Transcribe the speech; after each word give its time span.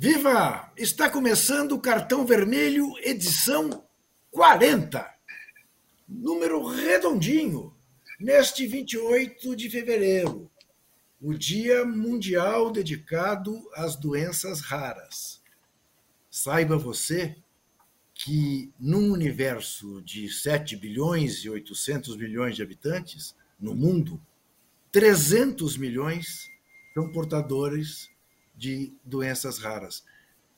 Viva! 0.00 0.72
Está 0.76 1.10
começando 1.10 1.72
o 1.72 1.80
Cartão 1.80 2.24
Vermelho, 2.24 2.94
edição 3.02 3.84
40. 4.30 5.04
Número 6.08 6.64
redondinho, 6.64 7.74
neste 8.20 8.64
28 8.64 9.56
de 9.56 9.68
fevereiro, 9.68 10.48
o 11.20 11.34
Dia 11.34 11.84
Mundial 11.84 12.70
dedicado 12.70 13.60
às 13.74 13.96
doenças 13.96 14.60
raras. 14.60 15.42
Saiba 16.30 16.78
você 16.78 17.36
que 18.14 18.72
num 18.78 19.10
universo 19.10 20.00
de 20.02 20.30
7 20.30 20.76
bilhões 20.76 21.44
e 21.44 21.50
800 21.50 22.16
milhões 22.16 22.54
de 22.54 22.62
habitantes 22.62 23.34
no 23.58 23.74
mundo, 23.74 24.22
300 24.92 25.76
milhões 25.76 26.48
são 26.94 27.10
portadores 27.10 28.08
de 28.58 28.92
doenças 29.04 29.58
raras. 29.58 30.04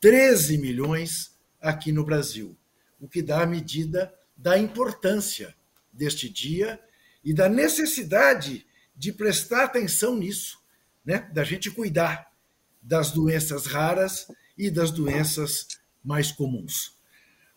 13 0.00 0.56
milhões 0.56 1.38
aqui 1.60 1.92
no 1.92 2.02
Brasil, 2.02 2.56
o 2.98 3.06
que 3.06 3.20
dá 3.20 3.42
a 3.42 3.46
medida 3.46 4.12
da 4.34 4.58
importância 4.58 5.54
deste 5.92 6.28
dia 6.30 6.80
e 7.22 7.34
da 7.34 7.48
necessidade 7.48 8.66
de 8.96 9.12
prestar 9.12 9.64
atenção 9.64 10.16
nisso, 10.16 10.58
né? 11.04 11.30
da 11.34 11.44
gente 11.44 11.70
cuidar 11.70 12.32
das 12.80 13.10
doenças 13.10 13.66
raras 13.66 14.26
e 14.56 14.70
das 14.70 14.90
doenças 14.90 15.68
mais 16.02 16.32
comuns. 16.32 16.98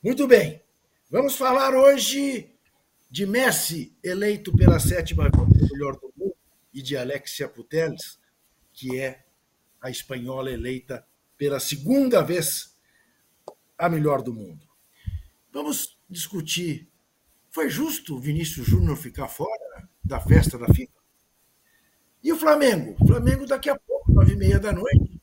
Muito 0.03 0.27
bem, 0.27 0.61
vamos 1.09 1.35
falar 1.37 1.73
hoje 1.73 2.53
de 3.09 3.25
Messi, 3.25 3.95
eleito 4.03 4.53
pela 4.53 4.79
sétima 4.79 5.29
melhor 5.71 5.95
do 5.95 6.13
mundo, 6.17 6.35
e 6.73 6.81
de 6.81 6.97
Alexia 6.97 7.47
Putellas, 7.47 8.19
que 8.73 8.99
é 8.99 9.23
a 9.83 9.91
espanhola 9.91 10.49
eleita 10.49 11.05
pela 11.37 11.59
segunda 11.59 12.21
vez 12.21 12.73
a 13.77 13.89
melhor 13.89 14.21
do 14.21 14.33
mundo. 14.33 14.65
Vamos 15.51 15.99
discutir. 16.09 16.87
Foi 17.51 17.69
justo 17.69 18.15
o 18.15 18.19
Vinícius 18.19 18.65
Júnior 18.65 18.95
ficar 18.95 19.27
fora 19.27 19.89
da 20.03 20.21
festa 20.21 20.57
da 20.57 20.67
FIFA? 20.67 20.93
E 22.23 22.31
o 22.31 22.37
Flamengo? 22.37 22.95
O 22.99 23.05
Flamengo, 23.05 23.45
daqui 23.45 23.69
a 23.69 23.77
pouco, 23.77 24.13
nove 24.13 24.33
e 24.33 24.37
meia 24.37 24.57
da 24.57 24.71
noite, 24.71 25.21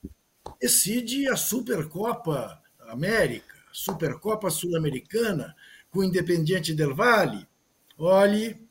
decide 0.61 1.27
a 1.27 1.37
Supercopa 1.37 2.63
América, 2.81 3.57
Supercopa 3.73 4.51
Sul-Americana, 4.51 5.57
com 5.91 6.01
o 6.01 6.05
Independiente 6.05 6.75
del 6.75 6.95
Valle. 6.95 7.49
Olhe, 7.97 8.69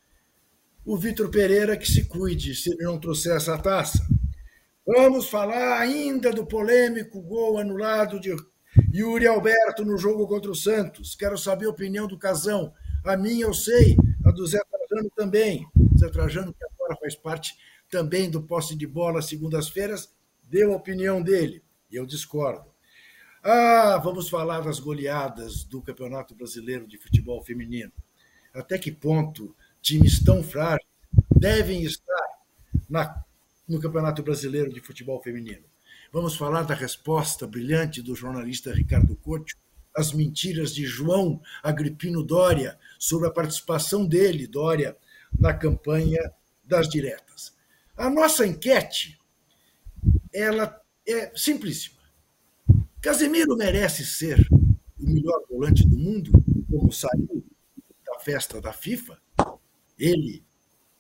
o 0.86 0.96
Vitor 0.98 1.30
Pereira 1.30 1.76
que 1.76 1.92
se 1.92 2.06
cuide 2.06 2.54
se 2.54 2.72
ele 2.72 2.84
não 2.84 3.00
trouxer 3.00 3.36
essa 3.36 3.58
taça. 3.58 4.08
Vamos 4.92 5.30
falar 5.30 5.80
ainda 5.80 6.34
do 6.34 6.48
polêmico 6.48 7.22
gol 7.22 7.60
anulado 7.60 8.20
de 8.20 8.36
Yuri 8.92 9.28
Alberto 9.28 9.86
no 9.86 9.96
jogo 10.00 10.28
contra 10.28 10.50
o 10.50 10.56
Santos. 10.56 11.14
Quero 11.14 11.38
saber 11.38 11.68
a 11.68 11.70
opinião 11.70 12.08
do 12.08 12.18
Casão. 12.18 12.74
A 13.06 13.16
minha 13.16 13.46
eu 13.46 13.54
sei, 13.54 13.96
a 14.26 14.32
do 14.32 14.48
Zé 14.48 14.60
Trajano 14.68 15.12
também. 15.16 15.64
Zé 15.96 16.10
Trajano, 16.10 16.52
que 16.52 16.66
agora 16.66 16.98
faz 17.00 17.14
parte 17.14 17.56
também 17.88 18.32
do 18.32 18.42
posse 18.42 18.76
de 18.76 18.88
bola 18.88 19.22
segundas-feiras, 19.22 20.12
deu 20.42 20.74
a 20.74 20.78
opinião 20.78 21.22
dele. 21.22 21.64
Eu 21.92 22.04
discordo. 22.04 22.66
Ah, 23.44 24.02
vamos 24.04 24.28
falar 24.28 24.62
das 24.62 24.80
goleadas 24.80 25.64
do 25.64 25.84
Campeonato 25.84 26.34
Brasileiro 26.34 26.88
de 26.88 26.98
Futebol 26.98 27.44
Feminino. 27.44 27.92
Até 28.52 28.76
que 28.80 28.92
ponto 28.92 29.56
times 29.84 30.24
tão 30.24 30.42
frágeis 30.42 30.90
devem 31.38 31.84
estar 31.84 32.28
na 32.90 33.24
no 33.70 33.80
Campeonato 33.80 34.24
Brasileiro 34.24 34.74
de 34.74 34.82
Futebol 34.82 35.22
Feminino. 35.22 35.64
Vamos 36.12 36.36
falar 36.36 36.64
da 36.64 36.74
resposta 36.74 37.46
brilhante 37.46 38.02
do 38.02 38.16
jornalista 38.16 38.74
Ricardo 38.74 39.16
Couto 39.16 39.56
às 39.96 40.12
mentiras 40.12 40.74
de 40.74 40.86
João 40.86 41.40
Agripino 41.62 42.24
Dória 42.24 42.80
sobre 42.98 43.28
a 43.28 43.32
participação 43.32 44.08
dele, 44.08 44.48
Dória, 44.48 44.98
na 45.38 45.54
campanha 45.54 46.34
das 46.64 46.90
diretas. 46.90 47.56
A 47.96 48.10
nossa 48.10 48.46
enquete 48.46 49.20
ela 50.34 50.82
é 51.08 51.32
simplíssima. 51.36 52.00
Casemiro 53.00 53.56
merece 53.56 54.04
ser 54.04 54.48
o 54.52 55.08
melhor 55.08 55.44
volante 55.48 55.88
do 55.88 55.98
mundo, 55.98 56.32
como 56.70 56.92
saiu 56.92 57.46
da 58.06 58.20
festa 58.20 58.60
da 58.60 58.74
FIFA? 58.74 59.20
Ele, 59.98 60.44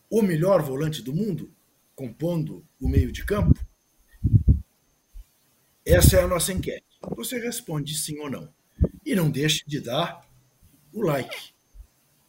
o 0.09 0.21
melhor 0.21 0.61
volante 0.61 1.01
do 1.01 1.13
mundo? 1.13 1.51
Compondo 1.99 2.65
o 2.79 2.87
meio 2.87 3.11
de 3.11 3.25
campo? 3.25 3.59
Essa 5.85 6.15
é 6.15 6.21
a 6.21 6.27
nossa 6.27 6.53
enquete. 6.53 6.85
Você 7.17 7.37
responde 7.37 7.93
sim 7.93 8.17
ou 8.19 8.29
não. 8.29 8.53
E 9.05 9.13
não 9.13 9.29
deixe 9.29 9.65
de 9.67 9.81
dar 9.81 10.25
o 10.93 11.01
like. 11.01 11.53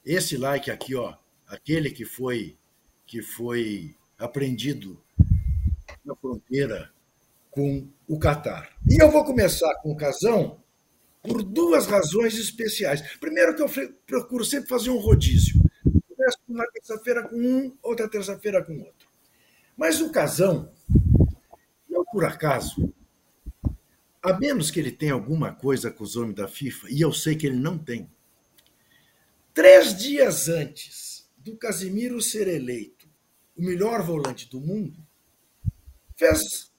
Esse 0.04 0.36
like 0.36 0.72
aqui, 0.72 0.96
ó, 0.96 1.14
aquele 1.46 1.88
que 1.92 2.04
foi 2.04 2.56
que 3.06 3.22
foi 3.22 3.94
apreendido 4.18 5.00
na 6.04 6.16
fronteira 6.16 6.90
com 7.48 7.88
o 8.08 8.18
Catar. 8.18 8.76
E 8.88 9.00
eu 9.00 9.08
vou 9.08 9.24
começar 9.24 9.72
com 9.82 9.92
o 9.92 9.96
Casão 9.96 10.60
por 11.22 11.44
duas 11.44 11.86
razões 11.86 12.36
especiais. 12.36 13.02
Primeiro 13.18 13.54
que 13.54 13.62
eu 13.62 13.70
procuro 14.04 14.44
sempre 14.44 14.68
fazer 14.68 14.90
um 14.90 14.98
rodízio. 14.98 15.60
Começo 16.08 16.38
uma 16.48 16.66
terça-feira 16.72 17.28
com 17.28 17.36
um, 17.36 17.76
outra 17.84 18.08
terça-feira 18.08 18.64
com 18.64 18.76
outro. 18.80 19.09
Mas 19.80 19.98
o 20.02 20.10
Casão, 20.10 20.70
não 21.88 22.04
por 22.04 22.22
acaso, 22.22 22.92
a 24.22 24.38
menos 24.38 24.70
que 24.70 24.78
ele 24.78 24.92
tenha 24.92 25.14
alguma 25.14 25.54
coisa 25.54 25.90
com 25.90 26.04
os 26.04 26.16
homens 26.16 26.34
da 26.34 26.46
FIFA, 26.46 26.90
e 26.90 27.00
eu 27.00 27.14
sei 27.14 27.34
que 27.34 27.46
ele 27.46 27.56
não 27.56 27.78
tem, 27.78 28.06
três 29.54 29.96
dias 29.96 30.50
antes 30.50 31.26
do 31.38 31.56
Casimiro 31.56 32.20
ser 32.20 32.46
eleito 32.46 33.08
o 33.56 33.62
melhor 33.62 34.02
volante 34.02 34.50
do 34.50 34.60
mundo, 34.60 34.98
fez 36.14 36.70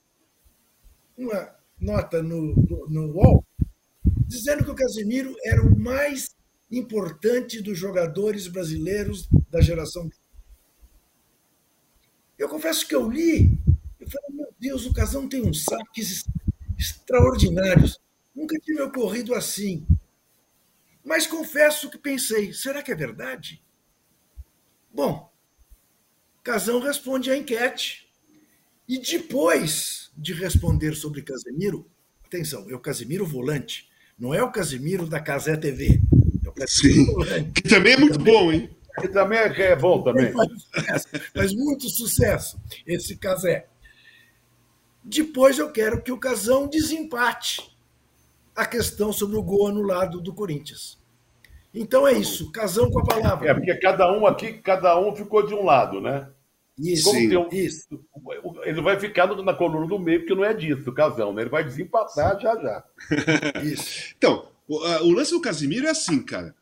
uma 1.17 1.55
nota 1.79 2.21
no, 2.21 2.53
no, 2.87 3.13
UOL 3.13 3.43
dizendo 4.27 4.63
que 4.63 4.69
o 4.69 4.75
Casimiro 4.75 5.35
era 5.43 5.63
o 5.63 5.75
mais 5.75 6.35
importante 6.69 7.63
dos 7.63 7.79
jogadores 7.79 8.47
brasileiros 8.47 9.27
da 9.49 9.59
geração 9.59 10.07
eu 12.41 12.49
confesso 12.49 12.87
que 12.87 12.95
eu 12.95 13.07
li, 13.07 13.55
eu 13.99 14.09
falei, 14.09 14.29
meu 14.31 14.53
Deus, 14.59 14.87
o 14.87 14.93
Casão 14.93 15.29
tem 15.29 15.43
uns 15.43 15.63
saques 15.63 16.25
extraordinários. 16.77 17.99
Nunca 18.35 18.57
tinha 18.57 18.77
me 18.77 18.81
ocorrido 18.81 19.35
assim. 19.35 19.85
Mas 21.03 21.27
confesso 21.27 21.87
que 21.87 21.99
pensei, 21.99 22.51
será 22.51 22.81
que 22.81 22.91
é 22.91 22.95
verdade? 22.95 23.63
Bom, 24.91 25.31
Casão 26.43 26.79
responde 26.79 27.29
à 27.29 27.37
enquete. 27.37 28.09
E 28.87 28.97
depois 28.97 30.11
de 30.17 30.33
responder 30.33 30.95
sobre 30.95 31.21
Casemiro, 31.21 31.87
atenção, 32.25 32.67
é 32.67 32.73
o 32.73 32.79
Casemiro 32.79 33.23
volante, 33.23 33.87
não 34.17 34.33
é 34.33 34.41
o 34.41 34.51
Casemiro 34.51 35.05
da 35.05 35.19
Casé 35.19 35.55
TV. 35.55 36.01
É 36.43 36.49
o 36.49 36.53
Casemiro 36.53 37.05
Sim, 37.05 37.05
volante. 37.05 37.51
Que 37.51 37.69
também 37.69 37.93
é 37.93 37.97
muito 37.97 38.17
bom, 38.17 38.51
hein? 38.51 38.75
E 39.03 39.07
também 39.07 39.39
é, 39.39 39.61
é 39.61 39.75
bom 39.75 40.01
também. 40.01 40.31
Faz, 40.31 41.07
faz 41.33 41.53
muito 41.53 41.89
sucesso 41.89 42.59
esse 42.85 43.15
casé. 43.15 43.67
Depois 45.03 45.57
eu 45.57 45.71
quero 45.71 46.01
que 46.01 46.11
o 46.11 46.19
Casão 46.19 46.67
desempate 46.67 47.75
a 48.55 48.65
questão 48.65 49.11
sobre 49.11 49.37
o 49.37 49.43
gol 49.43 49.67
anulado 49.67 50.21
do 50.21 50.33
Corinthians. 50.33 50.99
Então 51.73 52.07
é 52.07 52.13
isso, 52.13 52.51
Casão 52.51 52.91
com 52.91 52.99
a 52.99 53.05
palavra. 53.05 53.49
É, 53.49 53.53
porque 53.53 53.73
cada 53.75 54.11
um 54.11 54.27
aqui, 54.27 54.53
cada 54.53 54.99
um 54.99 55.15
ficou 55.15 55.45
de 55.45 55.53
um 55.53 55.63
lado, 55.63 56.01
né? 56.01 56.29
Isso, 56.77 57.11
um, 57.11 57.49
isso. 57.51 58.03
Ele 58.63 58.81
vai 58.81 58.99
ficar 58.99 59.27
na 59.27 59.53
coluna 59.53 59.87
do 59.87 59.99
meio, 59.99 60.19
porque 60.19 60.35
não 60.35 60.43
é 60.43 60.53
disso, 60.53 60.89
o 60.89 60.93
Casão, 60.93 61.33
né? 61.33 61.43
Ele 61.43 61.49
vai 61.49 61.63
desempatar 61.63 62.39
já 62.39 62.55
já. 62.55 62.83
Isso. 63.63 64.13
Então, 64.17 64.47
o, 64.67 64.77
o 64.77 65.11
lance 65.11 65.31
do 65.31 65.41
Casimiro 65.41 65.87
é 65.87 65.91
assim, 65.91 66.21
cara. 66.21 66.55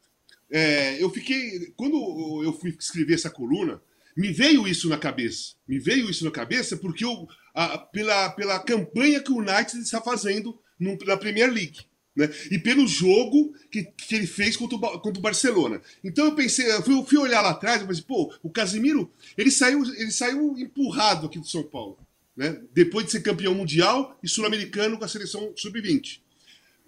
É, 0.51 1.01
eu 1.01 1.09
fiquei. 1.09 1.71
Quando 1.75 2.43
eu 2.43 2.53
fui 2.53 2.75
escrever 2.79 3.13
essa 3.13 3.29
coluna, 3.29 3.81
me 4.15 4.31
veio 4.31 4.67
isso 4.67 4.89
na 4.89 4.97
cabeça. 4.97 5.53
Me 5.67 5.79
veio 5.79 6.09
isso 6.09 6.25
na 6.25 6.31
cabeça 6.31 6.75
porque 6.77 7.05
eu, 7.05 7.27
a, 7.53 7.77
pela, 7.77 8.29
pela 8.31 8.59
campanha 8.59 9.21
que 9.21 9.31
o 9.31 9.37
United 9.37 9.77
está 9.77 10.01
fazendo 10.01 10.59
no, 10.79 10.97
na 11.05 11.17
Premier 11.17 11.51
League. 11.51 11.79
Né? 12.15 12.29
E 12.51 12.59
pelo 12.59 12.87
jogo 12.87 13.53
que, 13.71 13.83
que 13.83 14.15
ele 14.15 14.27
fez 14.27 14.57
contra 14.57 14.75
o, 14.75 14.99
contra 14.99 15.19
o 15.19 15.21
Barcelona. 15.21 15.81
Então 16.03 16.25
eu 16.25 16.35
pensei, 16.35 16.69
eu 16.69 16.83
fui, 16.83 17.01
fui 17.05 17.17
olhar 17.17 17.41
lá 17.41 17.51
atrás 17.51 17.81
pensei, 17.83 18.03
pô, 18.03 18.33
o 18.43 18.49
Casemiro, 18.49 19.11
ele 19.37 19.51
saiu, 19.51 19.83
ele 19.95 20.11
saiu 20.11 20.57
empurrado 20.57 21.27
aqui 21.27 21.39
do 21.39 21.47
São 21.47 21.63
Paulo. 21.63 21.97
Né? 22.35 22.61
Depois 22.73 23.05
de 23.05 23.11
ser 23.11 23.21
campeão 23.21 23.53
mundial 23.53 24.17
e 24.23 24.27
sul-americano 24.27 24.97
com 24.97 25.05
a 25.05 25.07
seleção 25.07 25.53
sub-20. 25.55 26.19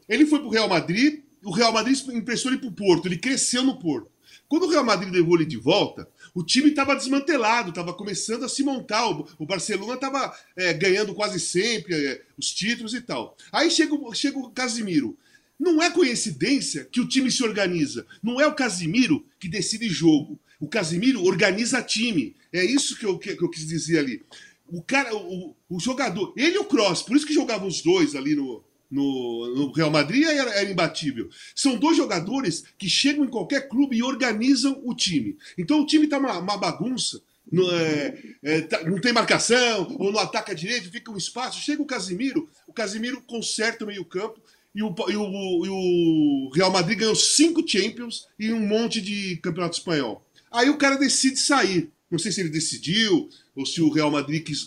Ele 0.09 0.25
foi 0.25 0.39
para 0.39 0.47
o 0.47 0.51
Real 0.51 0.67
Madrid, 0.67 1.21
o 1.43 1.51
Real 1.51 1.73
Madrid 1.73 1.97
emprestou 2.09 2.51
ele 2.51 2.59
para 2.59 2.69
o 2.69 2.73
Porto, 2.73 3.07
ele 3.07 3.17
cresceu 3.17 3.63
no 3.63 3.79
Porto. 3.79 4.09
Quando 4.47 4.63
o 4.63 4.69
Real 4.69 4.83
Madrid 4.83 5.13
levou 5.13 5.35
ele 5.35 5.45
de 5.45 5.55
volta, 5.55 6.07
o 6.33 6.43
time 6.43 6.69
estava 6.69 6.95
desmantelado, 6.95 7.69
estava 7.69 7.93
começando 7.93 8.43
a 8.43 8.49
se 8.49 8.63
montar. 8.63 9.09
O, 9.09 9.45
Barcelona 9.45 9.93
estava 9.93 10.33
é, 10.57 10.73
ganhando 10.73 11.13
quase 11.13 11.39
sempre 11.39 11.93
é, 11.95 12.21
os 12.37 12.51
títulos 12.51 12.93
e 12.93 12.99
tal. 12.99 13.37
Aí 13.51 13.71
chega, 13.71 13.95
chega 14.13 14.37
o 14.37 14.51
Casimiro. 14.51 15.17
Não 15.57 15.81
é 15.81 15.89
coincidência 15.89 16.83
que 16.83 16.99
o 16.99 17.07
time 17.07 17.31
se 17.31 17.43
organiza. 17.43 18.05
Não 18.21 18.41
é 18.41 18.47
o 18.47 18.53
Casimiro 18.53 19.25
que 19.39 19.47
decide 19.47 19.87
jogo. 19.87 20.39
O 20.59 20.67
Casimiro 20.67 21.23
organiza 21.23 21.81
time. 21.81 22.35
É 22.51 22.63
isso 22.63 22.97
que 22.97 23.05
eu, 23.05 23.17
que, 23.17 23.35
que 23.35 23.43
eu 23.43 23.49
quis 23.49 23.67
dizer 23.67 23.99
ali. 23.99 24.21
O 24.67 24.81
cara, 24.81 25.15
o, 25.15 25.55
o, 25.69 25.79
jogador, 25.79 26.33
ele 26.35 26.55
e 26.55 26.59
o 26.59 26.65
Cross, 26.65 27.03
por 27.03 27.15
isso 27.15 27.25
que 27.25 27.33
jogavam 27.33 27.67
os 27.67 27.81
dois 27.81 28.15
ali 28.15 28.35
no, 28.35 28.63
no, 28.91 29.55
no, 29.55 29.71
Real 29.71 29.89
Madrid 29.89 30.23
era, 30.25 30.51
era, 30.51 30.69
imbatível. 30.69 31.29
São 31.55 31.77
dois 31.77 31.95
jogadores 31.95 32.63
que 32.77 32.89
chegam 32.89 33.23
em 33.23 33.29
qualquer 33.29 33.69
clube 33.69 33.95
e 33.95 34.03
organizam 34.03 34.81
o 34.83 34.93
time. 34.93 35.37
Então 35.57 35.81
o 35.81 35.85
time 35.85 36.05
está 36.05 36.17
uma, 36.17 36.37
uma, 36.39 36.57
bagunça. 36.57 37.21
Não, 37.49 37.71
é, 37.71 38.23
é, 38.43 38.61
tá, 38.61 38.83
não 38.83 38.99
tem 38.99 39.13
marcação, 39.13 39.95
ou 39.97 40.11
não 40.11 40.19
ataca 40.19 40.53
direito, 40.53 40.91
fica 40.91 41.11
um 41.11 41.17
espaço. 41.17 41.61
Chega 41.61 41.81
o 41.81 41.85
Casimiro, 41.85 42.49
o 42.67 42.73
Casimiro 42.73 43.21
conserta 43.21 43.85
o 43.85 43.87
meio-campo 43.87 44.41
e 44.75 44.83
o, 44.83 44.93
e, 45.09 45.15
o, 45.15 45.65
e 45.65 45.69
o 45.69 46.51
Real 46.53 46.71
Madrid 46.71 46.99
ganhou 46.99 47.15
cinco 47.15 47.67
Champions 47.67 48.27
e 48.37 48.51
um 48.51 48.65
monte 48.65 49.01
de 49.01 49.37
campeonato 49.37 49.77
espanhol. 49.77 50.25
Aí 50.51 50.69
o 50.69 50.77
cara 50.77 50.97
decide 50.97 51.37
sair. 51.37 51.89
Não 52.09 52.19
sei 52.19 52.31
se 52.31 52.41
ele 52.41 52.49
decidiu, 52.49 53.29
ou 53.55 53.65
se 53.65 53.81
o 53.81 53.89
Real 53.89 54.11
Madrid 54.11 54.43
quis 54.43 54.65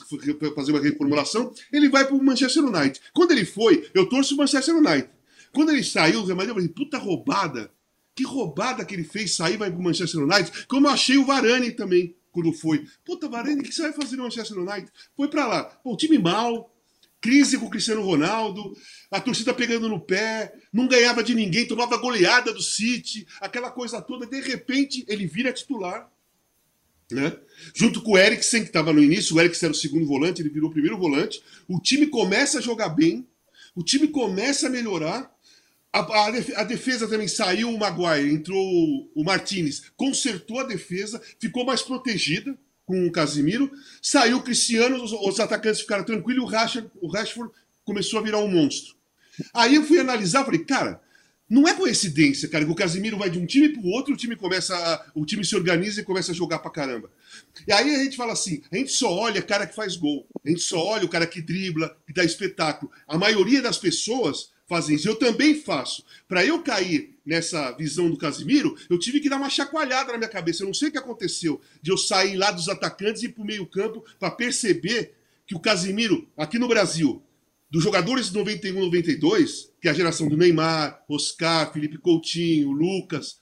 fazer 0.55 0.73
uma 0.73 0.81
reformulação. 0.81 1.53
Ele 1.73 1.89
vai 1.89 2.05
para 2.07 2.15
o 2.15 2.23
Manchester 2.23 2.65
United. 2.65 3.01
Quando 3.13 3.33
ele 3.33 3.45
foi, 3.45 3.89
eu 3.95 4.09
torço 4.09 4.35
o 4.35 4.39
Manchester 4.39 4.77
United. 4.77 5.09
Quando 5.53 5.71
ele 5.71 5.85
saiu, 5.85 6.21
o 6.21 6.25
Real 6.25 6.37
Madrid, 6.37 6.51
eu 6.51 6.55
falei, 6.55 6.69
puta 6.69 6.99
roubada. 6.99 7.73
Que 8.15 8.25
roubada 8.25 8.85
que 8.85 8.95
ele 8.95 9.05
fez 9.05 9.35
sair 9.35 9.57
vai 9.57 9.71
para 9.71 9.81
o 9.81 9.83
Manchester 9.83 10.21
United. 10.21 10.67
Como 10.67 10.87
eu 10.87 10.91
achei 10.91 11.17
o 11.17 11.25
Varane 11.25 11.73
também, 11.73 12.15
quando 12.31 12.53
foi. 12.53 12.87
Puta, 13.05 13.29
Varane, 13.29 13.61
o 13.61 13.65
que 13.65 13.73
você 13.73 13.83
vai 13.83 13.93
fazer 13.93 14.17
no 14.17 14.25
Manchester 14.25 14.59
United? 14.59 14.91
Foi 15.17 15.29
para 15.29 15.47
lá. 15.47 15.65
Pô, 15.65 15.97
time 15.97 16.19
mal, 16.19 16.75
crise 17.21 17.57
com 17.57 17.67
o 17.67 17.71
Cristiano 17.71 18.03
Ronaldo, 18.03 18.77
a 19.11 19.21
torcida 19.21 19.55
pegando 19.55 19.89
no 19.89 19.99
pé, 19.99 20.53
não 20.71 20.87
ganhava 20.87 21.25
de 21.25 21.35
ninguém, 21.35 21.67
tomava 21.67 21.97
goleada 21.97 22.53
do 22.53 22.61
City, 22.61 23.27
aquela 23.41 23.71
coisa 23.71 24.03
toda. 24.03 24.27
De 24.27 24.41
repente, 24.41 25.05
ele 25.09 25.27
vira 25.27 25.53
titular, 25.53 26.11
né? 27.15 27.37
Junto 27.75 28.03
com 28.03 28.13
o 28.13 28.19
Eriksen, 28.19 28.63
que 28.63 28.69
estava 28.69 28.93
no 28.93 29.03
início, 29.03 29.37
o 29.37 29.41
Eriksen 29.41 29.69
era 29.69 29.73
o 29.73 29.77
segundo 29.77 30.07
volante, 30.07 30.43
ele 30.43 30.51
virou 30.51 30.69
o 30.69 30.73
primeiro 30.73 30.99
volante. 30.99 31.43
O 31.69 31.81
time 31.81 32.07
começa 32.07 32.59
a 32.59 32.61
jogar 32.61 32.91
bem, 32.91 33.27
o 33.75 33.83
time 33.83 34.09
começa 34.09 34.67
a 34.67 34.71
melhorar. 34.71 35.33
A, 35.93 36.01
a, 36.01 36.27
a 36.57 36.65
defesa 36.65 37.07
também 37.07 37.29
saiu 37.29 37.71
o 37.71 37.79
Maguire, 37.79 38.35
entrou 38.35 39.11
o 39.15 39.25
Martinez, 39.25 39.85
consertou 39.97 40.59
a 40.59 40.65
defesa, 40.65 41.23
ficou 41.39 41.65
mais 41.65 41.83
protegida 41.83 42.59
com 42.85 43.07
o 43.07 43.13
Casimiro. 43.13 43.71
Saiu 44.03 44.39
o 44.39 44.43
Cristiano, 44.43 45.03
os, 45.03 45.13
os 45.13 45.41
atacantes 45.41 45.81
ficaram 45.81 46.05
tranquilos, 46.05 46.45
o 46.45 46.49
Rashford, 46.49 46.91
o 47.01 47.09
Rashford 47.09 47.53
começou 47.85 48.19
a 48.19 48.23
virar 48.23 48.39
um 48.39 48.49
monstro. 48.49 48.95
Aí 49.53 49.77
eu 49.77 49.85
fui 49.85 49.99
analisar, 49.99 50.45
falei, 50.45 50.65
cara, 50.65 51.01
não 51.49 51.69
é 51.69 51.75
coincidência, 51.75 52.49
cara, 52.49 52.65
que 52.65 52.71
o 52.71 52.75
Casimiro 52.75 53.19
vai 53.19 53.29
de 53.29 53.39
um 53.39 53.45
time 53.45 53.69
pro 53.69 53.87
outro, 53.87 54.15
o 54.15 54.17
time 54.17 54.35
começa, 54.35 54.75
a, 54.75 55.07
o 55.15 55.27
time 55.27 55.45
se 55.45 55.55
organiza 55.55 56.01
e 56.01 56.05
começa 56.05 56.33
a 56.33 56.35
jogar 56.35 56.59
pra 56.59 56.71
caramba. 56.71 57.11
E 57.67 57.73
aí 57.73 57.95
a 57.95 58.03
gente 58.03 58.17
fala 58.17 58.33
assim, 58.33 58.63
a 58.73 58.77
gente 58.77 58.93
só 58.93 59.13
olha 59.13 59.41
o 59.41 59.47
cara 59.47 59.67
que 59.67 59.75
faz 59.75 59.97
gol, 59.97 60.27
a 60.45 60.49
gente 60.49 60.63
só 60.63 60.79
olha 60.79 61.05
o 61.05 61.09
cara 61.09 61.27
que 61.27 61.43
dribla, 61.43 61.97
que 62.07 62.13
dá 62.13 62.25
espetáculo. 62.25 62.91
A 63.07 63.19
maioria 63.19 63.61
das 63.61 63.79
pessoas 63.79 64.55
fazem 64.67 64.97
isso. 64.97 65.09
Eu 65.09 65.17
também 65.17 65.55
faço. 65.55 66.05
Para 66.27 66.45
eu 66.45 66.63
cair 66.63 67.17
nessa 67.25 67.73
visão 67.73 68.11
do 68.11 68.17
Casimiro, 68.17 68.77
eu 68.89 68.99
tive 68.99 69.21
que 69.21 69.29
dar 69.29 69.37
uma 69.37 69.51
chacoalhada 69.51 70.13
na 70.13 70.19
minha 70.19 70.31
cabeça. 70.31 70.63
Eu 70.63 70.67
não 70.67 70.75
sei 70.75 70.89
o 70.89 70.93
que 70.93 70.99
aconteceu 70.99 71.61
de 71.81 71.91
eu 71.91 71.97
sair 71.97 72.37
lá 72.37 72.51
dos 72.51 72.69
atacantes 72.69 73.23
e 73.23 73.27
ir 73.27 73.31
para 73.31 73.43
o 73.43 73.47
meio-campo 73.47 74.05
para 74.19 74.31
perceber 74.31 75.15
que 75.47 75.55
o 75.55 75.61
Casimiro, 75.61 76.27
aqui 76.37 76.59
no 76.59 76.69
Brasil, 76.69 77.23
dos 77.75 77.83
jogadores 77.83 78.29
de 78.29 78.35
91 78.35 78.85
92, 78.85 79.73
que 79.83 79.89
é 79.89 79.91
a 79.91 79.95
geração 79.95 80.29
do 80.29 80.37
Neymar, 80.37 81.05
Oscar, 81.09 81.73
Felipe 81.73 81.99
Coutinho, 81.99 82.71
Lucas, 82.71 83.39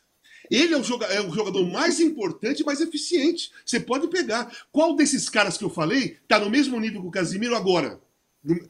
ele 0.50 0.72
é 0.72 0.78
o, 0.78 0.82
jogador, 0.82 1.12
é 1.12 1.20
o 1.20 1.30
jogador 1.30 1.70
mais 1.70 2.00
importante 2.00 2.60
e 2.60 2.64
mais 2.64 2.80
eficiente. 2.80 3.50
Você 3.64 3.78
pode 3.78 4.08
pegar. 4.08 4.50
Qual 4.72 4.96
desses 4.96 5.28
caras 5.28 5.58
que 5.58 5.64
eu 5.64 5.68
falei 5.68 6.16
está 6.22 6.38
no 6.38 6.48
mesmo 6.48 6.80
nível 6.80 7.02
que 7.02 7.08
o 7.08 7.10
Casimiro 7.10 7.54
agora? 7.54 8.00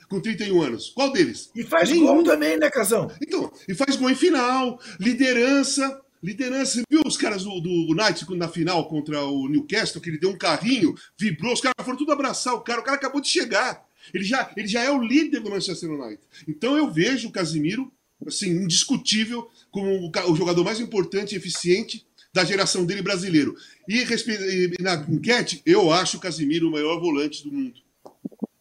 com 0.06 0.20
31 0.20 0.60
anos. 0.60 0.90
Qual 0.90 1.10
deles? 1.12 1.50
E 1.54 1.62
faz 1.62 1.88
Nenhum. 1.88 2.06
gol 2.06 2.24
também, 2.24 2.58
né, 2.58 2.68
Casão? 2.68 3.10
Então, 3.22 3.50
e 3.66 3.74
faz 3.74 3.96
gol 3.96 4.10
em 4.10 4.14
final, 4.14 4.78
liderança. 5.00 5.98
Liderança, 6.22 6.74
você 6.74 6.82
viu 6.90 7.02
os 7.06 7.16
caras 7.16 7.44
do, 7.44 7.58
do 7.58 7.70
United 7.90 8.26
na 8.36 8.48
final 8.48 8.86
contra 8.86 9.24
o 9.24 9.48
Newcastle, 9.48 10.00
que 10.00 10.10
ele 10.10 10.18
deu 10.18 10.30
um 10.30 10.36
carrinho, 10.36 10.94
vibrou, 11.18 11.54
os 11.54 11.60
caras 11.60 11.74
foram 11.82 11.96
tudo 11.96 12.12
abraçar 12.12 12.54
o 12.54 12.60
cara, 12.60 12.80
o 12.80 12.84
cara 12.84 12.96
acabou 12.96 13.20
de 13.20 13.28
chegar. 13.28 13.82
Ele 14.12 14.24
já, 14.24 14.52
ele 14.56 14.68
já 14.68 14.82
é 14.82 14.90
o 14.90 15.02
líder 15.02 15.40
do 15.40 15.50
Manchester 15.50 15.90
United. 15.90 16.22
Então 16.48 16.76
eu 16.76 16.90
vejo 16.90 17.28
o 17.28 17.32
Casimiro, 17.32 17.92
assim, 18.26 18.50
indiscutível, 18.50 19.48
como 19.70 20.10
o, 20.28 20.36
jogador 20.36 20.64
mais 20.64 20.80
importante 20.80 21.34
e 21.34 21.38
eficiente 21.38 22.06
da 22.32 22.44
geração 22.44 22.84
dele 22.84 23.02
brasileiro. 23.02 23.54
E, 23.88 23.98
e 23.98 24.82
na 24.82 24.94
enquete, 25.08 25.62
eu 25.66 25.92
acho 25.92 26.16
o 26.16 26.20
Casimiro 26.20 26.68
o 26.68 26.72
maior 26.72 27.00
volante 27.00 27.42
do 27.42 27.52
mundo 27.52 27.82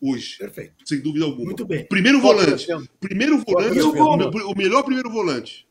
hoje. 0.01 0.37
Perfeito. 0.37 0.73
Sem 0.85 0.99
dúvida 0.99 1.25
alguma. 1.25 1.45
Muito 1.45 1.65
bem. 1.65 1.85
Primeiro 1.85 2.19
volante. 2.19 2.67
Primeiro 2.99 3.37
volante. 3.37 3.79
O, 3.79 4.51
o, 4.51 4.57
melhor 4.57 4.83
primeiro 4.83 5.09
volante. 5.09 5.67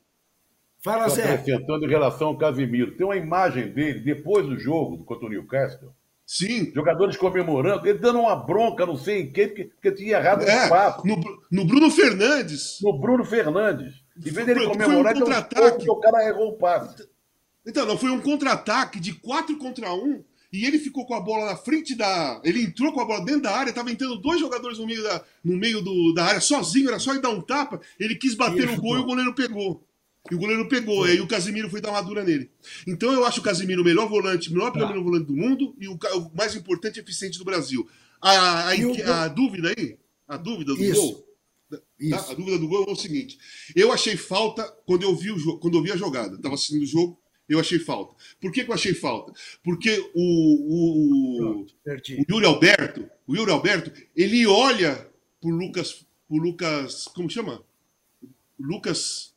Fala, 0.83 1.09
Zé. 1.09 1.35
Acrescentando 1.35 1.85
em 1.85 1.89
relação 1.89 2.29
ao 2.29 2.39
Casimiro. 2.39 2.97
Tem 2.97 3.05
uma 3.05 3.17
imagem 3.17 3.71
dele 3.73 4.01
depois 4.01 4.47
do 4.47 4.59
jogo 4.59 5.05
contra 5.05 5.27
o 5.27 5.29
Newcastle. 5.29 5.93
Sim. 6.31 6.71
Jogadores 6.73 7.17
comemorando, 7.17 7.85
ele 7.89 7.99
dando 7.99 8.21
uma 8.21 8.37
bronca, 8.37 8.87
não 8.87 8.97
sei 8.97 9.23
em 9.23 9.33
quem, 9.33 9.49
porque, 9.49 9.65
porque 9.65 9.91
tinha 9.91 10.17
errado 10.17 10.45
é, 10.45 10.67
o 10.67 10.69
passo. 10.69 11.05
No, 11.05 11.21
no 11.51 11.65
Bruno 11.65 11.91
Fernandes. 11.91 12.79
No 12.81 12.97
Bruno 13.01 13.25
Fernandes. 13.25 13.95
Em 14.17 14.31
vez 14.31 14.47
dele 14.47 14.65
comemorar, 14.65 15.13
foi 15.13 15.23
um 15.23 15.27
contra-ataque. 15.27 15.91
o 15.91 15.97
cara 15.97 16.29
errou 16.29 16.51
o 16.51 16.57
passe. 16.57 17.05
Então, 17.67 17.85
não, 17.85 17.99
foi 17.99 18.13
um 18.13 18.21
contra-ataque 18.21 19.01
de 19.01 19.13
4 19.15 19.59
contra 19.59 19.93
1 19.93 20.23
e 20.53 20.65
ele 20.65 20.79
ficou 20.79 21.05
com 21.05 21.15
a 21.15 21.21
bola 21.21 21.47
na 21.47 21.57
frente 21.57 21.97
da. 21.97 22.41
Ele 22.45 22.63
entrou 22.63 22.93
com 22.93 23.01
a 23.01 23.05
bola 23.05 23.25
dentro 23.25 23.43
da 23.43 23.57
área, 23.57 23.71
estava 23.71 23.91
entrando 23.91 24.21
dois 24.21 24.39
jogadores 24.39 24.79
no 24.79 24.87
meio, 24.87 25.03
da, 25.03 25.25
no 25.43 25.57
meio 25.57 25.83
do, 25.83 26.15
da 26.15 26.27
área, 26.27 26.41
sozinho, 26.41 26.91
era 26.91 27.01
só 27.01 27.11
ele 27.11 27.23
dar 27.23 27.31
um 27.31 27.41
tapa. 27.41 27.81
Ele 27.99 28.15
quis 28.15 28.37
bater 28.37 28.69
no 28.69 28.81
gol 28.81 28.99
e 28.99 29.01
o 29.01 29.05
goleiro 29.05 29.35
pegou. 29.35 29.85
E 30.31 30.35
o 30.35 30.39
goleiro 30.39 30.69
pegou, 30.69 31.05
aí 31.05 31.21
o 31.21 31.27
Casimiro 31.27 31.69
foi 31.69 31.81
dar 31.81 31.91
uma 31.91 32.01
dura 32.01 32.23
nele. 32.23 32.51
Então 32.87 33.13
eu 33.13 33.25
acho 33.25 33.41
o 33.41 33.43
Casimiro 33.43 33.83
o 33.83 33.85
melhor 33.85 34.09
volante, 34.09 34.49
o 34.49 34.53
melhor 34.53 34.71
primeiro 34.71 34.99
tá. 34.99 35.05
volante 35.05 35.27
do 35.27 35.37
mundo 35.37 35.75
e 35.79 35.89
o, 35.89 35.95
o, 35.95 36.31
mais 36.35 36.55
importante 36.55 36.99
e 36.99 37.01
eficiente 37.01 37.39
do 37.39 37.45
Brasil. 37.45 37.89
A, 38.21 38.31
a, 38.31 38.71
a, 38.71 39.25
a 39.25 39.29
dúvida 39.29 39.73
aí, 39.77 39.99
a 40.29 40.37
dúvida 40.37 40.75
do 40.75 40.83
Isso. 40.83 41.01
gol. 41.01 41.31
Tá? 41.71 42.31
A 42.31 42.35
dúvida 42.35 42.59
do 42.59 42.69
gol 42.69 42.87
é 42.89 42.91
o 42.91 42.97
seguinte: 42.97 43.39
eu 43.75 43.93
achei 43.93 44.17
falta 44.17 44.65
quando 44.87 45.03
eu 45.03 45.15
vi, 45.15 45.31
o, 45.31 45.59
quando 45.59 45.79
eu 45.79 45.83
vi 45.83 45.93
a 45.93 45.97
jogada. 45.97 46.37
Estava 46.37 46.55
assistindo 46.55 46.83
o 46.83 46.87
jogo, 46.87 47.21
eu 47.49 47.59
achei 47.59 47.79
falta. 47.79 48.15
Por 48.41 48.53
que, 48.53 48.65
que 48.65 48.71
eu 48.71 48.75
achei 48.75 48.95
falta? 48.95 49.33
Porque 49.63 49.99
o, 50.15 50.23
o, 50.23 51.63
o 51.63 51.67
Yuri 52.29 52.47
Alberto, 52.47 53.11
o 53.27 53.37
Yuri 53.37 53.51
Alberto, 53.51 53.93
ele 54.17 54.47
olha 54.47 55.09
pro 55.41 55.51
Lucas, 55.51 56.07
pro 56.29 56.39
Lucas, 56.39 57.07
como 57.07 57.29
chama? 57.29 57.63
Lucas. 58.59 59.30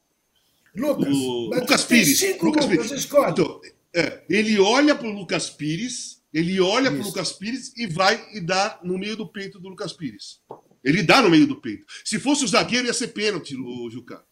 Lucas. 0.75 1.13
O, 1.13 1.49
Lucas 1.53 1.85
Pires. 1.85 2.41
Lucas 2.41 2.65
Pires. 2.65 3.07
Então, 3.29 3.61
é, 3.95 4.23
ele 4.29 4.59
olha 4.59 4.95
pro 4.95 5.09
Lucas 5.09 5.49
Pires, 5.49 6.21
ele 6.33 6.59
olha 6.59 6.87
Isso. 6.87 6.97
pro 6.97 7.07
Lucas 7.07 7.33
Pires 7.33 7.73
e 7.77 7.85
vai 7.85 8.23
e 8.33 8.41
dá 8.41 8.79
no 8.83 8.97
meio 8.97 9.15
do 9.15 9.27
peito 9.27 9.59
do 9.59 9.69
Lucas 9.69 9.93
Pires. 9.93 10.39
Ele 10.83 11.03
dá 11.03 11.21
no 11.21 11.29
meio 11.29 11.47
do 11.47 11.55
peito. 11.55 11.85
Se 12.03 12.19
fosse 12.19 12.43
o 12.43 12.47
zagueiro, 12.47 12.87
ia 12.87 12.93
ser 12.93 13.09
pênalti, 13.09 13.55
o 13.55 13.89
Juca. 13.89 14.23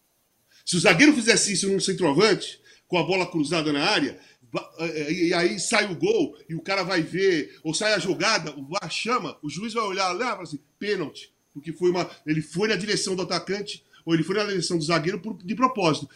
Se 0.66 0.76
o 0.76 0.80
zagueiro 0.80 1.12
fizesse 1.14 1.52
isso 1.52 1.68
num 1.68 1.80
centroavante, 1.80 2.60
com 2.86 2.98
a 2.98 3.02
bola 3.02 3.26
cruzada 3.26 3.72
na 3.72 3.84
área, 3.84 4.20
e 5.08 5.32
aí 5.32 5.58
sai 5.58 5.90
o 5.90 5.96
gol 5.96 6.36
e 6.48 6.54
o 6.54 6.60
cara 6.60 6.82
vai 6.82 7.02
ver, 7.02 7.58
ou 7.64 7.72
sai 7.72 7.94
a 7.94 7.98
jogada, 7.98 8.54
o 8.54 8.66
VAR 8.66 8.90
chama, 8.90 9.38
o 9.42 9.48
juiz 9.48 9.72
vai 9.72 9.84
olhar 9.84 10.12
lá 10.12 10.26
e 10.26 10.30
fala 10.30 10.42
assim, 10.42 10.60
pênalti, 10.78 11.32
porque 11.54 11.72
foi 11.72 11.90
uma, 11.90 12.08
ele 12.26 12.42
foi 12.42 12.68
na 12.68 12.76
direção 12.76 13.16
do 13.16 13.22
atacante 13.22 13.82
ou 14.04 14.14
ele 14.14 14.22
foi 14.22 14.36
na 14.36 14.44
direção 14.44 14.78
do 14.78 14.84
zagueiro 14.84 15.20
por, 15.20 15.36
de 15.36 15.54
propósito. 15.54 16.08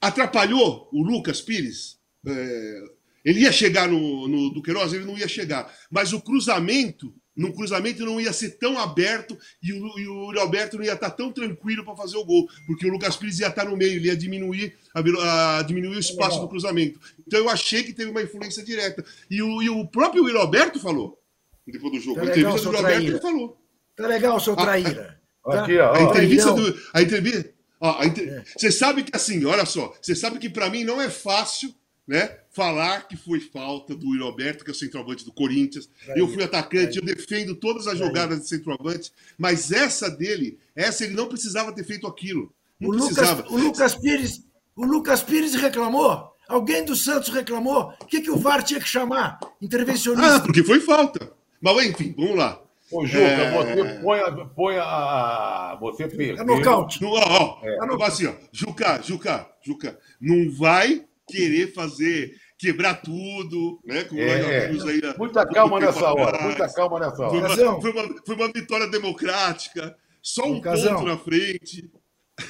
Atrapalhou 0.00 0.88
o 0.92 1.02
Lucas 1.02 1.40
Pires, 1.40 1.98
é, 2.26 2.84
ele 3.24 3.40
ia 3.40 3.52
chegar 3.52 3.88
no, 3.88 4.28
no 4.28 4.50
Duqueiroz, 4.50 4.92
ele 4.92 5.04
não 5.04 5.18
ia 5.18 5.28
chegar, 5.28 5.72
mas 5.90 6.12
o 6.12 6.20
cruzamento 6.20 7.14
num 7.36 7.52
cruzamento 7.52 8.04
não 8.04 8.20
ia 8.20 8.32
ser 8.32 8.58
tão 8.58 8.78
aberto 8.78 9.38
e 9.62 9.72
o, 9.72 9.98
e 9.98 10.08
o 10.08 10.40
Alberto 10.40 10.76
não 10.76 10.84
ia 10.84 10.92
estar 10.92 11.10
tão 11.10 11.32
tranquilo 11.32 11.84
para 11.84 11.96
fazer 11.96 12.16
o 12.16 12.24
gol, 12.24 12.46
porque 12.66 12.86
o 12.86 12.90
Lucas 12.90 13.16
Pires 13.16 13.38
ia 13.38 13.48
estar 13.48 13.64
no 13.64 13.76
meio, 13.76 13.94
ele 13.94 14.08
ia 14.08 14.16
diminuir, 14.16 14.76
a, 14.94 15.58
a 15.58 15.62
diminuir 15.62 15.96
o 15.96 16.00
espaço 16.00 16.40
do 16.40 16.48
cruzamento. 16.48 17.00
Então 17.26 17.38
eu 17.38 17.48
achei 17.48 17.82
que 17.82 17.94
teve 17.94 18.10
uma 18.10 18.22
influência 18.22 18.62
direta. 18.62 19.04
E 19.30 19.40
o, 19.40 19.62
e 19.62 19.70
o 19.70 19.86
próprio 19.86 20.24
Will 20.24 20.38
Alberto 20.38 20.78
falou, 20.78 21.18
depois 21.66 21.92
do 21.92 22.00
jogo. 22.00 22.16
Tá 22.16 22.22
a 22.22 22.26
entrevista 22.26 22.70
do 22.70 22.76
Alberto 22.76 23.06
ele 23.06 23.20
falou. 23.20 23.56
Tá 23.96 24.06
legal, 24.06 24.40
seu 24.40 24.56
traíra. 24.56 25.19
A, 25.50 25.60
a, 25.60 25.62
Aqui, 25.64 25.78
ó, 25.78 25.94
a 25.94 26.02
entrevista 26.02 26.52
do. 26.52 26.80
A 26.92 27.02
entrevista. 27.02 27.50
Ó, 27.80 27.98
a 27.98 28.06
inter... 28.06 28.28
é. 28.28 28.44
Você 28.56 28.70
sabe 28.70 29.02
que 29.02 29.16
assim, 29.16 29.44
olha 29.44 29.64
só, 29.64 29.94
você 30.00 30.14
sabe 30.14 30.38
que 30.38 30.50
para 30.50 30.68
mim 30.68 30.84
não 30.84 31.00
é 31.00 31.08
fácil 31.08 31.74
né, 32.06 32.38
falar 32.50 33.06
que 33.06 33.16
foi 33.16 33.38
falta 33.38 33.94
do 33.94 34.04
Yuri 34.04 34.22
Alberto, 34.22 34.64
que 34.64 34.70
é 34.70 34.72
o 34.72 34.76
centroavante 34.76 35.24
do 35.24 35.32
Corinthians. 35.32 35.88
eu 36.16 36.26
fui 36.26 36.42
atacante, 36.42 36.98
eu 36.98 37.04
defendo 37.04 37.54
todas 37.54 37.86
as 37.86 37.96
jogadas 37.96 38.40
de 38.40 38.48
centroavante, 38.48 39.12
mas 39.38 39.70
essa 39.70 40.10
dele, 40.10 40.58
essa 40.74 41.04
ele 41.04 41.14
não 41.14 41.28
precisava 41.28 41.72
ter 41.72 41.84
feito 41.84 42.08
aquilo. 42.08 42.52
Não 42.80 42.90
o 42.90 42.92
precisava. 42.96 43.42
Lucas, 43.42 43.52
o 43.52 43.56
Lucas 43.56 43.94
Pires, 43.94 44.44
o 44.74 44.84
Lucas 44.84 45.22
Pires 45.22 45.54
reclamou. 45.54 46.30
Alguém 46.48 46.84
do 46.84 46.96
Santos 46.96 47.28
reclamou. 47.28 47.94
O 48.00 48.06
que, 48.06 48.20
que 48.20 48.30
o 48.30 48.36
VAR 48.36 48.64
tinha 48.64 48.80
que 48.80 48.88
chamar? 48.88 49.38
Intervencionista. 49.62 50.36
Ah, 50.36 50.40
porque 50.40 50.64
foi 50.64 50.80
falta. 50.80 51.32
Mas 51.60 51.86
enfim, 51.86 52.12
vamos 52.16 52.36
lá. 52.36 52.59
Ô, 52.92 53.06
Juca, 53.06 53.24
é... 53.24 53.50
você 53.52 54.00
põe 54.02 54.20
a, 54.20 54.32
põe 54.46 54.76
a. 54.78 55.78
Você 55.80 56.08
perdeu. 56.08 56.42
É 56.42 56.44
nocaute. 56.44 57.00
Não, 57.00 57.10
ó, 57.10 57.60
ó, 57.62 57.66
é. 57.66 57.76
é 57.76 58.06
assim, 58.06 58.26
ó. 58.26 58.34
Juca, 58.52 59.00
Juca, 59.02 59.46
Juca, 59.62 59.98
não 60.20 60.50
vai 60.50 61.04
querer 61.28 61.72
fazer, 61.72 62.34
quebrar 62.58 63.00
tudo, 63.00 63.80
né? 63.84 64.04
Com 64.04 64.16
é, 64.16 64.66
aí, 64.66 65.14
muita 65.16 65.46
calma 65.46 65.78
nessa 65.78 66.12
hora, 66.12 66.42
muita 66.42 66.68
calma 66.72 66.98
nessa 66.98 67.22
hora. 67.26 67.48
Foi 67.48 67.64
uma, 67.64 67.80
foi 67.80 67.92
uma, 67.92 68.22
foi 68.26 68.34
uma 68.34 68.48
vitória 68.48 68.88
democrática, 68.88 69.96
só 70.20 70.44
um 70.44 70.60
ponto 70.60 71.04
na 71.04 71.16
frente. 71.16 71.90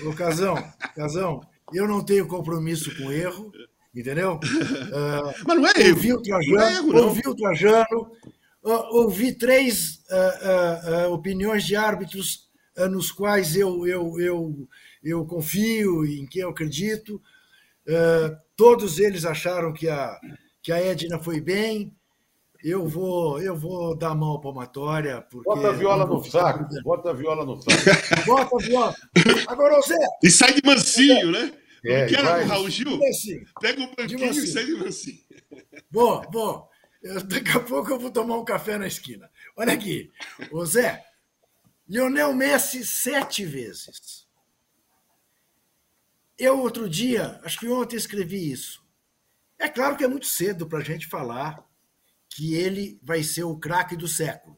Ô, 0.07 0.13
Casão, 0.15 0.55
Casão, 0.95 1.41
eu 1.73 1.87
não 1.87 2.03
tenho 2.03 2.27
compromisso 2.27 2.97
com 2.97 3.13
erro, 3.13 3.53
entendeu? 3.95 4.35
Uh, 4.35 5.35
Mas 5.47 5.57
não 5.59 5.67
é 5.67 5.73
erro. 5.81 5.97
Ouvi 5.97 6.13
o 6.13 6.23
Trajano, 6.23 6.57
não 6.57 6.63
é 6.63 6.73
erro, 6.75 6.93
não. 6.93 7.05
ouvi 7.05 7.23
o 7.27 7.35
Trajano, 7.35 8.13
ouvi 8.63 9.33
três 9.33 10.03
uh, 10.11 11.13
opiniões 11.13 11.65
de 11.65 11.77
árbitros 11.77 12.49
nos 12.91 13.11
quais 13.11 13.57
eu, 13.57 13.87
eu, 13.87 14.21
eu, 14.21 14.69
eu 15.03 15.27
confio, 15.27 16.05
em 16.05 16.27
quem 16.27 16.43
eu 16.43 16.51
acredito. 16.51 17.21
todos 18.57 18.99
eles 18.99 19.25
acharam 19.25 19.73
que 19.73 19.89
a, 19.89 20.19
que 20.63 20.73
a 20.73 20.79
Edna 20.79 21.19
foi 21.19 21.41
bem. 21.41 21.95
Eu 22.63 22.87
vou, 22.87 23.41
eu 23.41 23.57
vou 23.57 23.97
dar 23.97 24.11
a 24.11 24.15
mão 24.15 24.39
palmatória. 24.39 25.23
Porque 25.31 25.49
bota 25.49 25.69
a 25.69 25.73
viola 25.73 26.07
no 26.07 26.23
saco. 26.23 26.67
Bota 26.85 27.11
a 27.11 27.13
viola 27.15 27.45
no 27.47 27.57
saco. 27.57 28.25
bota 28.27 28.57
a 28.57 28.59
viola. 28.59 28.95
Agora, 29.49 29.81
Zé. 29.81 29.97
E 30.23 30.31
sai 30.31 30.53
de 30.53 30.61
mansinho, 30.65 31.31
né? 31.33 31.53
É, 31.83 32.03
Não 32.03 32.09
quer 32.09 32.45
o 32.45 32.47
Raul 32.47 32.69
Gil? 32.69 33.01
Pega 33.61 33.83
o 33.83 33.97
banquinho 33.97 34.31
e 34.31 34.47
sai 34.47 34.67
de 34.67 34.75
mansinho. 34.75 35.19
Bom, 35.91 36.23
bom. 36.31 36.69
Eu, 37.03 37.23
daqui 37.25 37.51
a 37.51 37.61
pouco 37.61 37.91
eu 37.91 37.99
vou 37.99 38.11
tomar 38.11 38.39
um 38.39 38.45
café 38.45 38.77
na 38.77 38.87
esquina. 38.87 39.31
Olha 39.57 39.73
aqui. 39.73 40.13
Ô 40.51 40.65
Zé, 40.65 41.05
Lionel 41.89 42.35
Messi 42.35 42.85
sete 42.85 43.45
vezes. 43.45 44.29
Eu, 46.39 46.59
outro 46.61 46.89
dia, 46.89 47.41
acho 47.43 47.59
que 47.59 47.69
ontem 47.69 47.97
escrevi 47.97 48.51
isso. 48.51 48.85
É 49.59 49.69
claro 49.69 49.97
que 49.97 50.05
é 50.05 50.09
muito 50.09 50.27
cedo 50.27 50.67
para 50.67 50.79
a 50.79 50.85
gente 50.85 51.07
falar 51.07 51.67
que 52.31 52.55
ele 52.55 52.99
vai 53.03 53.23
ser 53.23 53.45
o 53.45 53.59
craque 53.59 53.97
do 53.97 54.09
século, 54.09 54.57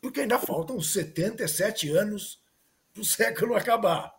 porque 0.00 0.20
ainda 0.20 0.38
faltam 0.38 0.80
77 0.80 1.88
anos 1.90 2.42
para 2.92 3.02
o 3.02 3.04
século 3.04 3.54
acabar. 3.54 4.12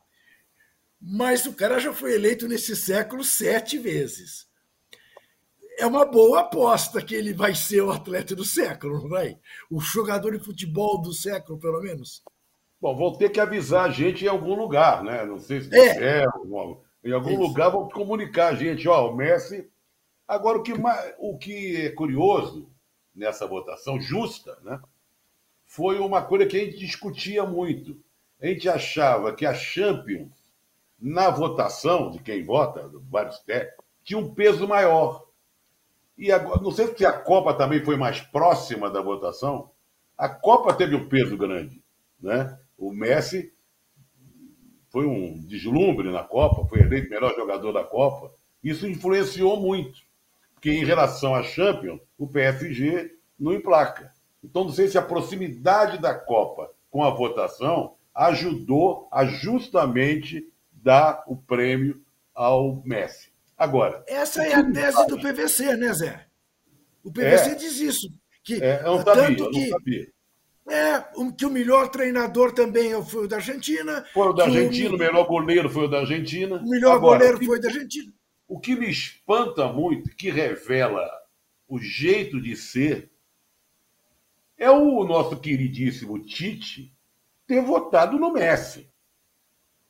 Mas 1.01 1.45
o 1.45 1.53
cara 1.53 1.79
já 1.79 1.91
foi 1.91 2.13
eleito 2.13 2.47
nesse 2.47 2.75
século 2.75 3.23
sete 3.23 3.77
vezes. 3.77 4.47
É 5.77 5.85
uma 5.85 6.05
boa 6.05 6.41
aposta 6.41 7.01
que 7.01 7.15
ele 7.15 7.33
vai 7.33 7.55
ser 7.55 7.81
o 7.81 7.91
atleta 7.91 8.35
do 8.35 8.45
século, 8.45 9.01
não 9.01 9.09
vai? 9.09 9.37
O 9.69 9.79
jogador 9.79 10.37
de 10.37 10.43
futebol 10.43 11.01
do 11.01 11.13
século, 11.13 11.59
pelo 11.59 11.81
menos. 11.81 12.23
Bom, 12.79 12.95
vão 12.95 13.13
ter 13.13 13.29
que 13.29 13.39
avisar 13.39 13.85
a 13.85 13.91
gente 13.91 14.25
em 14.25 14.27
algum 14.27 14.55
lugar, 14.55 15.03
né? 15.03 15.25
Não 15.25 15.39
sei 15.39 15.61
se 15.61 15.75
é. 15.75 16.23
é 16.23 16.25
em 17.03 17.11
algum 17.13 17.31
Isso. 17.31 17.41
lugar 17.41 17.69
vão 17.69 17.89
comunicar 17.89 18.49
a 18.49 18.55
gente, 18.55 18.87
ó, 18.87 19.09
o 19.09 19.15
Messi. 19.15 19.69
Agora, 20.27 20.59
o 20.59 20.63
que, 20.63 20.73
mais, 20.73 21.13
o 21.19 21.37
que 21.37 21.87
é 21.87 21.89
curioso 21.89 22.69
nessa 23.13 23.45
votação 23.45 23.99
justa, 23.99 24.57
né? 24.63 24.79
Foi 25.65 25.99
uma 25.99 26.21
coisa 26.21 26.45
que 26.45 26.57
a 26.57 26.59
gente 26.59 26.77
discutia 26.77 27.45
muito. 27.45 27.97
A 28.41 28.47
gente 28.47 28.67
achava 28.67 29.33
que 29.33 29.45
a 29.45 29.53
Champions, 29.53 30.31
na 30.99 31.29
votação 31.29 32.11
de 32.11 32.19
quem 32.19 32.43
vota, 32.43 32.89
vários 33.09 33.39
técnicos, 33.39 33.85
tinha 34.03 34.19
um 34.19 34.33
peso 34.33 34.67
maior. 34.67 35.25
E 36.21 36.31
agora, 36.31 36.61
não 36.61 36.69
sei 36.69 36.95
se 36.95 37.03
a 37.03 37.11
Copa 37.11 37.51
também 37.51 37.83
foi 37.83 37.97
mais 37.97 38.21
próxima 38.21 38.91
da 38.91 39.01
votação. 39.01 39.71
A 40.15 40.29
Copa 40.29 40.71
teve 40.71 40.95
um 40.95 41.09
peso 41.09 41.35
grande, 41.35 41.81
né? 42.21 42.59
O 42.77 42.93
Messi 42.93 43.51
foi 44.91 45.07
um 45.07 45.39
deslumbre 45.39 46.11
na 46.11 46.23
Copa, 46.23 46.67
foi 46.69 46.81
eleito 46.81 47.09
melhor 47.09 47.35
jogador 47.35 47.71
da 47.71 47.83
Copa. 47.83 48.31
Isso 48.63 48.87
influenciou 48.87 49.59
muito, 49.59 49.99
porque 50.53 50.69
em 50.69 50.85
relação 50.85 51.33
à 51.33 51.41
Champions, 51.41 51.99
o 52.19 52.27
PSG 52.27 53.15
não 53.39 53.51
emplaca. 53.51 54.13
Então, 54.43 54.65
não 54.65 54.71
sei 54.71 54.89
se 54.89 54.99
a 54.99 55.01
proximidade 55.01 55.97
da 55.97 56.13
Copa 56.13 56.69
com 56.91 57.03
a 57.03 57.09
votação 57.09 57.95
ajudou 58.13 59.07
a 59.11 59.25
justamente 59.25 60.47
dar 60.71 61.23
o 61.25 61.35
prêmio 61.35 61.99
ao 62.35 62.79
Messi. 62.85 63.30
Agora. 63.61 64.03
Essa 64.07 64.43
é 64.43 64.55
a 64.55 64.71
tese 64.71 65.05
do 65.05 65.19
PVC, 65.19 65.77
né, 65.77 65.93
Zé? 65.93 66.25
O 67.03 67.11
PVC 67.11 67.51
é, 67.51 67.53
diz 67.53 67.79
isso. 67.79 68.11
Que, 68.43 68.55
é, 68.55 68.79
eu 68.79 68.95
não 68.95 69.03
sabia, 69.03 69.13
tanto 69.13 69.51
que, 69.51 69.59
não 69.59 69.69
sabia. 69.69 70.11
É, 70.67 70.99
que 71.37 71.45
o 71.45 71.49
melhor 71.51 71.89
treinador 71.89 72.53
também 72.53 72.91
foi 73.05 73.25
o 73.25 73.27
da 73.27 73.35
Argentina. 73.35 74.03
Foi 74.15 74.29
o 74.29 74.33
da 74.33 74.45
Argentina, 74.45 74.89
o, 74.89 74.95
o 74.95 74.97
melhor 74.97 75.27
goleiro 75.27 75.69
foi 75.69 75.85
o 75.85 75.87
da 75.87 75.99
Argentina. 75.99 76.55
O 76.55 76.67
melhor 76.67 76.95
Agora, 76.95 77.19
goleiro 77.19 77.37
que, 77.39 77.45
foi 77.45 77.59
o 77.59 77.61
da 77.61 77.67
Argentina. 77.67 78.13
O 78.47 78.59
que 78.59 78.75
me 78.75 78.89
espanta 78.89 79.67
muito, 79.67 80.09
que 80.15 80.31
revela 80.31 81.07
o 81.67 81.77
jeito 81.77 82.41
de 82.41 82.55
ser, 82.55 83.11
é 84.57 84.71
o 84.71 85.03
nosso 85.03 85.37
queridíssimo 85.37 86.17
Tite 86.25 86.91
ter 87.45 87.61
votado 87.61 88.17
no 88.17 88.33
Messi. 88.33 88.89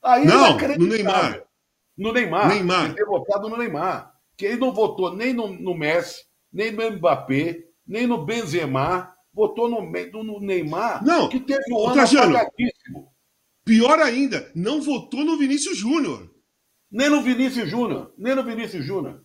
Aí 0.03 0.25
não, 0.25 0.57
no 0.57 0.87
Neymar. 0.87 1.49
No 2.01 2.11
Neymar. 2.11 2.47
Neymar. 2.47 2.95
Ter 2.95 3.05
votado 3.05 3.47
no 3.47 3.55
Neymar. 3.55 4.11
Que 4.35 4.47
ele 4.47 4.57
não 4.57 4.73
votou 4.73 5.15
nem 5.15 5.33
no, 5.33 5.47
no 5.47 5.77
Messi, 5.77 6.25
nem 6.51 6.71
no 6.71 6.91
Mbappé, 6.93 7.63
nem 7.85 8.07
no 8.07 8.25
Benzema, 8.25 9.13
votou 9.31 9.69
no, 9.69 9.81
no 10.23 10.39
Neymar, 10.39 11.05
não, 11.05 11.29
que 11.29 11.39
teve 11.39 11.71
um 11.71 11.85
ano 11.85 11.93
Trajano, 11.93 12.35
Pior 13.63 13.99
ainda, 13.99 14.51
não 14.55 14.81
votou 14.81 15.23
no 15.23 15.37
Vinícius 15.37 15.77
Júnior. 15.77 16.27
Nem 16.91 17.07
no 17.07 17.21
Vinícius 17.21 17.69
Júnior, 17.69 18.11
nem 18.17 18.33
no 18.33 18.43
Vinícius 18.43 18.83
Júnior. 18.83 19.21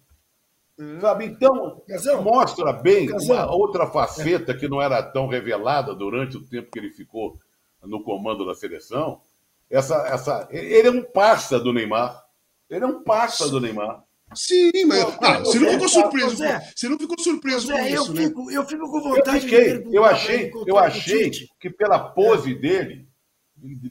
Hum. 0.79 1.01
Sabe? 1.01 1.25
Então, 1.25 1.83
Casão. 1.89 2.23
mostra 2.23 2.75
bem 2.75 3.07
Casão. 3.07 3.35
uma 3.35 3.51
outra 3.51 3.87
faceta 3.87 4.55
que 4.55 4.69
não 4.69 4.83
era 4.83 5.03
tão 5.03 5.27
revelada 5.27 5.95
durante 5.95 6.37
o 6.37 6.47
tempo 6.47 6.71
que 6.71 6.79
ele 6.79 6.91
ficou 6.91 7.41
no 7.83 8.03
comando 8.03 8.45
da 8.45 8.55
seleção. 8.55 9.23
Essa, 9.71 10.07
essa, 10.09 10.47
ele 10.51 10.89
é 10.89 10.91
um 10.91 11.03
parça 11.03 11.59
do 11.59 11.73
Neymar. 11.73 12.26
Ele 12.69 12.85
é 12.85 12.87
um 12.87 13.03
parça 13.03 13.49
do 13.49 13.61
Neymar. 13.61 14.05
Sim, 14.35 14.73
mas 14.87 15.05
ah, 15.23 15.39
você 15.39 15.59
não 15.59 15.71
ficou 15.71 15.89
surpreso. 15.89 16.37
você 16.75 16.89
não 16.89 16.99
ficou 16.99 17.19
surpreso 17.19 17.73
com 17.73 17.79
isso, 17.79 18.11
eu 18.11 18.15
né? 18.15 18.23
Fico, 18.25 18.51
eu 18.51 18.67
fico 18.67 18.91
com 18.91 19.01
vontade 19.01 19.37
eu 19.37 19.43
fiquei, 19.43 19.79
de 19.79 19.95
Eu 19.95 20.05
achei, 20.05 20.53
eu 20.67 20.79
achei 20.79 21.31
que 21.61 21.71
pela 21.71 21.99
pose 21.99 22.53
é. 22.53 22.55
dele, 22.55 23.09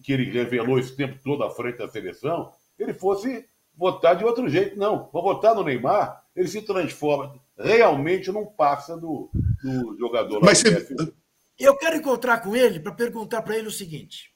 que 0.04 0.12
ele 0.12 0.30
revelou 0.30 0.78
esse 0.78 0.94
tempo 0.94 1.18
todo 1.24 1.44
à 1.44 1.50
frente 1.50 1.78
da 1.78 1.90
seleção, 1.90 2.52
ele 2.78 2.94
fosse 2.94 3.46
votar 3.74 4.18
de 4.18 4.26
outro 4.26 4.50
jeito. 4.50 4.78
Não, 4.78 5.10
vou 5.12 5.24
votar 5.24 5.56
no 5.56 5.64
Neymar, 5.64 6.22
ele 6.36 6.50
se 6.50 6.62
transforma 6.62 7.40
realmente 7.58 8.30
num 8.30 8.46
passa 8.46 8.98
do, 8.98 9.30
do 9.64 9.98
jogador. 9.98 10.42
Mas 10.44 10.62
você... 10.62 11.14
Eu 11.58 11.78
quero 11.78 11.96
encontrar 11.96 12.40
com 12.40 12.54
ele 12.54 12.82
para 12.82 12.92
perguntar 12.92 13.42
para 13.42 13.58
ele 13.58 13.70
o 13.70 13.72
seguinte: 13.72 14.34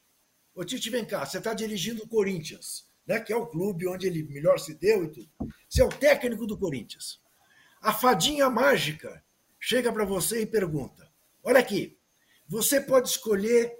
Ô 0.55 0.63
Tite, 0.63 0.89
vem 0.89 1.03
cá, 1.03 1.25
você 1.25 1.39
está 1.39 1.53
dirigindo 1.53 2.03
o 2.03 2.07
Corinthians 2.07 2.88
né, 3.09 3.19
que 3.19 3.33
é 3.33 3.35
o 3.35 3.47
clube 3.47 3.87
onde 3.87 4.05
ele 4.05 4.21
melhor 4.21 4.59
se 4.59 4.75
deu 4.75 5.03
e 5.03 5.07
tudo. 5.07 5.27
Você 5.67 5.81
é 5.81 5.83
o 5.83 5.89
técnico 5.89 6.45
do 6.45 6.55
Corinthians. 6.55 7.19
A 7.81 7.91
fadinha 7.91 8.47
mágica 8.51 9.25
chega 9.59 9.91
para 9.91 10.05
você 10.05 10.43
e 10.43 10.45
pergunta: 10.45 11.11
Olha 11.41 11.59
aqui, 11.59 11.97
você 12.47 12.79
pode 12.79 13.09
escolher 13.09 13.79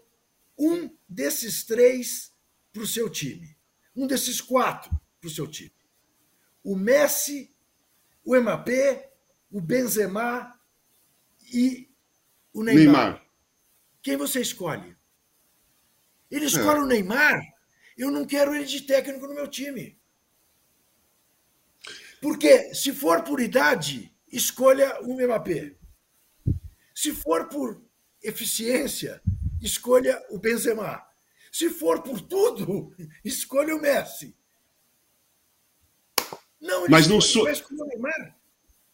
um 0.57 0.89
desses 1.07 1.63
três 1.63 2.33
para 2.74 2.81
o 2.81 2.88
seu 2.88 3.07
time, 3.07 3.55
um 3.95 4.07
desses 4.07 4.41
quatro 4.41 4.89
para 5.21 5.27
o 5.27 5.31
seu 5.31 5.45
time. 5.45 5.75
O 6.63 6.75
Messi, 6.75 7.53
o 8.25 8.36
Mbappé, 8.36 9.13
o 9.51 9.62
Benzema 9.62 10.59
e 11.53 11.88
o 12.51 12.63
Neymar. 12.63 12.83
Neymar. 12.83 13.25
Quem 14.01 14.17
você 14.17 14.41
escolhe? 14.41 14.98
Ele 16.31 16.45
escolhe 16.45 16.79
é. 16.79 16.81
o 16.81 16.88
Neymar 16.88 17.59
eu 18.00 18.10
não 18.10 18.25
quero 18.25 18.56
ele 18.56 18.65
de 18.65 18.82
técnico 18.82 19.27
no 19.27 19.36
meu 19.36 19.48
time. 19.48 20.00
Porque 22.22 22.74
se 22.74 22.94
for 22.94 23.24
por 23.24 23.41
idade, 23.41 24.13
escolha 24.32 25.01
o 25.01 25.13
Mbappé. 25.13 25.75
Se 26.96 27.12
for 27.13 27.50
por 27.50 27.82
eficiência, 28.24 29.22
escolha 29.62 30.22
o 30.29 30.39
Benzema. 30.39 31.06
Se 31.51 31.70
for 31.70 32.01
por 32.01 32.22
tudo, 32.22 32.94
escolha 33.24 33.75
o 33.75 33.82
Messi. 33.82 34.36
Não, 36.62 36.88
mas 36.88 37.08
não 37.08 37.20
sou. 37.20 37.48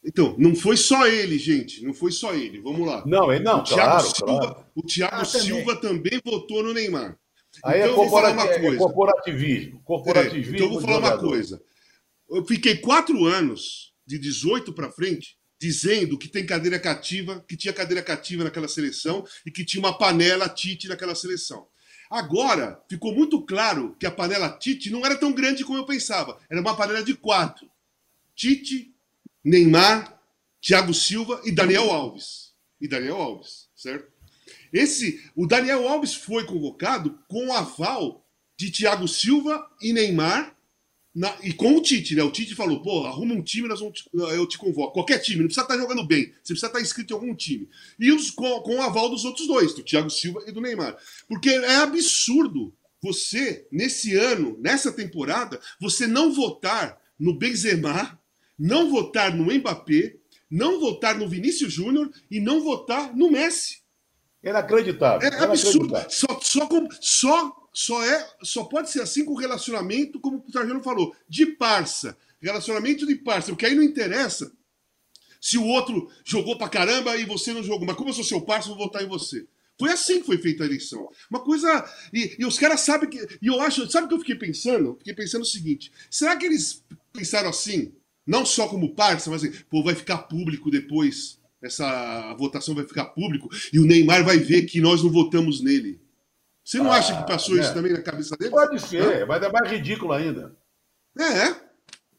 Então, 0.04 0.36
não 0.38 0.56
foi 0.56 0.78
só 0.78 1.08
ele, 1.08 1.38
gente. 1.38 1.84
Não 1.84 1.94
foi 1.94 2.12
só 2.12 2.34
ele. 2.34 2.62
Vamos 2.62 2.88
lá. 2.88 3.04
Não, 3.08 3.32
ele 3.34 3.44
não, 3.44 3.60
o 3.60 3.64
Thiago 3.64 3.82
claro, 3.82 4.16
Silva, 4.16 4.40
claro. 4.40 4.66
O 4.76 4.84
Thiago 4.84 5.16
Ah, 5.16 5.26
também. 5.26 5.48
Silva 5.48 5.76
também 5.82 6.22
votou 6.24 6.64
no 6.64 6.74
Neymar. 6.74 7.20
Aí 7.64 7.80
Então, 7.82 7.92
é, 7.92 7.96
vou 7.96 8.10
falar 8.10 8.32
uma 8.32 8.44
é 8.44 8.60
coisa. 8.60 8.78
corporativismo. 8.78 9.80
É, 9.80 9.84
Corporativismo. 9.84 10.56
então 10.56 10.68
eu 10.68 10.74
vou 10.74 10.82
falar 10.82 10.98
uma 10.98 11.18
coisa. 11.18 11.62
Eu 12.30 12.46
fiquei 12.46 12.78
quatro 12.78 13.26
anos, 13.26 13.94
de 14.06 14.18
18 14.20 14.74
para 14.74 14.92
frente, 14.92 15.38
dizendo 15.60 16.18
que 16.18 16.28
tem 16.28 16.46
cadeira 16.46 16.80
cativa, 16.80 17.44
que 17.48 17.56
tinha 17.56 17.74
cadeira 17.74 18.04
cativa 18.04 18.44
naquela 18.44 18.68
seleção 18.68 19.26
e 19.46 19.52
que 19.52 19.64
tinha 19.66 19.80
uma 19.82 19.98
panela 19.98 20.50
Tite 20.50 20.88
naquela 20.88 21.16
seleção. 21.16 21.68
Agora, 22.10 22.80
ficou 22.90 23.14
muito 23.16 23.44
claro 23.46 23.96
que 24.00 24.06
a 24.06 24.12
panela 24.12 24.50
Tite 24.50 24.92
não 24.92 25.06
era 25.06 25.16
tão 25.18 25.32
grande 25.34 25.64
como 25.64 25.78
eu 25.80 25.86
pensava. 25.86 26.38
Era 26.50 26.62
uma 26.62 26.76
panela 26.76 27.04
de 27.04 27.16
quatro. 27.16 27.68
Tite, 28.36 28.94
Neymar, 29.44 30.20
Thiago 30.62 30.94
Silva 30.94 31.42
e 31.46 31.52
Daniel 31.52 31.90
Alves. 31.92 32.54
E 32.80 32.88
Daniel 32.88 33.16
Alves, 33.16 33.70
certo? 33.76 34.12
Esse, 34.76 35.24
o 35.36 35.48
Daniel 35.48 35.88
Alves 35.88 36.14
foi 36.14 36.46
convocado 36.46 37.18
com 37.30 37.54
aval 37.54 38.26
de 38.58 38.70
Thiago 38.72 39.08
Silva 39.08 39.66
e 39.82 39.94
Neymar 39.94 40.54
na- 41.14 41.34
e 41.42 41.54
com 41.54 41.78
o 41.78 41.82
Tite, 41.82 42.14
né? 42.14 42.24
O 42.24 42.32
Tite 42.32 42.54
falou, 42.56 42.82
pô, 42.82 43.06
arruma 43.06 43.34
um 43.34 43.42
time, 43.42 43.70
nós 43.70 43.80
vamos 43.80 44.02
te- 44.02 44.10
eu 44.14 44.46
te 44.46 44.58
convoco. 44.58 44.92
Qualquer 44.94 45.20
time, 45.20 45.40
não 45.40 45.46
precisa 45.46 45.62
estar 45.66 45.78
jogando 45.78 46.06
bem, 46.06 46.26
você 46.44 46.54
precisa 46.54 46.68
estar 46.68 46.82
inscrito 46.82 47.14
em 47.14 47.16
algum 47.16 47.34
time. 47.34 47.70
E 47.98 48.12
os, 48.12 48.30
com, 48.32 48.60
com 48.60 48.76
o 48.76 48.82
aval 48.82 49.10
dos 49.10 49.24
outros 49.24 49.48
dois, 49.48 49.74
do 49.74 49.82
Thiago 49.82 50.10
Silva 50.10 50.44
e 50.46 50.52
do 50.52 50.60
Neymar. 50.60 50.98
Porque 51.28 51.50
é 51.50 51.76
absurdo 51.78 52.74
você, 53.02 53.66
nesse 53.72 54.14
ano, 54.14 54.58
nessa 54.60 54.92
temporada, 54.92 55.58
você 55.80 56.06
não 56.06 56.34
votar 56.34 57.00
no 57.18 57.34
Benzema, 57.34 58.20
não 58.60 58.90
votar 58.90 59.34
no 59.34 59.46
Mbappé, 59.54 60.18
não 60.52 60.80
votar 60.82 61.18
no 61.18 61.30
Vinícius 61.30 61.72
Júnior 61.72 62.12
e 62.30 62.42
não 62.42 62.62
votar 62.62 63.16
no 63.16 63.32
Messi. 63.32 63.85
Inacreditável. 64.46 65.28
É 65.28 65.32
absurdo. 65.44 65.94
Só, 66.10 66.40
só, 66.42 66.68
com- 66.68 66.88
só, 67.02 67.68
só, 67.74 68.04
é, 68.06 68.30
só 68.44 68.64
pode 68.64 68.90
ser 68.92 69.02
assim 69.02 69.26
com 69.26 69.34
relacionamento, 69.36 70.20
como 70.20 70.38
o 70.38 70.52
Trajano 70.52 70.82
falou, 70.84 71.16
de 71.28 71.46
parça. 71.46 72.18
Relacionamento 72.42 73.06
de 73.08 73.16
parça. 73.16 73.48
Porque 73.52 73.66
aí 73.66 73.74
não 73.76 73.84
interessa 73.84 74.52
se 75.42 75.58
o 75.58 75.66
outro 75.66 76.10
jogou 76.24 76.58
pra 76.58 76.70
caramba 76.70 77.16
e 77.18 77.26
você 77.26 77.54
não 77.54 77.64
jogou. 77.64 77.88
Mas 77.88 77.96
como 77.96 78.10
eu 78.10 78.14
sou 78.14 78.24
seu 78.24 78.42
parça, 78.42 78.70
eu 78.70 78.76
vou 78.76 78.86
votar 78.86 79.04
em 79.04 79.08
você. 79.08 79.48
Foi 79.78 79.92
assim 79.92 80.20
que 80.22 80.26
foi 80.26 80.38
feita 80.38 80.64
a 80.64 80.68
eleição. 80.68 81.10
Uma 81.30 81.40
coisa. 81.42 81.68
E, 82.14 82.36
e 82.40 82.46
os 82.46 82.58
caras 82.58 82.82
sabem 82.82 83.10
que. 83.10 83.18
E 83.42 83.48
eu 83.48 83.60
acho. 83.60 83.90
Sabe 83.92 84.06
o 84.06 84.08
que 84.08 84.16
eu 84.16 84.20
fiquei 84.20 84.36
pensando? 84.36 84.96
Fiquei 85.00 85.14
pensando 85.14 85.42
o 85.42 85.46
seguinte: 85.46 85.92
será 86.10 86.36
que 86.38 86.46
eles 86.46 86.84
pensaram 87.12 87.50
assim? 87.50 87.94
Não 88.26 88.46
só 88.46 88.68
como 88.68 88.96
parça, 88.96 89.30
mas 89.30 89.44
assim, 89.44 89.54
pô, 89.70 89.84
vai 89.84 89.94
ficar 89.94 90.20
público 90.20 90.72
depois. 90.72 91.38
Essa 91.66 92.36
votação 92.36 92.76
vai 92.76 92.86
ficar 92.86 93.06
público 93.06 93.50
e 93.74 93.80
o 93.80 93.86
Neymar 93.86 94.24
vai 94.24 94.38
ver 94.38 94.64
que 94.68 94.80
nós 94.80 95.04
não 95.04 95.10
votamos 95.10 95.62
nele. 95.64 96.00
Você 96.64 96.78
não 96.78 96.92
Ah, 96.92 96.98
acha 96.98 97.18
que 97.20 97.28
passou 97.28 97.56
né? 97.56 97.62
isso 97.62 97.74
também 97.74 97.92
na 97.92 98.02
cabeça 98.04 98.38
dele? 98.38 98.52
Pode 98.52 98.80
ser, 98.80 99.26
mas 99.26 99.42
é 99.42 99.52
mais 99.52 99.72
ridículo 99.72 100.14
ainda. 100.14 100.56
É, 101.18 101.24
é. 101.50 101.62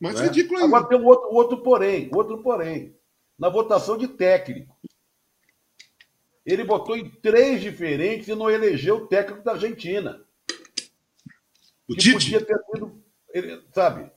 Mas 0.00 0.16
né? 0.16 0.26
ridículo 0.26 0.58
ainda. 0.58 0.76
Agora 0.76 0.88
tem 0.88 0.98
um 0.98 1.06
outro, 1.06 1.28
outro 1.32 1.62
porém, 1.62 2.10
outro 2.12 2.42
porém. 2.42 2.96
Na 3.38 3.48
votação 3.48 3.96
de 3.96 4.08
técnico. 4.08 4.74
Ele 6.44 6.64
botou 6.64 6.96
em 6.96 7.08
três 7.08 7.60
diferentes 7.60 8.26
e 8.28 8.34
não 8.34 8.50
elegeu 8.50 8.96
o 8.96 9.06
técnico 9.06 9.44
da 9.44 9.52
Argentina. 9.52 10.24
o 11.88 11.94
que 11.94 12.00
Tite? 12.00 12.12
podia 12.14 12.44
ter 12.44 12.58
sido, 12.72 13.02
ele- 13.32 13.62
sabe? 13.72 14.10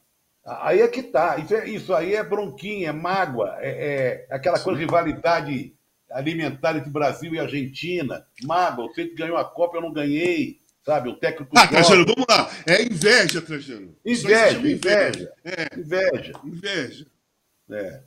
Aí 0.46 0.82
é 0.82 0.88
que 0.88 1.04
tá. 1.04 1.38
Isso, 1.38 1.54
é- 1.56 1.68
isso 1.70 1.94
aí 1.94 2.16
é 2.16 2.24
bronquinha, 2.24 2.90
é 2.90 2.94
mágoa, 2.94 3.56
é, 3.60 4.26
é 4.30 4.36
aquela 4.36 4.60
coisa, 4.60 4.80
rivalidade 4.80 5.74
alimentar 6.12 6.76
entre 6.76 6.90
Brasil 6.90 7.34
e 7.36 7.40
Argentina. 7.40 8.26
Mágoa, 8.44 8.88
você 8.88 9.06
que 9.06 9.16
ganhou 9.16 9.38
a 9.38 9.46
Copa, 9.46 9.78
eu 9.78 9.82
não 9.82 9.94
ganhei, 9.94 10.60
sabe? 10.84 11.10
O 11.10 11.16
técnico. 11.16 11.52
Ah. 11.58 11.68
Trajano, 11.68 12.06
vamos 12.06 12.26
lá. 12.28 12.50
É 12.66 12.82
inveja, 12.84 13.42
Trajano. 13.42 13.96
Inveja, 14.04 14.52
chama 14.54 14.70
inveja. 14.72 15.34
É, 15.44 15.80
Inveja. 15.80 16.34
inveja. 16.44 17.06
É. 17.72 18.02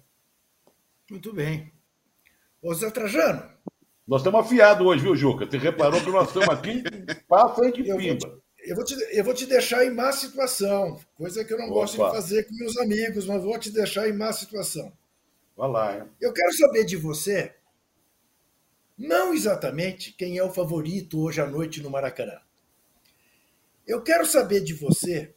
Muito 1.10 1.32
bem. 1.32 1.70
Ô, 2.60 2.74
Zé 2.74 2.90
Trajano, 2.90 3.42
Nós 4.06 4.20
estamos 4.22 4.40
afiados 4.40 4.84
hoje, 4.84 5.02
viu, 5.02 5.14
Juca? 5.14 5.46
Você 5.48 5.56
reparou 5.58 6.00
que 6.00 6.10
nós 6.10 6.26
estamos 6.28 6.48
aqui, 6.48 6.82
passa 7.28 7.64
aí 7.64 7.72
de 7.72 7.84
pimba. 7.84 8.41
Eu, 8.64 8.76
vou 8.76 8.84
te, 8.84 8.94
eu 9.10 9.24
vou 9.24 9.34
te 9.34 9.46
deixar 9.46 9.84
em 9.84 9.90
má 9.90 10.12
situação, 10.12 11.00
coisa 11.16 11.44
que 11.44 11.52
eu 11.52 11.58
não 11.58 11.66
Opa. 11.66 11.74
gosto 11.74 11.92
de 11.94 12.10
fazer 12.10 12.44
com 12.44 12.54
meus 12.54 12.76
amigos, 12.78 13.26
mas 13.26 13.42
vou 13.42 13.58
te 13.58 13.70
deixar 13.70 14.08
em 14.08 14.12
má 14.12 14.32
situação. 14.32 14.92
Vai 15.56 15.68
lá, 15.68 15.96
hein? 15.96 16.04
Eu 16.20 16.32
quero 16.32 16.52
saber 16.54 16.84
de 16.84 16.96
você, 16.96 17.54
não 18.96 19.34
exatamente 19.34 20.12
quem 20.12 20.38
é 20.38 20.44
o 20.44 20.52
favorito 20.52 21.20
hoje 21.20 21.40
à 21.40 21.46
noite 21.46 21.82
no 21.82 21.90
Maracanã. 21.90 22.40
Eu 23.86 24.02
quero 24.02 24.24
saber 24.24 24.60
de 24.60 24.74
você 24.74 25.34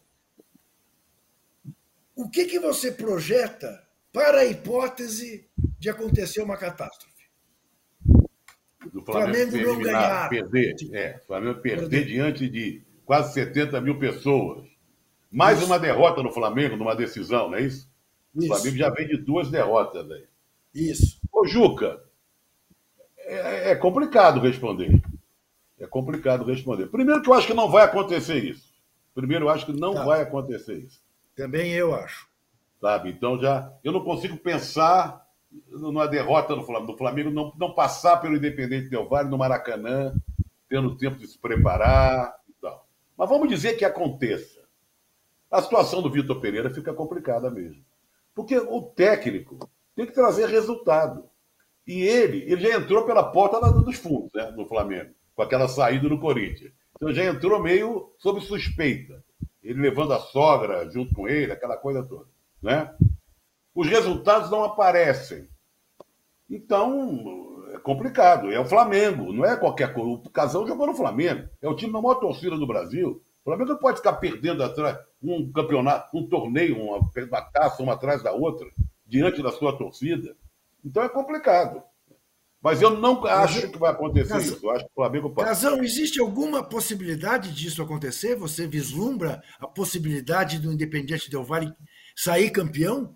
o 2.16 2.30
que, 2.30 2.46
que 2.46 2.60
você 2.60 2.92
projeta 2.92 3.84
para 4.14 4.40
a 4.40 4.46
hipótese 4.46 5.50
de 5.78 5.90
acontecer 5.90 6.42
uma 6.42 6.58
catástrofe. 6.58 7.14
Do 8.94 9.02
Flamengo 9.04 9.52
ser 9.52 9.66
não 9.66 9.82
ganhar. 9.82 10.30
Perder. 10.30 10.76
É, 10.94 11.18
Flamengo 11.26 11.60
perder, 11.60 11.90
Perder. 11.90 12.06
diante 12.06 12.48
de 12.48 12.82
quase 13.06 13.34
70 13.34 13.80
mil 13.82 13.98
pessoas. 14.00 14.66
Mais 15.32 15.58
Isso. 15.60 15.68
uma 15.68 15.78
derrota 15.80 16.24
no 16.24 16.32
Flamengo, 16.32 16.78
numa 16.78 16.96
decisão, 16.96 17.50
não 17.50 17.58
é 17.58 17.62
isso? 17.62 17.90
O 18.34 18.40
Isso. 18.40 18.48
Flamengo 18.48 18.78
já 18.78 18.90
vem 18.90 19.08
de 19.08 19.18
duas 19.18 19.50
derrotas 19.50 20.10
aí. 20.10 20.26
Isso. 20.74 21.20
Ô, 21.32 21.46
Juca, 21.46 22.02
é, 23.18 23.72
é 23.72 23.76
complicado 23.76 24.40
responder. 24.40 25.02
É 25.80 25.86
complicado 25.86 26.46
responder. 26.46 26.88
Primeiro 26.88 27.22
que 27.22 27.30
eu 27.30 27.34
acho 27.34 27.48
que 27.48 27.54
não 27.54 27.70
vai 27.70 27.84
acontecer 27.84 28.44
isso. 28.44 28.74
Primeiro 29.14 29.46
eu 29.46 29.50
acho 29.50 29.66
que 29.66 29.74
não 29.74 29.94
Tá. 29.94 30.04
vai 30.06 30.22
acontecer 30.22 30.76
isso. 30.78 31.02
Também 31.36 31.72
eu 31.72 31.94
acho. 31.94 32.28
Sabe? 32.80 33.10
Então 33.10 33.40
já. 33.40 33.72
Eu 33.84 33.92
não 33.92 34.04
consigo 34.04 34.38
pensar 34.38 35.26
numa 35.70 36.08
derrota 36.08 36.56
do 36.56 36.64
Flamengo, 36.64 36.92
do 36.92 36.98
Flamengo 36.98 37.30
não, 37.30 37.54
não 37.58 37.74
passar 37.74 38.18
pelo 38.18 38.36
Independente 38.36 38.90
Del 38.90 39.08
Vale 39.08 39.30
no 39.30 39.38
Maracanã, 39.38 40.14
tendo 40.70 40.96
tempo 40.98 41.18
de 41.18 41.28
se 41.28 41.38
preparar. 41.40 42.34
Mas 43.18 43.30
vamos 43.30 43.48
dizer 43.50 43.78
que 43.78 43.86
aconteça. 43.86 44.66
A 45.50 45.62
situação 45.62 46.02
do 46.02 46.12
Vitor 46.12 46.42
Pereira 46.42 46.70
fica 46.70 46.94
complicada 46.94 47.50
mesmo. 47.50 47.84
Porque 48.34 48.58
o 48.58 48.82
técnico 48.82 49.70
tem 49.96 50.06
que 50.06 50.12
trazer 50.12 50.50
resultado. 50.50 51.30
E 51.88 52.02
ele, 52.02 52.40
ele 52.52 52.62
já 52.62 52.78
entrou 52.78 53.06
pela 53.06 53.24
porta 53.24 53.60
dos 53.72 53.96
fundos, 53.98 54.32
né, 54.34 54.52
do 54.52 54.66
Flamengo, 54.66 55.14
com 55.36 55.42
aquela 55.42 55.68
saída 55.68 56.10
do 56.10 56.20
Corinthians. 56.20 56.74
Então 56.96 57.14
já 57.14 57.24
entrou 57.24 57.62
meio 57.62 58.14
sob 58.18 58.42
suspeita. 58.42 59.24
Ele 59.64 59.82
levando 59.82 60.14
a 60.14 60.20
sogra 60.20 60.90
junto 60.90 61.14
com 61.14 61.28
ele, 61.28 61.52
aquela 61.52 61.78
coisa 61.78 62.04
toda. 62.04 62.28
Né? 62.62 62.94
Os 63.74 63.88
resultados 63.88 64.50
não 64.50 64.64
aparecem. 64.64 65.48
Então, 66.50 67.55
é 67.76 67.80
complicado. 67.80 68.52
É 68.52 68.60
o 68.60 68.66
Flamengo, 68.66 69.32
não 69.34 69.46
é 69.46 69.56
qualquer 69.56 69.94
coisa. 69.94 70.10
O 70.10 70.30
Casão 70.30 70.66
jogou 70.68 70.88
no 70.88 70.96
Flamengo. 70.96 71.48
É 71.62 71.68
o 71.68 71.76
time 71.76 71.92
da 71.94 72.02
maior 72.02 72.16
torcida 72.16 72.58
do 72.58 72.68
Brasil. 72.68 73.22
O 73.42 73.44
Flamengo 73.44 73.72
não 73.72 73.78
pode 73.78 73.98
ficar 73.98 74.14
perdendo 74.14 74.64
atrás 74.64 74.98
um 75.22 75.52
campeonato, 75.52 76.18
um 76.18 76.28
torneio, 76.28 76.80
uma, 76.80 76.98
uma 76.98 77.42
taça, 77.42 77.84
uma 77.84 77.94
atrás 77.94 78.22
da 78.24 78.32
outra, 78.32 78.68
diante 79.06 79.42
da 79.42 79.52
sua 79.52 79.78
torcida. 79.78 80.36
Então 80.84 81.04
é 81.04 81.10
complicado. 81.10 81.82
Mas 82.62 82.82
eu 82.82 82.98
não 82.98 83.24
acho 83.26 83.70
que 83.70 83.78
vai 83.78 83.92
acontecer 83.92 84.34
Mas- 84.34 84.46
isso. 84.46 84.60
Eu 84.64 84.72
acho 84.72 84.86
que 84.86 84.92
o 84.92 84.96
Flamengo 84.96 85.30
passa. 85.30 85.50
Casão, 85.50 85.84
existe 85.84 86.20
alguma 86.20 86.64
possibilidade 86.64 87.54
disso 87.54 87.82
acontecer? 87.82 88.36
Você 88.38 88.66
vislumbra 88.66 89.44
a 89.60 89.68
possibilidade 89.68 90.58
do 90.58 90.72
Independiente 90.72 91.30
Del 91.30 91.44
Valle 91.44 91.72
sair 92.16 92.50
campeão? 92.50 93.16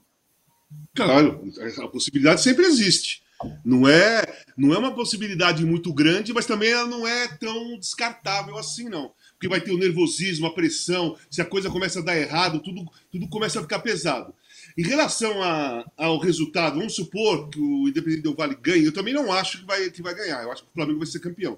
Claro, 0.96 1.44
a 1.84 1.88
possibilidade 1.88 2.42
sempre 2.42 2.66
existe. 2.66 3.24
Não 3.64 3.88
é, 3.88 4.44
não 4.58 4.74
é 4.74 4.78
uma 4.78 4.94
possibilidade 4.94 5.66
muito 5.66 5.94
grande, 5.94 6.34
mas 6.34 6.46
também 6.46 6.72
ela 6.72 6.86
não 6.88 7.08
é 7.08 7.28
tão 7.38 7.78
descartável 7.80 8.58
assim, 8.58 8.90
não. 8.90 9.12
Porque 9.34 9.48
vai 9.48 9.62
ter 9.62 9.72
o 9.72 9.78
nervosismo, 9.78 10.46
a 10.48 10.54
pressão, 10.54 11.16
se 11.32 11.42
a 11.42 11.46
coisa 11.46 11.70
começa 11.70 12.00
a 12.00 12.04
dar 12.04 12.18
errado, 12.18 12.60
tudo, 12.60 12.86
tudo 13.12 13.28
começa 13.30 13.60
a 13.60 13.62
ficar 13.62 13.80
pesado. 13.80 14.34
Em 14.78 14.84
relação 14.84 15.42
a- 15.42 15.86
ao 15.98 16.18
resultado, 16.20 16.78
vamos 16.78 16.96
supor 16.96 17.50
que 17.50 17.60
o 17.60 17.88
Independente 17.88 18.24
Del 18.24 18.36
Vale 18.36 18.56
ganhe, 18.62 18.86
eu 18.86 18.92
também 18.94 19.14
não 19.14 19.32
acho 19.32 19.60
que 19.60 19.66
vai, 19.66 19.90
que 19.90 20.02
vai 20.02 20.14
ganhar. 20.14 20.44
Eu 20.44 20.52
acho 20.52 20.64
que 20.64 20.70
o 20.70 20.74
Flamengo 20.74 21.00
vai 21.00 21.08
ser 21.08 21.20
campeão. 21.20 21.58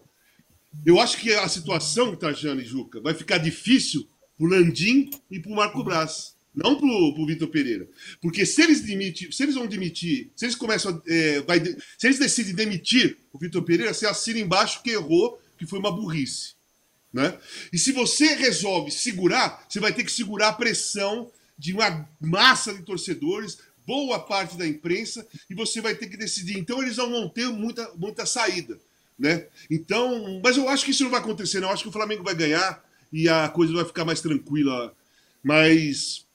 Eu 0.86 1.00
acho 1.00 1.17
que 1.17 1.34
a 1.34 1.48
situação, 1.48 2.15
Trajano 2.15 2.62
e 2.62 2.65
Juca, 2.65 3.02
vai 3.02 3.13
ficar 3.13 3.38
difícil 3.39 4.08
pro 4.38 4.48
Landim 4.48 5.10
e 5.30 5.39
pro 5.39 5.52
Marco 5.52 5.84
Braz. 5.84 6.36
Não 6.54 6.76
pro, 6.76 7.14
pro 7.14 7.26
Vitor 7.26 7.48
Pereira. 7.48 7.88
Porque 8.22 8.46
se 8.46 8.62
eles 8.62 8.82
demitir, 8.82 9.34
se 9.34 9.44
eles 9.44 9.56
vão 9.56 9.68
demitir, 9.68 10.30
se 10.36 10.46
eles 10.46 10.56
começam 10.56 10.92
a, 10.92 11.12
é, 11.12 11.42
vai 11.42 11.64
se 11.64 12.08
eles 12.08 12.20
decidem 12.20 12.54
demitir 12.54 13.18
o 13.32 13.40
Vitor 13.40 13.64
Pereira, 13.64 13.94
você 13.94 14.06
assina 14.06 14.40
embaixo 14.40 14.84
que 14.84 14.92
errou, 14.92 15.42
que 15.58 15.66
foi 15.66 15.80
uma 15.80 15.92
burrice. 15.92 16.54
Né? 17.14 17.38
E 17.72 17.78
se 17.78 17.92
você 17.92 18.36
resolve 18.36 18.92
segurar, 18.92 19.66
você 19.68 19.80
vai 19.80 19.94
ter 19.94 20.04
que 20.04 20.12
segurar 20.12 20.50
a 20.50 20.54
pressão 20.54 21.32
de 21.58 21.74
uma 21.74 22.08
massa 22.20 22.74
de 22.74 22.82
torcedores, 22.84 23.60
boa 23.86 24.20
parte 24.20 24.58
da 24.58 24.68
imprensa 24.68 25.26
e 25.50 25.54
você 25.54 25.82
vai 25.82 25.96
ter 25.96 26.08
que 26.08 26.18
decidir. 26.18 26.58
Então 26.58 26.82
eles 26.82 26.98
não 26.98 27.10
vão 27.10 27.30
ter 27.30 27.48
muita, 27.48 27.92
muita 27.96 28.26
saída. 28.26 28.80
Né? 29.18 29.46
Então, 29.70 30.42
mas 30.44 30.58
eu 30.58 30.68
acho 30.68 30.84
que 30.84 30.92
isso 30.92 31.04
não 31.04 31.12
vai 31.12 31.20
acontecer, 31.20 31.60
não. 31.60 31.68
Eu 31.68 31.74
acho 31.74 31.84
que 31.84 31.90
o 31.90 31.94
Flamengo 31.94 32.24
vai 32.24 32.34
ganhar 32.34 32.84
e 33.14 33.30
a 33.30 33.48
coisa 33.50 33.74
vai 33.74 33.86
ficar 33.86 34.04
mais 34.04 34.22
tranquila. 34.22 34.96
Mas 35.44 36.26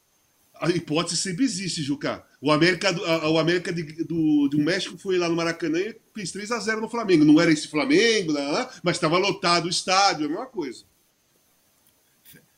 a 0.61 0.71
hipótese 0.71 1.17
sempre 1.17 1.45
existe, 1.45 1.83
Juca. 1.83 2.25
O 2.41 2.51
América, 2.51 2.91
o 3.29 3.39
América 3.39 3.73
de, 3.73 3.83
do, 4.05 4.49
do 4.49 4.59
México 4.59 4.97
foi 4.99 5.19
lá 5.19 5.29
no 5.29 5.37
Maracanã 5.37 5.79
e 5.79 5.97
fez 6.15 6.33
3 6.33 6.51
a 6.53 6.59
0 6.59 6.81
no 6.81 6.89
Flamengo. 6.89 7.25
Não 7.25 7.41
era 7.41 7.53
esse 7.53 7.69
Flamengo, 7.69 8.33
né? 8.33 8.69
mas 8.83 8.97
estava 8.97 9.19
lotado 9.19 9.67
o 9.67 9.71
estádio, 9.71 10.27
a 10.27 10.29
mesma 10.29 10.47
coisa. 10.47 10.85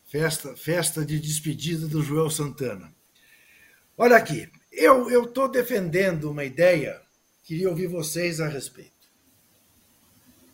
Festa, 0.04 0.56
festa 0.56 1.04
de 1.04 1.18
despedida 1.18 1.86
do 1.86 2.02
Joel 2.02 2.30
Santana. 2.30 2.94
Olha 3.96 4.16
aqui, 4.16 4.48
eu 4.70 5.24
estou 5.24 5.48
defendendo 5.48 6.30
uma 6.30 6.44
ideia, 6.44 7.00
queria 7.44 7.68
ouvir 7.68 7.88
vocês 7.88 8.40
a 8.40 8.48
respeito. 8.48 8.98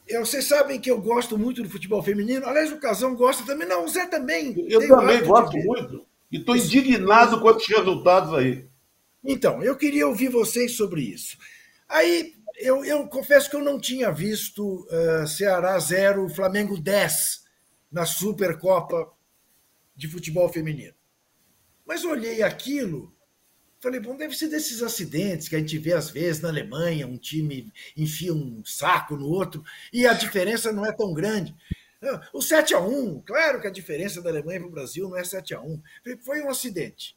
Eu, 0.06 0.24
vocês 0.24 0.44
sabem 0.46 0.80
que 0.80 0.90
eu 0.90 1.00
gosto 1.00 1.38
muito 1.38 1.62
do 1.62 1.70
futebol 1.70 2.02
feminino. 2.02 2.46
Aliás, 2.46 2.70
o 2.70 2.78
Casão 2.78 3.14
gosta 3.14 3.44
também. 3.44 3.66
Não, 3.66 3.84
o 3.84 3.88
Zé 3.88 4.06
também. 4.06 4.54
Eu 4.68 4.86
também 4.86 5.24
gosto 5.24 5.56
muito. 5.56 6.06
E 6.34 6.38
estou 6.38 6.56
indignado 6.56 7.40
com 7.40 7.48
esses 7.48 7.68
resultados 7.68 8.34
aí. 8.34 8.68
Então, 9.22 9.62
eu 9.62 9.76
queria 9.76 10.08
ouvir 10.08 10.28
vocês 10.30 10.76
sobre 10.76 11.00
isso. 11.00 11.38
Aí, 11.88 12.34
eu, 12.56 12.84
eu 12.84 13.06
confesso 13.06 13.48
que 13.48 13.54
eu 13.54 13.62
não 13.62 13.78
tinha 13.78 14.10
visto 14.10 14.84
uh, 14.90 15.28
Ceará 15.28 15.78
0, 15.78 16.28
Flamengo 16.28 16.76
10 16.76 17.44
na 17.88 18.04
Supercopa 18.04 19.12
de 19.94 20.08
futebol 20.08 20.48
feminino. 20.48 20.94
Mas 21.86 22.04
olhei 22.04 22.42
aquilo, 22.42 23.14
falei, 23.78 24.00
bom, 24.00 24.16
deve 24.16 24.36
ser 24.36 24.48
desses 24.48 24.82
acidentes 24.82 25.48
que 25.48 25.54
a 25.54 25.60
gente 25.60 25.78
vê 25.78 25.92
às 25.92 26.10
vezes 26.10 26.42
na 26.42 26.48
Alemanha, 26.48 27.06
um 27.06 27.16
time 27.16 27.72
enfia 27.96 28.34
um 28.34 28.60
saco 28.64 29.16
no 29.16 29.28
outro 29.28 29.62
e 29.92 30.04
a 30.04 30.12
diferença 30.12 30.72
não 30.72 30.84
é 30.84 30.90
tão 30.90 31.14
grande. 31.14 31.54
O 32.32 32.42
7 32.42 32.74
a 32.74 32.80
1 32.80 33.22
claro 33.22 33.60
que 33.60 33.66
a 33.66 33.70
diferença 33.70 34.20
da 34.20 34.30
Alemanha 34.30 34.60
para 34.60 34.68
o 34.68 34.72
Brasil 34.72 35.08
não 35.08 35.16
é 35.16 35.24
7 35.24 35.54
a 35.54 35.60
1 35.60 35.82
Foi 36.22 36.42
um 36.42 36.50
acidente. 36.50 37.16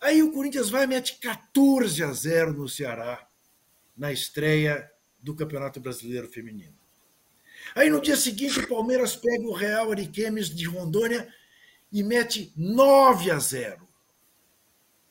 Aí 0.00 0.22
o 0.22 0.32
Corinthians 0.32 0.70
vai 0.70 0.84
e 0.84 0.86
mete 0.86 1.18
14 1.18 2.02
a 2.02 2.12
0 2.12 2.52
no 2.52 2.68
Ceará 2.68 3.26
na 3.96 4.12
estreia 4.12 4.90
do 5.18 5.34
Campeonato 5.34 5.80
Brasileiro 5.80 6.28
Feminino. 6.28 6.76
Aí 7.74 7.90
no 7.90 8.00
dia 8.00 8.16
seguinte 8.16 8.60
o 8.60 8.68
Palmeiras 8.68 9.16
pega 9.16 9.42
o 9.42 9.54
Real 9.54 9.90
Ariquemes 9.90 10.48
de 10.48 10.66
Rondônia 10.66 11.32
e 11.90 12.02
mete 12.02 12.52
9 12.56 13.30
a 13.30 13.38
0. 13.38 13.86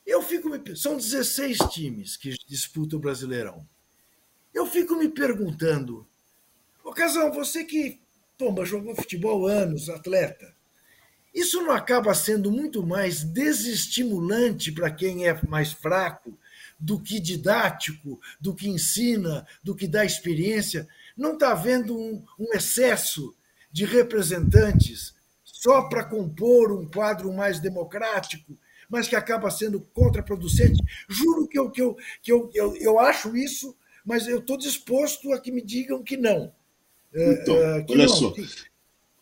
Eu 0.06 0.22
fico 0.22 0.48
me... 0.48 0.76
São 0.76 0.96
16 0.96 1.58
times 1.70 2.16
que 2.16 2.30
disputam 2.46 2.98
o 2.98 3.02
Brasileirão. 3.02 3.68
Eu 4.54 4.66
fico 4.66 4.94
me 4.96 5.08
perguntando, 5.08 6.08
ô 6.84 6.92
você 7.32 7.64
que 7.64 8.00
Tomba 8.38 8.66
jogou 8.66 8.94
futebol 8.94 9.46
anos, 9.46 9.88
atleta. 9.88 10.54
Isso 11.34 11.62
não 11.62 11.70
acaba 11.70 12.14
sendo 12.14 12.50
muito 12.50 12.86
mais 12.86 13.24
desestimulante 13.24 14.70
para 14.70 14.90
quem 14.90 15.26
é 15.26 15.40
mais 15.46 15.72
fraco 15.72 16.38
do 16.78 17.00
que 17.00 17.18
didático, 17.18 18.20
do 18.38 18.54
que 18.54 18.68
ensina, 18.68 19.46
do 19.62 19.74
que 19.74 19.88
dá 19.88 20.04
experiência? 20.04 20.86
Não 21.16 21.32
está 21.32 21.52
havendo 21.52 21.98
um, 21.98 22.22
um 22.38 22.54
excesso 22.54 23.34
de 23.72 23.86
representantes 23.86 25.14
só 25.42 25.88
para 25.88 26.04
compor 26.04 26.72
um 26.72 26.86
quadro 26.86 27.32
mais 27.32 27.58
democrático, 27.58 28.56
mas 28.88 29.08
que 29.08 29.16
acaba 29.16 29.50
sendo 29.50 29.80
contraproducente? 29.80 30.82
Juro 31.08 31.48
que 31.48 31.58
eu, 31.58 31.70
que 31.70 31.80
eu, 31.80 31.96
que 32.22 32.32
eu, 32.32 32.50
eu, 32.54 32.76
eu 32.76 33.00
acho 33.00 33.34
isso, 33.34 33.74
mas 34.04 34.28
eu 34.28 34.40
estou 34.40 34.58
disposto 34.58 35.32
a 35.32 35.40
que 35.40 35.50
me 35.50 35.62
digam 35.62 36.02
que 36.02 36.18
não. 36.18 36.52
Então, 37.16 37.56
é, 37.56 37.86
olha 37.88 38.06
não, 38.06 38.08
só. 38.08 38.34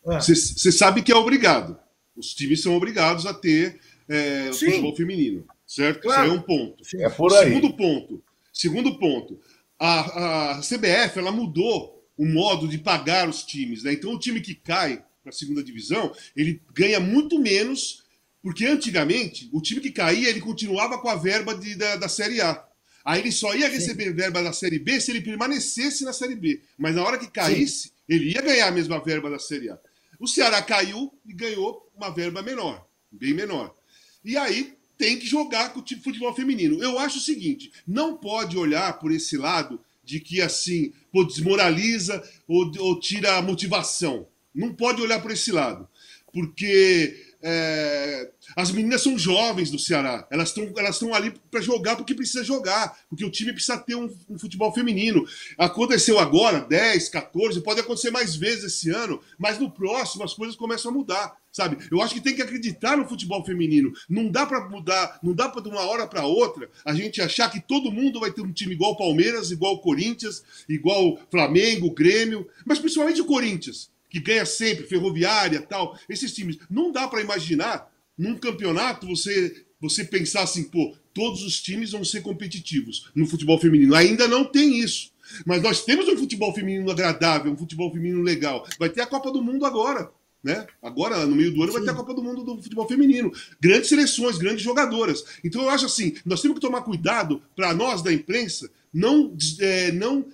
Você 0.03 0.69
ah. 0.69 0.71
sabe 0.71 1.01
que 1.01 1.11
é 1.11 1.15
obrigado. 1.15 1.77
Os 2.15 2.33
times 2.33 2.61
são 2.61 2.75
obrigados 2.75 3.25
a 3.25 3.33
ter 3.33 3.79
é, 4.07 4.51
futebol 4.53 4.95
feminino, 4.95 5.45
certo? 5.65 6.01
Claro. 6.01 6.27
Isso 6.27 6.35
é 6.35 6.37
um 6.37 6.41
ponto. 6.41 6.85
Sim, 6.85 7.03
é 7.03 7.09
por 7.09 7.33
aí. 7.33 7.45
Segundo 7.45 7.73
ponto. 7.73 8.23
Segundo 8.53 8.99
ponto. 8.99 9.39
A, 9.79 10.51
a 10.51 10.61
CBF 10.61 11.19
ela 11.19 11.31
mudou 11.31 11.95
o 12.17 12.25
modo 12.25 12.67
de 12.67 12.77
pagar 12.77 13.27
os 13.27 13.43
times, 13.43 13.83
né? 13.83 13.93
Então 13.93 14.13
o 14.13 14.19
time 14.19 14.39
que 14.39 14.55
cai 14.55 15.03
para 15.21 15.31
a 15.31 15.33
segunda 15.33 15.63
divisão 15.63 16.13
ele 16.35 16.61
ganha 16.73 16.99
muito 16.99 17.37
menos 17.39 18.03
porque 18.41 18.65
antigamente 18.65 19.49
o 19.51 19.59
time 19.59 19.81
que 19.81 19.91
caía 19.91 20.29
ele 20.29 20.39
continuava 20.39 20.99
com 20.99 21.09
a 21.09 21.15
verba 21.15 21.55
de, 21.55 21.75
da, 21.75 21.97
da 21.97 22.07
Série 22.07 22.39
A. 22.41 22.63
Aí 23.05 23.21
ele 23.21 23.31
só 23.31 23.53
ia 23.55 23.69
receber 23.69 24.05
Sim. 24.05 24.13
verba 24.13 24.41
da 24.41 24.51
Série 24.51 24.79
B 24.79 24.99
se 24.99 25.11
ele 25.11 25.21
permanecesse 25.21 26.03
na 26.03 26.11
Série 26.11 26.35
B. 26.35 26.59
Mas 26.75 26.95
na 26.95 27.03
hora 27.03 27.19
que 27.19 27.29
caísse, 27.29 27.89
Sim. 27.89 27.91
ele 28.09 28.31
ia 28.31 28.41
ganhar 28.41 28.67
a 28.67 28.71
mesma 28.71 28.99
verba 28.99 29.29
da 29.29 29.37
Série 29.37 29.69
A. 29.69 29.77
O 30.19 30.27
Ceará 30.27 30.59
caiu 30.61 31.13
e 31.23 31.31
ganhou 31.31 31.87
uma 31.95 32.09
verba 32.09 32.41
menor, 32.41 32.83
bem 33.11 33.33
menor. 33.33 33.75
E 34.23 34.35
aí 34.35 34.73
tem 34.97 35.19
que 35.19 35.27
jogar 35.27 35.71
com 35.71 35.81
o 35.81 35.83
tipo 35.83 35.99
de 35.99 36.05
futebol 36.05 36.33
feminino. 36.33 36.81
Eu 36.81 36.97
acho 36.97 37.19
o 37.19 37.21
seguinte: 37.21 37.71
não 37.87 38.17
pode 38.17 38.57
olhar 38.57 38.97
por 38.97 39.11
esse 39.11 39.37
lado 39.37 39.79
de 40.03 40.19
que 40.19 40.41
assim 40.41 40.91
pô, 41.11 41.23
desmoraliza 41.23 42.23
ou, 42.47 42.71
ou 42.79 42.99
tira 42.99 43.37
a 43.37 43.41
motivação. 43.41 44.27
Não 44.53 44.73
pode 44.73 45.01
olhar 45.01 45.21
por 45.21 45.31
esse 45.31 45.51
lado. 45.51 45.87
Porque 46.31 47.34
é, 47.47 48.31
as 48.55 48.71
meninas 48.71 49.03
são 49.03 49.19
jovens 49.19 49.69
do 49.69 49.77
Ceará, 49.77 50.27
elas 50.31 50.49
estão 50.49 50.73
elas 50.75 51.01
ali 51.13 51.31
para 51.51 51.61
jogar 51.61 51.95
porque 51.95 52.15
precisa 52.15 52.43
jogar, 52.43 52.97
porque 53.07 53.23
o 53.23 53.29
time 53.29 53.53
precisa 53.53 53.77
ter 53.77 53.93
um, 53.93 54.11
um, 54.27 54.39
futebol 54.39 54.73
feminino. 54.73 55.23
Aconteceu 55.55 56.17
agora, 56.17 56.61
10, 56.61 57.07
14, 57.09 57.61
pode 57.61 57.81
acontecer 57.81 58.09
mais 58.09 58.35
vezes 58.35 58.63
esse 58.63 58.89
ano, 58.89 59.21
mas 59.37 59.59
no 59.59 59.69
próximo 59.69 60.23
as 60.23 60.33
coisas 60.33 60.55
começam 60.55 60.89
a 60.89 60.93
mudar, 60.95 61.37
sabe? 61.51 61.77
Eu 61.91 62.01
acho 62.01 62.15
que 62.15 62.21
tem 62.21 62.33
que 62.33 62.41
acreditar 62.41 62.97
no 62.97 63.07
futebol 63.07 63.45
feminino. 63.45 63.93
Não 64.09 64.27
dá 64.27 64.47
para 64.47 64.67
mudar, 64.67 65.19
não 65.21 65.33
dá 65.33 65.47
para 65.47 65.61
de 65.61 65.69
uma 65.69 65.81
hora 65.81 66.07
para 66.07 66.25
outra 66.25 66.67
a 66.83 66.95
gente 66.95 67.21
achar 67.21 67.51
que 67.51 67.61
todo 67.61 67.91
mundo 67.91 68.19
vai 68.19 68.31
ter 68.31 68.41
um 68.41 68.51
time 68.51 68.73
igual 68.73 68.97
Palmeiras, 68.97 69.51
igual 69.51 69.77
Corinthians, 69.81 70.43
igual 70.67 71.19
Flamengo, 71.29 71.93
Grêmio, 71.93 72.47
mas 72.65 72.79
principalmente 72.79 73.21
o 73.21 73.25
Corinthians 73.25 73.93
que 74.15 74.19
ganha 74.21 74.45
sempre, 74.45 74.87
ferroviária 74.87 75.59
tal, 75.59 75.99
esses 76.07 76.33
times. 76.33 76.57
Não 76.69 76.89
dá 76.89 77.05
para 77.05 77.19
imaginar 77.19 77.91
num 78.17 78.37
campeonato 78.37 79.05
você, 79.05 79.65
você 79.77 80.05
pensar 80.05 80.43
assim, 80.43 80.63
pô, 80.63 80.95
todos 81.13 81.43
os 81.43 81.61
times 81.61 81.91
vão 81.91 82.05
ser 82.05 82.21
competitivos 82.21 83.09
no 83.13 83.27
futebol 83.27 83.59
feminino. 83.59 83.93
Ainda 83.93 84.25
não 84.25 84.45
tem 84.45 84.79
isso. 84.79 85.11
Mas 85.45 85.61
nós 85.61 85.83
temos 85.83 86.07
um 86.07 86.15
futebol 86.15 86.53
feminino 86.53 86.89
agradável, 86.89 87.51
um 87.51 87.57
futebol 87.57 87.91
feminino 87.91 88.21
legal. 88.21 88.65
Vai 88.79 88.87
ter 88.87 89.01
a 89.01 89.05
Copa 89.05 89.29
do 89.33 89.43
Mundo 89.43 89.65
agora. 89.65 90.09
Né? 90.41 90.65
Agora, 90.81 91.25
no 91.25 91.35
meio 91.35 91.53
do 91.53 91.61
ano, 91.61 91.73
Sim. 91.73 91.79
vai 91.79 91.85
ter 91.85 91.91
a 91.91 91.95
Copa 91.95 92.13
do 92.13 92.23
Mundo 92.23 92.41
do 92.41 92.63
futebol 92.63 92.87
feminino. 92.87 93.33
Grandes 93.59 93.89
seleções, 93.89 94.37
grandes 94.37 94.63
jogadoras. 94.63 95.25
Então, 95.43 95.61
eu 95.61 95.69
acho 95.69 95.87
assim: 95.87 96.15
nós 96.25 96.41
temos 96.41 96.55
que 96.55 96.65
tomar 96.65 96.83
cuidado 96.83 97.41
para 97.53 97.73
nós 97.73 98.01
da 98.01 98.13
imprensa 98.13 98.71
não, 98.93 99.35
é, 99.59 99.91
não 99.91 100.25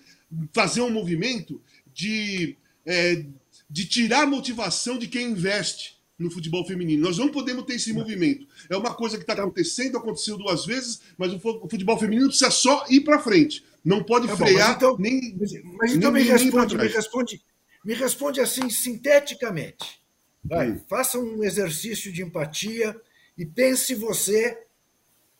fazer 0.54 0.82
um 0.82 0.91
movimento 0.91 1.60
de 1.91 2.56
é, 2.86 3.26
de 3.71 3.86
tirar 3.86 4.23
a 4.23 4.27
motivação 4.27 4.97
de 4.97 5.07
quem 5.07 5.29
investe 5.29 5.97
no 6.19 6.29
futebol 6.29 6.67
feminino. 6.67 7.03
Nós 7.03 7.17
não 7.17 7.29
podemos 7.29 7.63
ter 7.63 7.75
esse 7.75 7.93
movimento. 7.93 8.45
É 8.69 8.75
uma 8.75 8.93
coisa 8.93 9.15
que 9.15 9.23
está 9.23 9.34
acontecendo, 9.34 9.97
aconteceu 9.97 10.38
duas 10.38 10.65
vezes, 10.65 10.99
mas 11.17 11.34
o 11.34 11.39
futebol 11.39 11.97
feminino 11.97 12.27
precisa 12.27 12.51
só 12.51 12.86
ir 12.89 13.01
para 13.01 13.19
frente. 13.19 13.63
Não 13.84 14.03
pode 14.03 14.27
tá 14.27 14.36
frear 14.36 14.77
bom, 14.77 14.97
mas 14.97 14.97
então, 14.97 14.97
nem. 14.99 15.38
Mas 15.77 15.93
então 15.93 16.12
nem, 16.12 16.23
me, 16.23 16.29
responde, 16.29 16.77
me, 16.77 16.88
responde, 16.88 17.41
me 17.84 17.93
responde 17.93 18.41
assim, 18.41 18.69
sinteticamente. 18.69 20.01
Vai, 20.43 20.71
hum. 20.71 20.81
Faça 20.89 21.17
um 21.17 21.41
exercício 21.43 22.12
de 22.12 22.21
empatia 22.21 22.99
e 23.38 23.45
pense 23.45 23.95
você. 23.95 24.65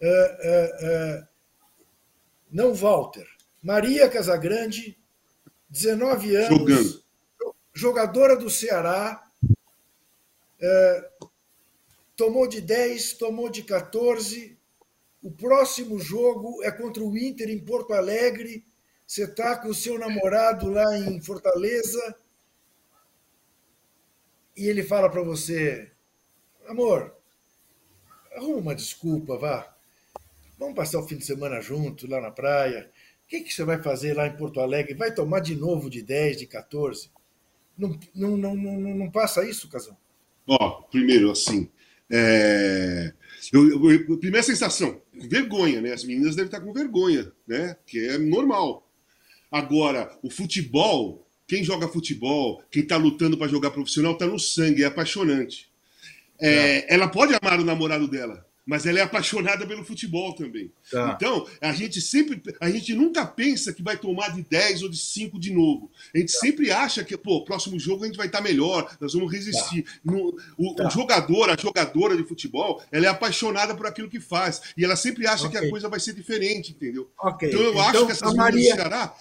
Uh, 0.02 0.08
uh, 0.08 1.22
uh, 1.22 1.28
não 2.50 2.74
Walter. 2.74 3.28
Maria 3.62 4.10
Casagrande, 4.10 4.98
19 5.70 6.36
anos. 6.36 6.58
Jogando 6.58 7.01
jogadora 7.74 8.36
do 8.36 8.50
Ceará, 8.50 9.28
é, 10.60 11.10
tomou 12.16 12.48
de 12.48 12.62
10, 12.62 13.14
tomou 13.14 13.50
de 13.50 13.64
14. 13.64 14.58
O 15.22 15.32
próximo 15.32 16.00
jogo 16.00 16.64
é 16.64 16.72
contra 16.72 17.04
o 17.04 17.18
Inter 17.18 17.50
em 17.50 17.60
Porto 17.60 17.94
Alegre. 17.94 18.66
Você 19.06 19.24
está 19.24 19.58
com 19.58 19.70
o 19.70 19.76
seu 19.76 20.00
namorado 20.00 20.70
lá 20.70 20.98
em 20.98 21.22
Fortaleza 21.22 22.16
e 24.56 24.68
ele 24.68 24.84
fala 24.84 25.10
para 25.10 25.24
você: 25.24 25.92
amor, 26.68 27.16
arruma 28.36 28.58
uma 28.58 28.76
desculpa, 28.76 29.38
vá. 29.38 29.76
Vamos 30.58 30.76
passar 30.76 31.00
o 31.00 31.08
fim 31.08 31.18
de 31.18 31.26
semana 31.26 31.60
junto 31.60 32.08
lá 32.08 32.22
na 32.22 32.30
praia. 32.32 32.92
O 33.24 33.28
que, 33.28 33.42
que 33.42 33.54
você 33.54 33.64
vai 33.64 33.82
fazer 33.82 34.14
lá 34.14 34.28
em 34.28 34.38
Porto 34.38 34.60
Alegre? 34.60 34.94
Vai 34.94 35.14
tomar 35.14 35.40
de 35.40 35.56
novo 35.56 35.90
de 35.90 36.02
10, 36.04 36.38
de 36.38 36.48
14? 36.48 37.10
Não, 37.82 38.38
não, 38.38 38.38
não, 38.38 38.56
não, 38.56 38.96
não 38.96 39.12
passa 39.12 39.44
isso, 39.48 39.68
Casão? 39.68 39.98
Ó, 40.48 40.82
primeiro, 40.84 41.32
assim, 41.32 41.68
é... 42.12 43.12
eu, 43.52 43.92
eu, 43.92 44.18
primeira 44.20 44.46
sensação, 44.46 45.02
vergonha, 45.14 45.82
né? 45.82 45.94
As 45.94 46.04
meninas 46.04 46.36
devem 46.36 46.48
estar 46.48 46.62
com 46.62 46.72
vergonha, 46.72 47.32
né? 47.48 47.76
Que 47.88 48.08
é 48.08 48.18
normal. 48.20 48.88
Agora, 49.52 50.16
o 50.22 50.30
futebol, 50.30 51.28
quem 51.48 51.64
joga 51.64 51.88
futebol, 51.88 52.62
quem 52.70 52.84
está 52.84 52.98
lutando 52.98 53.38
para 53.38 53.48
jogar 53.48 53.72
profissional, 53.72 54.14
está 54.14 54.28
no 54.28 54.40
sangue, 54.40 54.84
é 54.84 54.86
apaixonante. 54.86 55.70
É, 56.40 56.50
é. 56.50 56.86
Ela 56.94 57.08
pode 57.08 57.34
amar 57.34 57.60
o 57.60 57.66
namorado 57.66 58.08
dela, 58.08 58.46
mas 58.72 58.86
ela 58.86 59.00
é 59.00 59.02
apaixonada 59.02 59.68
pelo 59.68 59.84
futebol 59.84 60.34
também. 60.34 60.72
Tá. 60.90 61.14
Então, 61.14 61.46
a 61.60 61.74
gente 61.74 62.00
sempre, 62.00 62.42
a 62.58 62.70
gente 62.70 62.94
nunca 62.94 63.26
pensa 63.26 63.74
que 63.74 63.84
vai 63.84 63.98
tomar 63.98 64.30
de 64.30 64.44
10 64.44 64.84
ou 64.84 64.90
de 64.90 64.98
5 64.98 65.38
de 65.38 65.52
novo. 65.52 65.92
A 66.16 66.18
gente 66.18 66.32
tá. 66.32 66.40
sempre 66.40 66.72
acha 66.72 67.04
que, 67.04 67.18
pô, 67.18 67.44
próximo 67.44 67.78
jogo 67.78 68.06
a 68.06 68.08
gente 68.08 68.16
vai 68.16 68.28
estar 68.28 68.38
tá 68.38 68.44
melhor, 68.46 68.90
nós 69.02 69.14
vamos 69.14 69.30
resistir. 69.30 69.84
Tá. 69.84 69.92
No, 70.06 70.34
o, 70.58 70.74
tá. 70.74 70.88
o, 70.88 70.90
jogador, 70.90 71.50
a 71.50 71.58
jogadora 71.58 72.16
de 72.16 72.24
futebol, 72.24 72.82
ela 72.94 73.08
é 73.08 73.10
apaixonada 73.10 73.76
por 73.76 73.86
aquilo 73.86 74.10
que 74.10 74.22
faz. 74.22 74.62
E 74.78 74.86
ela 74.86 74.96
sempre 74.96 75.28
acha 75.28 75.48
okay. 75.48 75.60
que 75.60 75.68
a 75.68 75.70
coisa 75.70 75.90
vai 75.90 76.00
ser 76.00 76.14
diferente, 76.14 76.72
entendeu? 76.72 77.12
Okay. 77.22 77.50
Então 77.50 77.62
eu 77.62 77.72
então, 77.72 77.82
acho 77.82 78.06
que 78.06 78.12
essas 78.14 78.34
Maria... 78.34 78.56
meninas 78.56 78.78
do 78.78 78.82
Ceará, 78.82 79.16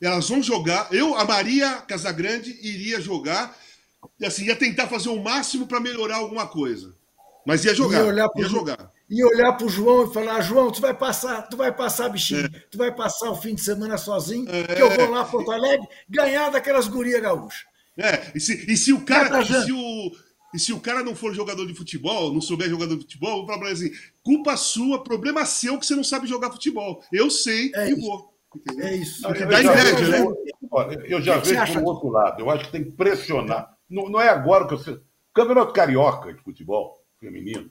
elas 0.00 0.28
vão 0.28 0.42
jogar. 0.42 0.88
Eu, 0.90 1.14
a 1.14 1.24
Maria 1.24 1.76
Casagrande, 1.82 2.50
iria 2.60 3.00
jogar. 3.00 3.56
E 4.18 4.26
assim, 4.26 4.46
ia 4.46 4.56
tentar 4.56 4.88
fazer 4.88 5.08
o 5.08 5.22
máximo 5.22 5.68
para 5.68 5.78
melhorar 5.78 6.16
alguma 6.16 6.48
coisa. 6.48 6.97
Mas 7.48 7.64
ia 7.64 7.74
jogar. 7.74 8.00
Ia, 8.00 8.04
olhar 8.04 8.28
pro, 8.28 8.42
ia 8.42 8.48
jogar. 8.48 8.92
Ia 9.08 9.26
olhar 9.26 9.52
para 9.54 9.66
o 9.66 9.70
João 9.70 10.04
e 10.04 10.12
falar: 10.12 10.42
João, 10.42 10.70
tu 10.70 10.82
vai 10.82 10.92
passar, 10.92 11.48
tu 11.48 11.56
vai 11.56 11.74
passar, 11.74 12.10
bichinho, 12.10 12.44
é. 12.44 12.48
tu 12.70 12.76
vai 12.76 12.94
passar 12.94 13.30
o 13.30 13.36
fim 13.36 13.54
de 13.54 13.62
semana 13.62 13.96
sozinho, 13.96 14.46
é. 14.50 14.74
que 14.74 14.82
eu 14.82 14.90
vou 14.90 15.08
lá 15.08 15.22
para 15.22 15.30
Porto 15.30 15.50
Alegre 15.50 15.88
ganhar 16.06 16.50
daquelas 16.50 16.86
gurias 16.88 17.22
gaúchas. 17.22 17.64
É, 17.96 18.32
e 18.34 18.38
se, 18.38 18.70
e 18.70 18.76
se 18.76 18.92
o 18.92 19.00
cara. 19.00 19.40
E 19.40 19.46
se 19.46 19.72
o, 19.72 20.12
e 20.54 20.58
se 20.58 20.72
o 20.74 20.80
cara 20.80 21.02
não 21.02 21.16
for 21.16 21.32
jogador 21.32 21.66
de 21.66 21.72
futebol, 21.72 22.34
não 22.34 22.42
souber 22.42 22.68
jogador 22.68 22.96
de 22.96 23.00
futebol, 23.00 23.30
eu 23.30 23.46
vou 23.46 23.46
falar 23.46 23.70
assim: 23.70 23.92
culpa 24.22 24.54
sua, 24.54 25.02
problema 25.02 25.46
seu 25.46 25.78
que 25.78 25.86
você 25.86 25.96
não 25.96 26.04
sabe 26.04 26.26
jogar 26.26 26.50
futebol. 26.50 27.02
Eu 27.10 27.30
sei 27.30 27.72
é 27.74 27.88
e 27.88 27.92
isso. 27.92 28.00
vou. 28.02 28.34
Entendeu? 28.54 28.86
É 28.86 28.94
isso. 28.94 29.22
Porque 29.22 29.46
dá 29.46 29.62
inveja, 29.62 30.06
né? 30.06 30.34
Olha, 30.70 31.02
eu 31.06 31.22
já 31.22 31.38
vejo 31.38 31.80
do 31.80 31.86
outro 31.86 32.10
lado. 32.10 32.42
Eu 32.42 32.50
acho 32.50 32.66
que 32.66 32.72
tem 32.72 32.84
que 32.84 32.90
pressionar. 32.90 33.74
Não, 33.88 34.10
não 34.10 34.20
é 34.20 34.28
agora 34.28 34.66
que 34.66 34.76
você. 34.76 35.00
Campeonato 35.32 35.72
Carioca 35.72 36.34
de 36.34 36.42
futebol 36.42 36.97
feminino 37.18 37.70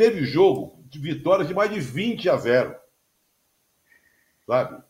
teve 0.00 0.24
jogo 0.24 0.82
de 0.88 0.98
vitórias 0.98 1.46
de 1.46 1.52
mais 1.52 1.70
de 1.70 1.78
20 1.78 2.30
a 2.30 2.36
0. 2.38 2.74
Sabe? 4.46 4.82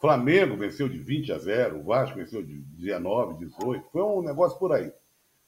Flamengo 0.00 0.56
venceu 0.56 0.88
de 0.88 0.98
20 0.98 1.32
a 1.32 1.38
0, 1.38 1.78
o 1.78 1.84
Vasco 1.84 2.16
venceu 2.16 2.42
de 2.42 2.52
19, 2.52 3.46
18. 3.46 3.88
Foi 3.92 4.02
um 4.02 4.22
negócio 4.22 4.58
por 4.58 4.72
aí. 4.72 4.92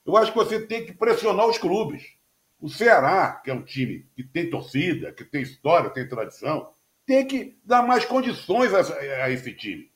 Eu 0.07 0.17
acho 0.17 0.31
que 0.31 0.39
você 0.39 0.65
tem 0.65 0.87
que 0.87 0.93
pressionar 0.93 1.49
os 1.49 1.59
clubes. 1.59 2.17
O 2.61 2.69
Ceará, 2.69 3.41
que 3.45 3.51
é 3.51 3.55
um 3.55 3.65
time 3.65 4.07
que 4.15 4.23
tem 4.23 4.49
torcida, 4.49 5.13
que 5.13 5.25
tem 5.25 5.43
história, 5.43 5.91
tem 5.91 6.09
tradição, 6.09 6.71
tem 7.05 7.27
que 7.27 7.59
dar 7.65 7.83
mais 7.83 8.05
condições 8.05 8.73
a, 8.73 8.81
a 9.25 9.31
esse 9.31 9.53
time. 9.53 9.91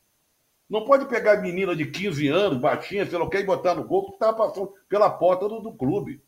Não 0.69 0.83
pode 0.83 1.05
pegar 1.05 1.41
menina 1.41 1.73
de 1.75 1.85
15 1.85 2.27
anos, 2.27 2.57
baixinha, 2.57 3.05
sei 3.05 3.17
lá 3.17 3.23
o 3.23 3.29
que, 3.29 3.37
e 3.37 3.43
botar 3.43 3.73
no 3.75 3.85
gol, 3.85 4.07
que 4.07 4.13
está 4.13 4.33
passando 4.33 4.73
pela 4.89 5.09
porta 5.09 5.47
do, 5.47 5.61
do, 5.61 5.73
clube, 5.73 6.21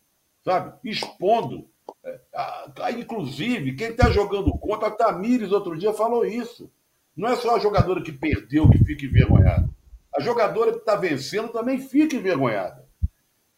sabe? 0.46 0.78
Expondo. 0.88 1.68
É, 2.04 2.92
inclusive, 2.92 3.74
quem 3.74 3.88
está 3.88 4.08
jogando 4.10 4.56
contra, 4.58 4.86
a 4.86 4.92
Tamires 4.92 5.50
outro 5.50 5.76
dia 5.76 5.92
falou 5.92 6.24
isso. 6.24 6.70
Não 7.16 7.28
é 7.28 7.34
só 7.34 7.56
a 7.56 7.58
jogadora 7.58 8.00
que 8.00 8.12
perdeu 8.12 8.70
que 8.70 8.78
fica 8.84 9.04
envergonhada. 9.04 9.68
A 10.16 10.20
jogadora 10.20 10.70
que 10.70 10.78
está 10.78 10.94
vencendo 10.94 11.48
também 11.48 11.80
fica 11.80 12.14
envergonhada. 12.14 12.86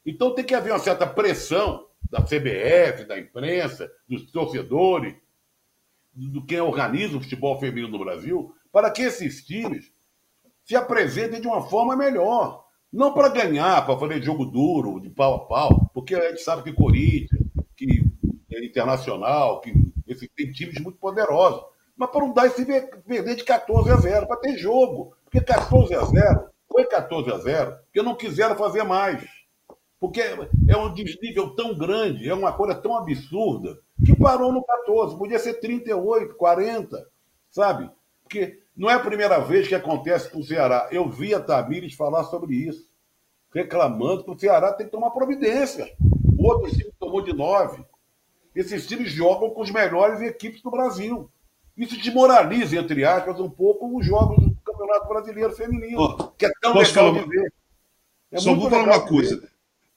Então 0.07 0.35
tem 0.35 0.44
que 0.44 0.55
haver 0.55 0.72
uma 0.72 0.79
certa 0.79 1.07
pressão 1.07 1.87
da 2.11 2.22
CBF, 2.22 3.05
da 3.05 3.18
imprensa, 3.18 3.92
dos 4.09 4.31
torcedores, 4.31 5.14
do 6.14 6.44
quem 6.46 6.61
organiza 6.61 7.18
o 7.18 7.20
futebol 7.20 7.61
feminino 7.61 7.88
no 7.88 7.98
Brasil, 7.98 8.55
para 8.72 8.90
que 8.90 9.03
esses 9.03 9.44
times 9.44 9.92
se 10.64 10.74
apresentem 10.74 11.40
de 11.40 11.46
uma 11.46 11.68
forma 11.68 11.94
melhor. 11.94 12.64
Não 12.92 13.12
para 13.12 13.29
ganhar, 13.29 13.85
para 13.85 13.98
fazer 13.98 14.22
jogo 14.22 14.46
duro, 14.46 15.01
de 15.01 15.11
pau 15.11 15.35
a 15.35 15.38
pau, 15.40 15.90
porque 15.92 16.14
a 16.14 16.31
gente 16.31 16.42
sabe 16.42 16.62
que 16.62 16.72
Corinthians, 16.72 17.42
que 17.77 18.03
é 18.51 18.64
internacional, 18.64 19.61
que 19.61 19.72
esse, 20.07 20.27
tem 20.29 20.51
times 20.51 20.81
muito 20.81 20.98
poderosos. 20.98 21.62
Mas 21.96 22.11
para 22.11 22.20
não 22.20 22.33
dar 22.33 22.46
esse 22.46 22.64
perder 22.64 23.35
de 23.35 23.44
14 23.44 23.90
a 23.90 23.96
0, 23.96 24.27
para 24.27 24.37
ter 24.37 24.57
jogo. 24.57 25.14
Porque 25.24 25.40
14 25.40 25.94
a 25.94 26.05
0, 26.05 26.48
foi 26.70 26.85
14 26.87 27.31
a 27.31 27.38
0, 27.38 27.77
porque 27.85 28.03
não 28.03 28.14
quiseram 28.14 28.57
fazer 28.57 28.85
mais. 28.85 29.22
Porque 30.01 30.20
é 30.20 30.77
um 30.77 30.94
desnível 30.94 31.55
tão 31.57 31.77
grande, 31.77 32.29
é 32.29 32.35
uma 32.35 32.53
coisa 32.53 32.74
tão 32.74 32.96
absurda, 32.96 33.79
que 34.05 34.16
parou 34.16 34.53
no 34.53 34.62
14. 34.62 35.18
Podia 35.18 35.38
ser 35.38 35.55
38, 35.55 36.37
40, 36.37 37.07
sabe? 37.51 37.90
Porque 38.29 38.61
não 38.77 38.91
é 38.91 38.95
a 38.95 39.01
primeira 39.01 39.38
vez 39.38 39.67
que 39.67 39.75
acontece 39.75 40.31
com 40.31 40.41
o 40.41 40.45
Ceará. 40.45 40.87
Eu 40.93 41.09
vi 41.09 41.35
a 41.35 41.41
Tamires 41.41 41.95
falar 41.95 42.25
sobre 42.25 42.55
isso, 42.55 42.87
reclamando 43.55 44.23
que 44.23 44.31
o 44.31 44.38
Ceará 44.38 44.71
tem 44.71 44.85
que 44.85 44.93
tomar 44.93 45.11
providência. 45.12 45.91
O 46.38 46.47
outro 46.47 46.71
time 46.71 46.93
tomou 47.01 47.23
de 47.23 47.33
9. 47.33 47.83
Esses 48.55 48.87
times 48.87 49.11
jogam 49.11 49.49
com 49.49 49.62
os 49.62 49.71
melhores 49.71 50.21
equipes 50.21 50.61
do 50.61 50.71
Brasil. 50.71 51.31
Isso 51.75 51.97
desmoraliza, 51.97 52.77
entre 52.77 53.03
aspas, 53.03 53.41
um 53.41 53.49
pouco 53.49 53.97
os 53.97 54.05
jogos 54.05 54.37
do 54.45 54.55
Campeonato 54.57 55.09
Brasileiro 55.09 55.57
Feminino, 55.57 56.03
oh, 56.03 56.25
que 56.33 56.45
é 56.45 56.51
tão 56.61 56.75
legal 56.75 56.93
falar... 56.93 57.23
de 57.23 57.29
ver. 57.31 57.53
É 58.31 58.38
Só 58.38 58.55
vou 58.55 58.69
falar 58.69 58.85
uma 58.85 59.07
coisa. 59.09 59.49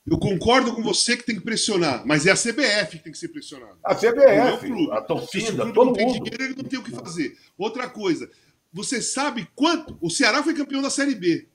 Eu 0.05 0.17
concordo 0.17 0.73
com 0.73 0.81
você 0.81 1.15
que 1.15 1.23
tem 1.23 1.35
que 1.35 1.41
pressionar, 1.41 2.05
mas 2.05 2.25
é 2.25 2.31
a 2.31 2.35
CBF 2.35 2.97
que 2.97 3.03
tem 3.03 3.11
que 3.11 3.17
ser 3.17 3.27
pressionada. 3.27 3.77
A 3.83 3.93
CBF, 3.93 4.91
a 4.91 5.01
torcida, 5.01 5.71
todo 5.71 5.85
não 5.85 5.93
tem 5.93 6.07
dinheiro, 6.07 6.43
ele 6.43 6.55
não 6.55 6.63
tem 6.63 6.79
o 6.79 6.83
que 6.83 6.91
fazer. 6.91 7.37
Outra 7.57 7.87
coisa, 7.87 8.29
você 8.73 8.99
sabe 9.01 9.47
quanto... 9.55 9.97
O 10.01 10.09
Ceará 10.09 10.41
foi 10.41 10.55
campeão 10.55 10.81
da 10.81 10.89
Série 10.89 11.13
B. 11.13 11.47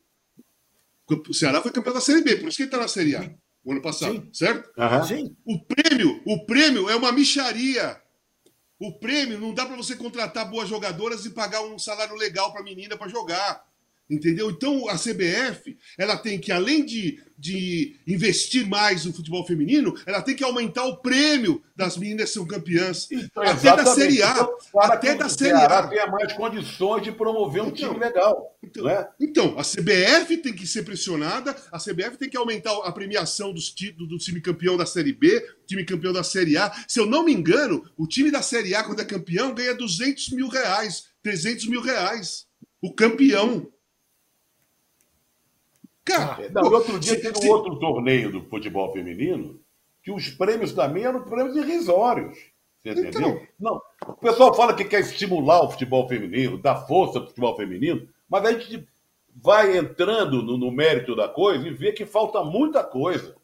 O 1.09 1.35
Ceará 1.35 1.61
foi 1.61 1.73
campeão 1.73 1.95
da 1.95 2.01
Série 2.01 2.23
B, 2.23 2.37
por 2.37 2.49
isso 2.49 2.57
que 2.57 2.63
ele 2.63 2.69
está 2.69 2.79
na 2.79 2.89
Série 2.89 3.17
A, 3.17 3.31
o 3.65 3.73
ano 3.73 3.83
passado, 3.83 4.15
Sim. 4.15 4.29
certo? 4.33 4.71
Uhum. 4.79 5.05
Sim. 5.05 5.37
O 5.45 5.65
prêmio, 5.65 6.23
o 6.25 6.47
prêmio 6.47 6.89
é 6.89 6.95
uma 6.97 7.11
micharia. 7.13 8.01
O 8.79 8.99
prêmio 8.99 9.41
não 9.41 9.55
dá 9.55 9.67
para 9.67 9.77
você 9.77 9.97
contratar 9.97 10.49
boas 10.49 10.69
jogadoras 10.69 11.25
e 11.25 11.31
pagar 11.31 11.63
um 11.63 11.79
salário 11.79 12.15
legal 12.15 12.53
para 12.53 12.61
a 12.61 12.65
menina 12.65 12.97
para 12.97 13.09
jogar. 13.09 13.65
Entendeu? 14.09 14.51
Então 14.51 14.89
a 14.89 14.95
CBF 14.95 15.77
ela 15.99 16.17
tem 16.17 16.39
que, 16.39 16.53
além 16.53 16.85
de, 16.85 17.21
de 17.37 17.99
investir 18.07 18.67
mais 18.67 19.05
no 19.05 19.13
futebol 19.13 19.45
feminino, 19.45 19.95
ela 20.07 20.23
tem 20.23 20.37
que 20.37 20.45
aumentar 20.45 20.85
o 20.85 20.99
prêmio 20.99 21.63
das 21.75 21.97
meninas 21.97 22.29
que 22.29 22.35
são 22.35 22.47
campeãs. 22.47 23.09
Então, 23.11 23.43
até 23.43 23.77
da 23.77 23.87
Série 23.87 24.23
A. 24.23 24.31
Então, 24.31 24.81
até 24.81 25.15
da 25.15 25.29
Série 25.29 25.53
A. 25.53 25.89
tenha 25.89 26.07
mais 26.07 26.33
condições 26.33 27.03
de 27.03 27.11
promover 27.11 27.63
um 27.63 27.69
então, 27.69 27.91
time 27.91 27.99
legal. 27.99 28.57
Então, 28.63 28.85
né? 28.85 29.09
então, 29.21 29.59
a 29.59 29.63
CBF 29.63 30.37
tem 30.39 30.53
que 30.53 30.67
ser 30.67 30.85
pressionada, 30.85 31.55
a 31.71 31.79
CBF 31.79 32.17
tem 32.17 32.29
que 32.29 32.37
aumentar 32.37 32.73
a 32.85 32.93
premiação 32.93 33.53
dos 33.53 33.71
títulos 33.71 34.09
do 34.09 34.19
time 34.19 34.41
campeão 34.41 34.77
da 34.77 34.87
Série 34.87 35.13
B, 35.13 35.45
time 35.67 35.85
campeão 35.85 36.13
da 36.13 36.23
Série 36.23 36.57
A. 36.57 36.73
Se 36.89 36.99
eu 36.99 37.07
não 37.07 37.25
me 37.25 37.33
engano, 37.33 37.85
o 37.97 38.07
time 38.07 38.31
da 38.31 38.43
Série 38.43 38.75
A, 38.75 38.85
quando 38.85 39.01
é 39.01 39.05
campeão, 39.05 39.55
ganha 39.55 39.75
200 39.75 40.31
mil 40.31 40.49
reais, 40.49 41.05
300 41.23 41.67
mil 41.67 41.81
reais. 41.81 42.47
O 42.81 42.93
campeão. 42.93 43.69
Cara, 46.07 46.45
é, 46.45 46.49
não, 46.51 46.63
pô, 46.63 46.77
outro 46.77 46.99
dia 47.01 47.17
se, 47.17 47.21
teve 47.21 47.37
se... 47.37 47.47
um 47.47 47.51
outro 47.51 47.79
torneio 47.81 48.31
do 48.31 48.43
futebol 48.43 48.93
feminino 48.93 49.61
que 50.03 50.13
os 50.13 50.29
prêmios 50.29 50.73
também 50.73 51.03
eram 51.03 51.25
prêmios 51.25 51.57
irrisórios. 51.57 52.39
Você 52.81 52.91
então... 52.91 53.05
entendeu? 53.09 53.47
Não. 53.59 53.83
O 54.07 54.13
pessoal 54.13 54.55
fala 54.55 54.73
que 54.73 54.85
quer 54.85 55.01
estimular 55.01 55.63
o 55.63 55.71
futebol 55.71 56.09
feminino, 56.09 56.63
dar 56.63 56.87
força 56.87 57.15
para 57.15 57.25
o 57.25 57.29
futebol 57.29 57.57
feminino, 57.57 58.09
mas 58.31 58.45
a 58.45 58.53
gente 58.53 58.87
vai 59.35 59.77
entrando 59.77 60.43
no, 60.43 60.57
no, 60.57 60.71
mérito 60.71 61.17
da 61.17 61.29
coisa 61.29 61.67
e 61.67 61.75
vê 61.75 61.93
que 61.93 62.07
falta 62.07 62.43
muita 62.45 62.85
coisa, 62.85 63.35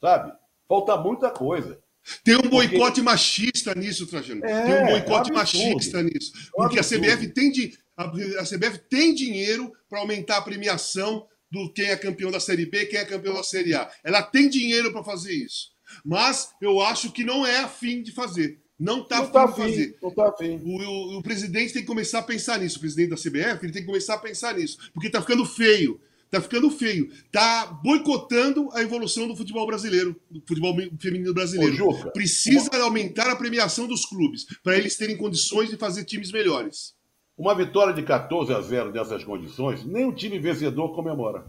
sabe? 0.00 0.32
Falta 0.68 0.96
muita 0.96 1.30
coisa. 1.30 1.78
Tem 2.24 2.36
um 2.36 2.48
boicote 2.48 2.78
porque... 2.78 3.02
machista 3.02 3.74
nisso, 3.74 4.06
Trajano. 4.06 4.44
É, 4.44 4.62
tem 4.62 4.82
um 4.82 4.86
boicote 4.88 5.30
é 5.30 5.34
machista 5.34 6.02
nisso. 6.02 6.32
Porque 6.52 6.80
a 6.80 6.82
CBF 6.82 7.28
tem 7.28 7.52
de, 7.52 7.78
a, 7.96 8.04
a 8.04 8.44
CBF 8.44 8.78
tem 8.90 9.14
dinheiro 9.14 9.72
para 9.88 10.00
aumentar 10.00 10.38
a 10.38 10.42
premiação 10.42 11.26
do 11.50 11.72
quem 11.72 11.86
é 11.86 11.96
campeão 11.96 12.30
da 12.30 12.40
Série 12.40 12.66
B, 12.66 12.86
quem 12.86 12.98
é 12.98 13.04
campeão 13.04 13.34
da 13.34 13.42
Série 13.42 13.74
A. 13.74 13.90
Ela 14.04 14.22
tem 14.22 14.48
dinheiro 14.48 14.92
para 14.92 15.04
fazer 15.04 15.32
isso. 15.32 15.70
Mas 16.04 16.50
eu 16.60 16.80
acho 16.80 17.12
que 17.12 17.24
não 17.24 17.46
é 17.46 17.58
afim 17.58 18.02
de 18.02 18.12
fazer. 18.12 18.60
Não 18.78 19.02
está 19.02 19.18
afim 19.18 19.32
tá 19.32 19.46
de 19.46 19.56
fazer. 19.56 19.98
Não 20.00 20.10
tá 20.10 20.28
afim. 20.28 20.60
O, 20.62 20.82
o, 20.82 21.18
o, 21.18 21.22
presidente 21.22 21.72
tem 21.72 21.82
que 21.82 21.88
começar 21.88 22.20
a 22.20 22.22
pensar 22.22 22.60
nisso. 22.60 22.76
O 22.76 22.80
presidente 22.80 23.10
da 23.10 23.16
CBF 23.16 23.64
ele 23.64 23.72
tem 23.72 23.82
que 23.82 23.88
começar 23.88 24.14
a 24.14 24.18
pensar 24.18 24.54
nisso. 24.54 24.78
Porque 24.92 25.08
está 25.08 25.20
ficando 25.20 25.44
feio. 25.44 26.00
Está 26.26 26.40
ficando 26.40 26.70
feio. 26.70 27.10
Está 27.24 27.66
boicotando 27.66 28.68
a 28.72 28.82
evolução 28.82 29.26
do 29.26 29.34
futebol 29.34 29.66
brasileiro, 29.66 30.14
do 30.30 30.40
futebol 30.46 30.76
feminino 31.00 31.34
brasileiro. 31.34 31.88
Ô, 31.88 31.92
Juca, 31.92 32.10
Precisa 32.10 32.70
uma... 32.70 32.84
aumentar 32.84 33.28
a 33.30 33.36
premiação 33.36 33.88
dos 33.88 34.04
clubes 34.04 34.44
para 34.62 34.76
eles 34.76 34.96
terem 34.96 35.16
condições 35.16 35.70
de 35.70 35.76
fazer 35.76 36.04
times 36.04 36.30
melhores. 36.30 36.94
Uma 37.38 37.54
vitória 37.54 37.94
de 37.94 38.02
14 38.02 38.52
a 38.52 38.60
0 38.60 38.90
nessas 38.90 39.22
condições, 39.22 39.84
nem 39.84 40.04
o 40.04 40.12
time 40.12 40.40
vencedor 40.40 40.92
comemora. 40.92 41.46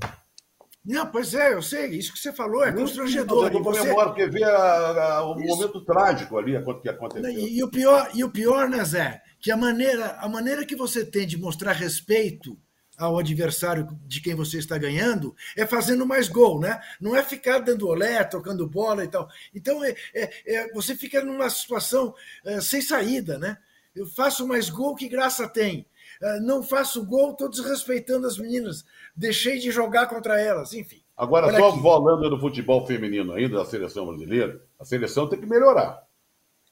Não, 0.86 1.06
pois 1.08 1.34
é, 1.34 1.54
eu 1.54 1.62
sei, 1.64 1.88
isso 1.88 2.14
que 2.14 2.20
você 2.20 2.32
falou 2.32 2.64
é 2.64 2.72
constrangedor. 2.72 3.52
Eu 3.52 3.64
você... 3.64 3.84
memória, 3.84 4.12
porque 4.12 4.28
vê 4.28 4.44
a, 4.44 5.18
a, 5.18 5.28
o 5.28 5.40
isso. 5.40 5.48
momento 5.48 5.84
trágico 5.84 6.38
ali 6.38 6.54
que 6.82 6.90
aconteceu. 6.90 7.30
E, 7.30 7.58
e, 7.58 7.64
o 7.64 7.70
pior, 7.70 8.10
e 8.14 8.24
o 8.24 8.30
pior, 8.30 8.70
né, 8.70 8.84
Zé, 8.86 9.22
que 9.40 9.52
a 9.52 9.58
maneira, 9.58 10.16
a 10.20 10.30
maneira 10.30 10.64
que 10.64 10.76
você 10.76 11.04
tem 11.04 11.26
de 11.26 11.38
mostrar 11.38 11.74
respeito 11.74 12.56
ao 12.96 13.18
adversário 13.18 13.88
de 14.06 14.22
quem 14.22 14.36
você 14.36 14.60
está 14.60 14.78
ganhando 14.78 15.36
é 15.58 15.66
fazendo 15.66 16.06
mais 16.06 16.28
gol, 16.28 16.60
né? 16.60 16.80
Não 17.00 17.16
é 17.16 17.24
ficar 17.24 17.60
dando 17.60 17.88
olé, 17.88 18.24
tocando 18.24 18.68
bola 18.68 19.04
e 19.04 19.08
tal. 19.08 19.28
Então 19.56 19.84
é, 19.84 19.96
é, 20.14 20.30
é 20.46 20.74
você 20.74 20.96
fica 20.96 21.24
numa 21.24 21.50
situação 21.50 22.14
é, 22.46 22.62
sem 22.62 22.82
saída, 22.82 23.40
né? 23.40 23.58
Eu 23.96 24.06
faço 24.06 24.48
mais 24.48 24.70
gol 24.70 24.96
que 24.96 25.10
graça 25.10 25.48
tem. 25.48 25.86
É, 26.22 26.40
não 26.40 26.62
faço 26.62 27.06
gol, 27.06 27.32
estou 27.32 27.50
desrespeitando 27.50 28.28
as 28.28 28.38
meninas. 28.38 28.86
Deixei 29.16 29.58
de 29.60 29.72
jogar 29.72 30.08
contra 30.08 30.40
elas, 30.40 30.74
enfim. 30.74 31.02
Agora, 31.16 31.52
só 31.52 31.70
aqui. 31.70 31.82
falando 31.82 32.30
do 32.30 32.40
futebol 32.40 32.86
feminino 32.86 33.34
ainda, 33.34 33.58
da 33.58 33.66
seleção 33.66 34.08
brasileira, 34.08 34.62
a 34.80 34.86
seleção 34.86 35.28
tem 35.28 35.40
que 35.40 35.46
melhorar. 35.46 36.04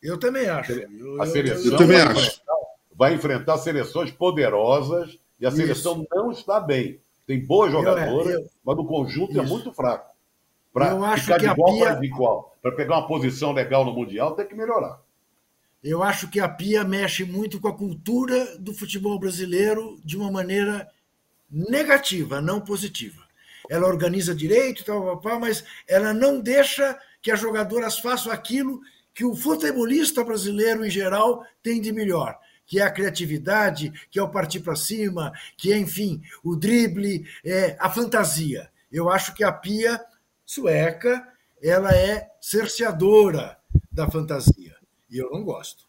Eu 0.01 0.17
também 0.17 0.47
acho. 0.47 0.71
A 1.19 1.25
seleção 1.25 1.58
eu, 1.60 1.65
eu, 1.65 1.71
eu 1.71 1.77
também 1.77 1.97
vai, 1.97 2.08
acho. 2.08 2.19
Enfrentar, 2.19 2.56
vai 2.95 3.13
enfrentar 3.13 3.58
seleções 3.58 4.12
poderosas 4.12 5.19
e 5.39 5.45
a 5.45 5.51
seleção 5.51 6.01
Isso. 6.01 6.08
não 6.12 6.32
está 6.32 6.60
bem. 6.60 6.99
Tem 7.25 7.45
boas 7.45 7.71
jogadoras, 7.71 8.34
eu, 8.34 8.41
eu, 8.41 8.47
mas 8.63 8.77
o 8.77 8.86
conjunto 8.86 9.32
é 9.32 9.34
Isso. 9.34 9.41
é 9.41 9.45
muito 9.45 9.73
fraco. 9.73 10.15
Para 10.73 11.17
ficar 11.17 11.38
de 11.39 11.45
igual 11.45 11.73
Pia... 11.73 11.95
para 11.95 12.06
igual, 12.06 12.56
para 12.62 12.71
pegar 12.71 12.97
uma 12.99 13.08
posição 13.08 13.51
legal 13.51 13.84
no 13.84 13.93
Mundial, 13.93 14.36
tem 14.36 14.45
que 14.45 14.56
melhorar. 14.56 15.01
Eu 15.83 16.03
acho 16.03 16.29
que 16.29 16.39
a 16.39 16.49
Pia 16.49 16.83
mexe 16.83 17.23
muito 17.23 17.59
com 17.59 17.67
a 17.67 17.75
cultura 17.75 18.57
do 18.57 18.73
futebol 18.73 19.17
brasileiro 19.19 19.99
de 20.03 20.17
uma 20.17 20.31
maneira 20.31 20.87
negativa, 21.49 22.41
não 22.41 22.59
positiva. 22.59 23.25
Ela 23.69 23.87
organiza 23.87 24.33
direito, 24.33 24.83
tal, 24.83 25.17
tal, 25.19 25.39
mas 25.39 25.63
ela 25.87 26.13
não 26.13 26.39
deixa 26.39 26.97
que 27.21 27.31
as 27.31 27.39
jogadoras 27.39 27.99
façam 27.99 28.31
aquilo 28.31 28.81
que 29.13 29.25
o 29.25 29.35
futebolista 29.35 30.23
brasileiro, 30.23 30.85
em 30.85 30.89
geral, 30.89 31.43
tem 31.61 31.81
de 31.81 31.91
melhor 31.91 32.37
que 32.67 32.81
é 32.81 32.83
a 32.83 32.91
criatividade, 32.91 33.91
que 34.11 34.19
é 34.19 34.21
o 34.21 34.29
partir 34.29 34.59
para 34.59 34.75
cima, 34.75 35.31
que 35.55 35.71
é, 35.71 35.77
enfim, 35.77 36.21
o 36.43 36.55
drible, 36.55 37.25
é 37.43 37.77
a 37.79 37.89
fantasia. 37.89 38.69
Eu 38.91 39.09
acho 39.09 39.33
que 39.33 39.43
a 39.43 39.51
Pia 39.51 39.99
sueca 40.45 41.25
ela 41.63 41.95
é 41.95 42.29
cerceadora 42.41 43.57
da 43.91 44.09
fantasia. 44.11 44.75
E 45.09 45.17
eu 45.17 45.29
não 45.31 45.43
gosto. 45.43 45.85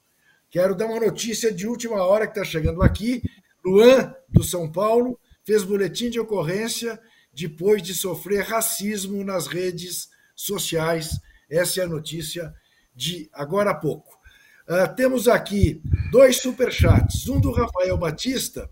Quero 0.51 0.75
dar 0.75 0.87
uma 0.87 1.01
notícia 1.01 1.53
de 1.53 1.67
última 1.67 2.03
hora 2.03 2.27
que 2.27 2.39
está 2.39 2.45
chegando 2.45 2.83
aqui. 2.83 3.23
Luan, 3.65 4.15
do 4.29 4.43
São 4.43 4.71
Paulo, 4.71 5.19
fez 5.45 5.63
boletim 5.63 6.09
de 6.09 6.19
ocorrência 6.19 7.01
depois 7.33 7.83
de 7.83 7.95
sofrer 7.95 8.45
racismo 8.45 9.23
nas 9.23 9.47
redes 9.47 10.09
sociais. 10.35 11.21
Essa 11.51 11.81
é 11.81 11.85
a 11.85 11.89
notícia 11.89 12.55
de 12.95 13.29
agora 13.33 13.71
há 13.71 13.75
pouco. 13.75 14.19
Uh, 14.69 14.95
temos 14.95 15.29
aqui 15.29 15.81
dois 16.11 16.37
superchats. 16.37 17.29
Um 17.29 17.41
do 17.41 17.53
Rafael 17.53 17.97
Batista, 17.97 18.71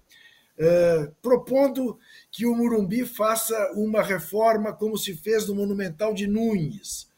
uh, 0.58 1.14
propondo 1.22 1.98
que 2.30 2.44
o 2.44 2.54
Murumbi 2.54 3.06
faça 3.06 3.72
uma 3.72 4.02
reforma 4.02 4.72
como 4.72 4.98
se 4.98 5.14
fez 5.14 5.46
no 5.46 5.54
Monumental 5.54 6.12
de 6.12 6.26
Nunes. 6.26 7.08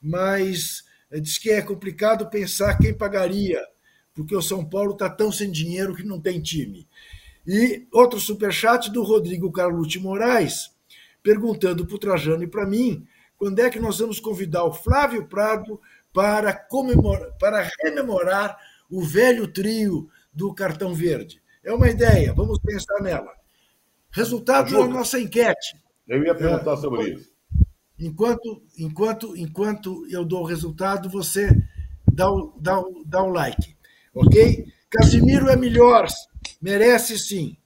Mas 0.00 0.84
diz 1.18 1.38
que 1.38 1.50
é 1.50 1.62
complicado 1.62 2.28
pensar 2.28 2.78
quem 2.78 2.92
pagaria, 2.92 3.60
porque 4.14 4.36
o 4.36 4.42
São 4.42 4.64
Paulo 4.64 4.92
está 4.92 5.08
tão 5.08 5.32
sem 5.32 5.50
dinheiro 5.50 5.94
que 5.96 6.04
não 6.04 6.20
tem 6.20 6.40
time. 6.40 6.86
E 7.46 7.86
outro 7.92 8.20
superchat 8.20 8.90
do 8.90 9.02
Rodrigo 9.02 9.50
Carlucci 9.50 9.98
Moraes, 9.98 10.70
perguntando 11.22 11.86
para 11.86 11.96
o 11.96 11.98
Trajano 11.98 12.42
e 12.42 12.46
para 12.46 12.66
mim 12.66 13.06
quando 13.40 13.58
é 13.60 13.70
que 13.70 13.80
nós 13.80 13.98
vamos 13.98 14.20
convidar 14.20 14.64
o 14.64 14.72
Flávio 14.72 15.26
Prado 15.26 15.80
para, 16.12 16.52
comemorar, 16.52 17.32
para 17.38 17.66
rememorar 17.82 18.58
o 18.90 19.02
velho 19.02 19.48
trio 19.48 20.10
do 20.30 20.52
cartão 20.52 20.94
verde. 20.94 21.40
É 21.64 21.72
uma 21.72 21.88
ideia, 21.88 22.34
vamos 22.34 22.58
pensar 22.58 23.00
nela. 23.00 23.32
Resultado 24.10 24.70
da 24.70 24.86
nossa 24.86 25.18
enquete. 25.18 25.74
Eu 26.06 26.22
ia 26.22 26.34
perguntar 26.34 26.74
é, 26.74 26.76
sobre 26.76 27.14
isso. 27.14 27.32
Enquanto, 28.00 28.62
enquanto, 28.78 29.36
enquanto 29.36 30.06
eu 30.10 30.24
dou 30.24 30.40
o 30.40 30.46
resultado, 30.46 31.10
você 31.10 31.50
dá 32.10 32.30
o, 32.30 32.54
dá, 32.58 32.80
o, 32.80 33.04
dá 33.04 33.22
o 33.22 33.28
like. 33.28 33.76
Ok? 34.14 34.66
Casimiro 34.88 35.48
é 35.48 35.56
melhor, 35.56 36.06
merece 36.60 37.18
sim. 37.18 37.56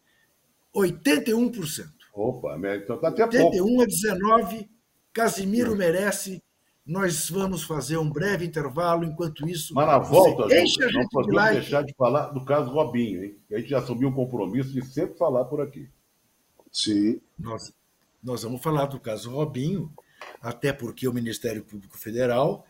81%. 0.75 1.87
Opa, 2.13 2.59
então 2.77 2.99
tá 2.99 3.09
até 3.09 3.25
81 3.25 3.65
pouco. 3.65 3.83
a 3.83 3.87
19, 3.87 4.69
Casimiro 5.13 5.77
merece 5.77 6.43
nós 6.87 7.31
vamos 7.31 7.63
fazer 7.63 7.97
um 7.97 8.11
breve 8.11 8.45
intervalo, 8.45 9.05
enquanto 9.05 9.49
isso. 9.49 9.73
Mas 9.75 9.87
na 9.87 9.99
volta, 9.99 10.49
gente, 10.51 10.93
não 10.93 11.09
podemos 11.09 11.45
de 11.45 11.53
deixar 11.53 11.83
de 11.83 11.95
falar 11.95 12.27
do 12.27 12.45
caso 12.45 12.71
Robinho, 12.71 13.25
hein? 13.25 13.39
A 13.51 13.59
gente 13.59 13.71
já 13.71 13.79
assumiu 13.79 14.09
um 14.09 14.15
compromisso 14.15 14.71
de 14.71 14.85
sempre 14.85 15.17
falar 15.17 15.47
por 15.47 15.63
aqui. 15.63 15.89
Sim. 16.71 17.21
Nós, 17.39 17.73
nós 18.23 18.43
vamos 18.43 18.63
falar 18.63 18.85
do 18.87 19.01
caso 19.01 19.31
Robinho, 19.31 19.91
até 20.41 20.73
porque 20.73 21.09
o 21.09 21.13
Ministério 21.13 21.65
Público 21.65 21.99
Federal 21.99 22.67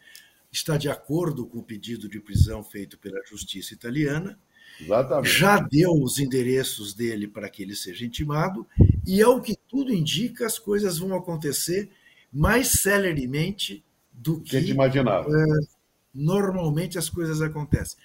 está 0.51 0.77
de 0.77 0.88
acordo 0.88 1.47
com 1.47 1.59
o 1.59 1.62
pedido 1.62 2.09
de 2.09 2.21
prisão 2.21 2.62
feito 2.62 2.97
pela 2.99 3.21
Justiça 3.27 3.75
Italiana. 3.75 4.38
Exatamente. 4.81 5.29
Já 5.29 5.59
deu 5.59 5.93
os 5.93 6.19
endereços 6.19 6.95
dele 6.95 7.27
para 7.27 7.49
que 7.49 7.62
ele 7.62 7.75
seja 7.75 8.05
intimado, 8.05 8.67
e 9.07 9.23
ao 9.23 9.40
que 9.40 9.57
tudo 9.69 9.93
indica, 9.93 10.47
as 10.47 10.59
coisas 10.59 10.99
vão 10.99 11.14
acontecer 11.14 11.90
mais 12.33 12.69
celeremente 12.69 13.85
do 14.12 14.40
que, 14.40 14.59
imaginava. 14.59 15.29
Uh, 15.29 15.67
normalmente 16.12 16.99
as 16.99 17.09
coisas 17.09 17.43
acontecem. 17.43 17.99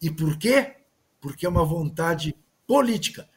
E 0.00 0.10
por 0.10 0.38
quê? 0.38 0.74
Porque 1.20 1.46
é 1.46 1.48
uma 1.48 1.64
vontade 1.64 2.34
política 2.66 3.28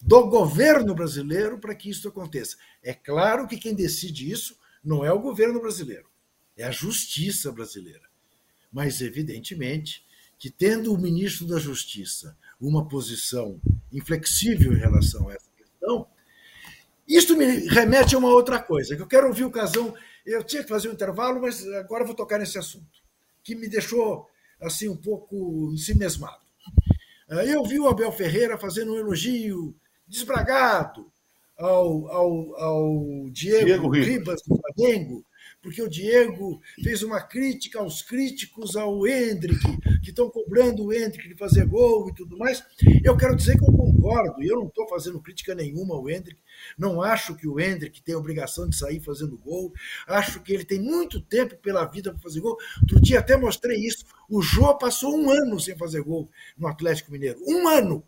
do 0.00 0.26
governo 0.28 0.94
brasileiro 0.94 1.58
para 1.58 1.74
que 1.74 1.88
isso 1.88 2.08
aconteça. 2.08 2.56
É 2.82 2.92
claro 2.92 3.46
que 3.46 3.56
quem 3.56 3.74
decide 3.74 4.30
isso 4.30 4.56
não 4.84 5.04
é 5.04 5.12
o 5.12 5.20
governo 5.20 5.60
brasileiro, 5.60 6.08
é 6.56 6.64
a 6.64 6.70
justiça 6.70 7.50
brasileira. 7.50 8.02
Mas, 8.72 9.00
evidentemente, 9.00 10.04
que 10.38 10.50
tendo 10.50 10.92
o 10.92 10.98
ministro 10.98 11.46
da 11.46 11.58
Justiça 11.58 12.36
uma 12.60 12.86
posição 12.86 13.60
inflexível 13.92 14.72
em 14.72 14.78
relação 14.78 15.28
a 15.28 15.34
essa 15.34 15.48
questão, 15.56 16.06
isso 17.06 17.36
me 17.36 17.68
remete 17.68 18.14
a 18.14 18.18
uma 18.18 18.28
outra 18.28 18.60
coisa, 18.60 18.96
que 18.96 19.02
eu 19.02 19.06
quero 19.06 19.28
ouvir 19.28 19.44
o 19.44 19.50
Casão 19.50 19.94
eu 20.24 20.42
tinha 20.42 20.62
que 20.62 20.68
fazer 20.68 20.88
um 20.88 20.92
intervalo, 20.92 21.40
mas 21.40 21.66
agora 21.74 22.04
vou 22.04 22.14
tocar 22.14 22.38
nesse 22.38 22.56
assunto, 22.56 23.02
que 23.42 23.54
me 23.54 23.68
deixou 23.68 24.28
assim 24.60 24.88
um 24.88 24.96
pouco 24.96 25.70
ensimesmado. 25.72 26.42
Ah, 27.28 27.44
eu 27.44 27.62
vi 27.64 27.78
o 27.78 27.88
Abel 27.88 28.10
Ferreira 28.10 28.56
fazendo 28.56 28.94
um 28.94 28.98
elogio 28.98 29.76
desbragado 30.06 31.12
ao, 31.56 32.08
ao, 32.08 32.56
ao 32.56 33.30
Diego, 33.30 33.64
Diego 33.64 33.90
Ribas 33.90 34.42
do 34.46 34.56
Flamengo, 34.56 35.24
porque 35.62 35.82
o 35.82 35.88
Diego 35.88 36.60
fez 36.82 37.02
uma 37.02 37.20
crítica 37.22 37.78
aos 37.78 38.02
críticos 38.02 38.76
ao 38.76 39.06
Hendrick, 39.06 39.60
que 40.02 40.10
estão 40.10 40.28
cobrando 40.28 40.84
o 40.84 40.92
Hendrick 40.92 41.28
de 41.28 41.36
fazer 41.36 41.66
gol 41.66 42.08
e 42.10 42.14
tudo 42.14 42.36
mais. 42.36 42.62
Eu 43.02 43.16
quero 43.16 43.34
dizer 43.34 43.56
que 43.56 43.64
eu 43.64 43.72
concordo, 43.72 44.42
e 44.42 44.48
eu 44.48 44.56
não 44.56 44.66
estou 44.66 44.86
fazendo 44.88 45.22
crítica 45.22 45.54
nenhuma 45.54 45.94
ao 45.94 46.08
Hendrick, 46.08 46.38
não 46.76 47.00
acho 47.00 47.34
que 47.34 47.48
o 47.48 47.58
Hendrick 47.58 48.02
tem 48.02 48.14
a 48.14 48.18
obrigação 48.18 48.68
de 48.68 48.76
sair 48.76 49.00
fazendo 49.00 49.38
gol, 49.38 49.72
acho 50.06 50.42
que 50.42 50.52
ele 50.52 50.64
tem 50.64 50.80
muito 50.80 51.20
tempo 51.20 51.56
pela 51.56 51.84
vida 51.86 52.12
para 52.12 52.20
fazer 52.20 52.40
gol. 52.40 52.58
Outro 52.82 53.00
dia 53.00 53.20
até 53.20 53.36
mostrei 53.36 53.78
isso, 53.78 54.04
o 54.28 54.42
Jô 54.42 54.76
passou 54.76 55.16
um 55.16 55.30
ano 55.30 55.58
sem 55.58 55.76
fazer 55.76 56.02
gol 56.02 56.28
no 56.58 56.66
Atlético 56.66 57.12
Mineiro, 57.12 57.40
um 57.46 57.68
ano! 57.68 58.04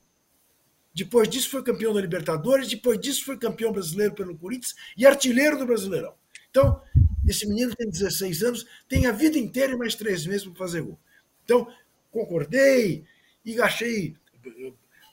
Depois 0.97 1.29
disso 1.29 1.51
foi 1.51 1.63
campeão 1.63 1.93
da 1.93 2.01
Libertadores, 2.01 2.69
depois 2.69 2.99
disso 2.99 3.23
foi 3.23 3.37
campeão 3.37 3.71
brasileiro 3.71 4.15
pelo 4.15 4.35
Corinthians 4.35 4.75
e 4.97 5.05
artilheiro 5.05 5.59
do 5.59 5.67
Brasileirão. 5.67 6.15
Então, 6.49 6.81
esse 7.29 7.47
menino 7.47 7.77
tem 7.77 7.91
16 7.91 8.43
anos, 8.43 8.67
tem 8.89 9.05
a 9.05 9.13
vida 9.13 9.37
inteira 9.37 9.75
e 9.75 9.77
mais 9.77 9.95
três 9.95 10.25
meses 10.25 10.45
para 10.45 10.55
fazer 10.55 10.81
gol. 10.81 10.99
Então, 11.45 11.69
concordei 12.11 13.05
e 13.45 13.61
achei 13.61 14.17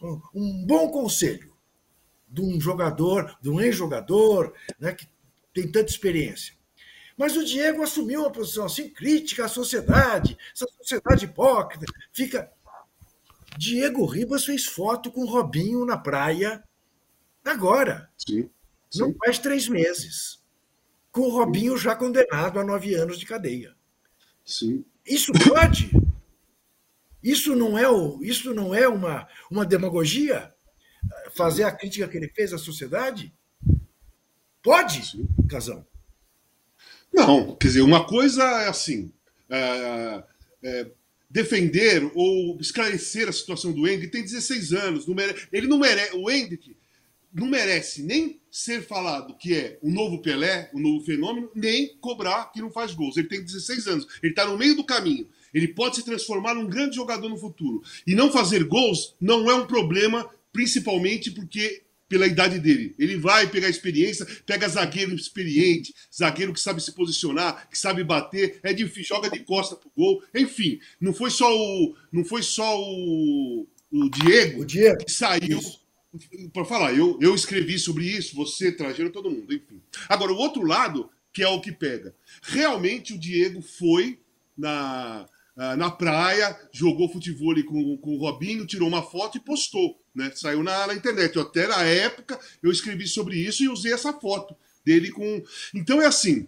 uh, 0.01 0.21
um 0.33 0.65
bom 0.65 0.87
conselho 0.87 1.53
de 2.29 2.41
um 2.41 2.61
jogador, 2.61 3.37
de 3.41 3.49
um 3.49 3.59
ex-jogador, 3.59 4.53
né, 4.79 4.93
que 4.93 5.05
tem 5.53 5.69
tanta 5.69 5.91
experiência. 5.91 6.53
Mas 7.17 7.35
o 7.35 7.43
Diego 7.43 7.83
assumiu 7.83 8.21
uma 8.21 8.31
posição 8.31 8.63
assim, 8.63 8.89
crítica 8.89 9.43
à 9.43 9.49
sociedade, 9.49 10.37
essa 10.55 10.65
sociedade 10.77 11.25
hipócrita. 11.25 11.85
Fica. 12.13 12.49
Diego 13.57 14.05
Ribas 14.05 14.45
fez 14.45 14.65
foto 14.65 15.11
com 15.11 15.21
o 15.21 15.29
Robinho 15.29 15.85
na 15.85 15.97
praia 15.97 16.63
agora. 17.43 18.09
Sim, 18.17 18.49
sim. 18.89 18.99
Não 18.99 19.13
faz 19.15 19.39
três 19.39 19.67
meses 19.67 20.41
com 21.11 21.21
o 21.21 21.29
Robinho 21.29 21.77
já 21.77 21.95
condenado 21.95 22.59
a 22.59 22.63
nove 22.63 22.95
anos 22.95 23.19
de 23.19 23.25
cadeia. 23.25 23.75
Sim. 24.43 24.83
Isso 25.05 25.31
pode? 25.47 25.91
Isso 27.21 27.55
não 27.55 27.77
é, 27.77 27.87
o, 27.87 28.21
isso 28.23 28.53
não 28.53 28.73
é 28.73 28.87
uma, 28.87 29.27
uma 29.49 29.65
demagogia? 29.65 30.53
Fazer 31.35 31.63
a 31.63 31.71
crítica 31.71 32.07
que 32.07 32.17
ele 32.17 32.29
fez 32.29 32.51
à 32.51 32.57
sociedade? 32.57 33.33
Pode, 34.61 35.05
Sim. 35.05 35.27
Casão? 35.49 35.85
Não, 37.13 37.55
quer 37.55 37.67
dizer, 37.67 37.81
uma 37.81 38.05
coisa 38.05 38.43
é 38.43 38.69
assim. 38.69 39.13
É, 39.49 40.23
é, 40.63 40.91
defender 41.33 42.11
ou 42.13 42.59
esclarecer 42.61 43.27
a 43.27 43.31
situação 43.31 43.71
do 43.71 43.87
Hendrick 43.87 44.11
tem 44.11 44.21
16 44.21 44.71
anos. 44.71 45.07
Não 45.07 45.15
mere... 45.15 45.35
Ele 45.51 45.65
não 45.65 45.79
merece. 45.79 46.15
O 46.15 46.29
Hendrick 46.29 46.77
não 47.33 47.47
merece 47.47 48.03
nem 48.03 48.39
ser 48.51 48.83
falado 48.83 49.35
que 49.35 49.55
é 49.55 49.79
o 49.81 49.89
novo 49.89 50.21
Pelé, 50.21 50.69
o 50.71 50.79
novo 50.79 51.03
fenômeno, 51.03 51.49
nem 51.55 51.97
cobrar 51.99 52.51
que 52.51 52.61
não 52.61 52.69
faz 52.69 52.93
gols. 52.93 53.17
Ele 53.17 53.27
tem 53.27 53.43
16 53.43 53.87
anos, 53.87 54.07
ele 54.21 54.31
está 54.31 54.45
no 54.45 54.55
meio 54.55 54.75
do 54.75 54.83
caminho. 54.83 55.27
Ele 55.51 55.67
pode 55.67 55.95
se 55.95 56.05
transformar 56.05 56.53
num 56.53 56.67
grande 56.67 56.95
jogador 56.95 57.27
no 57.27 57.37
futuro. 57.37 57.81
E 58.05 58.13
não 58.13 58.31
fazer 58.31 58.63
gols 58.65 59.15
não 59.19 59.49
é 59.49 59.55
um 59.55 59.65
problema, 59.65 60.29
principalmente 60.51 61.31
porque 61.31 61.82
pela 62.13 62.27
idade 62.27 62.59
dele. 62.59 62.93
Ele 62.99 63.17
vai 63.17 63.47
pegar 63.47 63.67
experiência, 63.67 64.23
pega 64.45 64.69
zagueiro 64.69 65.15
experiente, 65.15 65.95
zagueiro 66.15 66.53
que 66.53 66.59
sabe 66.59 66.79
se 66.79 66.91
posicionar, 66.91 67.67
que 67.67 67.75
sabe 67.75 68.03
bater, 68.03 68.59
é 68.61 68.71
difícil, 68.71 69.15
joga 69.15 69.31
de 69.31 69.39
costa 69.39 69.75
pro 69.75 69.91
gol. 69.97 70.23
Enfim, 70.31 70.79
não 71.01 71.11
foi 71.11 71.31
só 71.31 71.51
o, 71.51 71.95
não 72.11 72.23
foi 72.23 72.43
só 72.43 72.79
o, 72.79 73.65
o 73.91 74.09
Diego, 74.11 74.61
o 74.61 74.65
Diego. 74.65 75.03
que 75.03 75.11
saiu 75.11 75.59
para 76.53 76.63
falar. 76.63 76.93
Eu, 76.95 77.17
eu 77.19 77.33
escrevi 77.33 77.79
sobre 77.79 78.05
isso, 78.05 78.35
você, 78.35 78.71
Trajano, 78.71 79.09
todo 79.09 79.31
mundo, 79.31 79.51
enfim. 79.51 79.81
Agora, 80.07 80.31
o 80.31 80.37
outro 80.37 80.63
lado, 80.63 81.09
que 81.33 81.41
é 81.41 81.47
o 81.47 81.61
que 81.61 81.71
pega. 81.71 82.13
Realmente 82.43 83.11
o 83.13 83.17
Diego 83.17 83.59
foi 83.59 84.19
na, 84.55 85.25
na 85.75 85.89
praia, 85.89 86.55
jogou 86.71 87.09
futebol 87.09 87.55
com, 87.63 87.97
com 87.97 88.15
o 88.15 88.19
Robinho, 88.19 88.67
tirou 88.67 88.87
uma 88.87 89.01
foto 89.01 89.39
e 89.39 89.41
postou 89.41 90.02
né? 90.13 90.31
Saiu 90.35 90.63
na, 90.63 90.87
na 90.87 90.93
internet. 90.93 91.35
Eu, 91.35 91.43
até 91.43 91.67
na 91.67 91.81
época 91.83 92.39
eu 92.61 92.71
escrevi 92.71 93.07
sobre 93.07 93.37
isso 93.37 93.63
e 93.63 93.69
usei 93.69 93.93
essa 93.93 94.13
foto 94.13 94.55
dele 94.85 95.11
com. 95.11 95.43
Então 95.73 96.01
é 96.01 96.05
assim. 96.05 96.47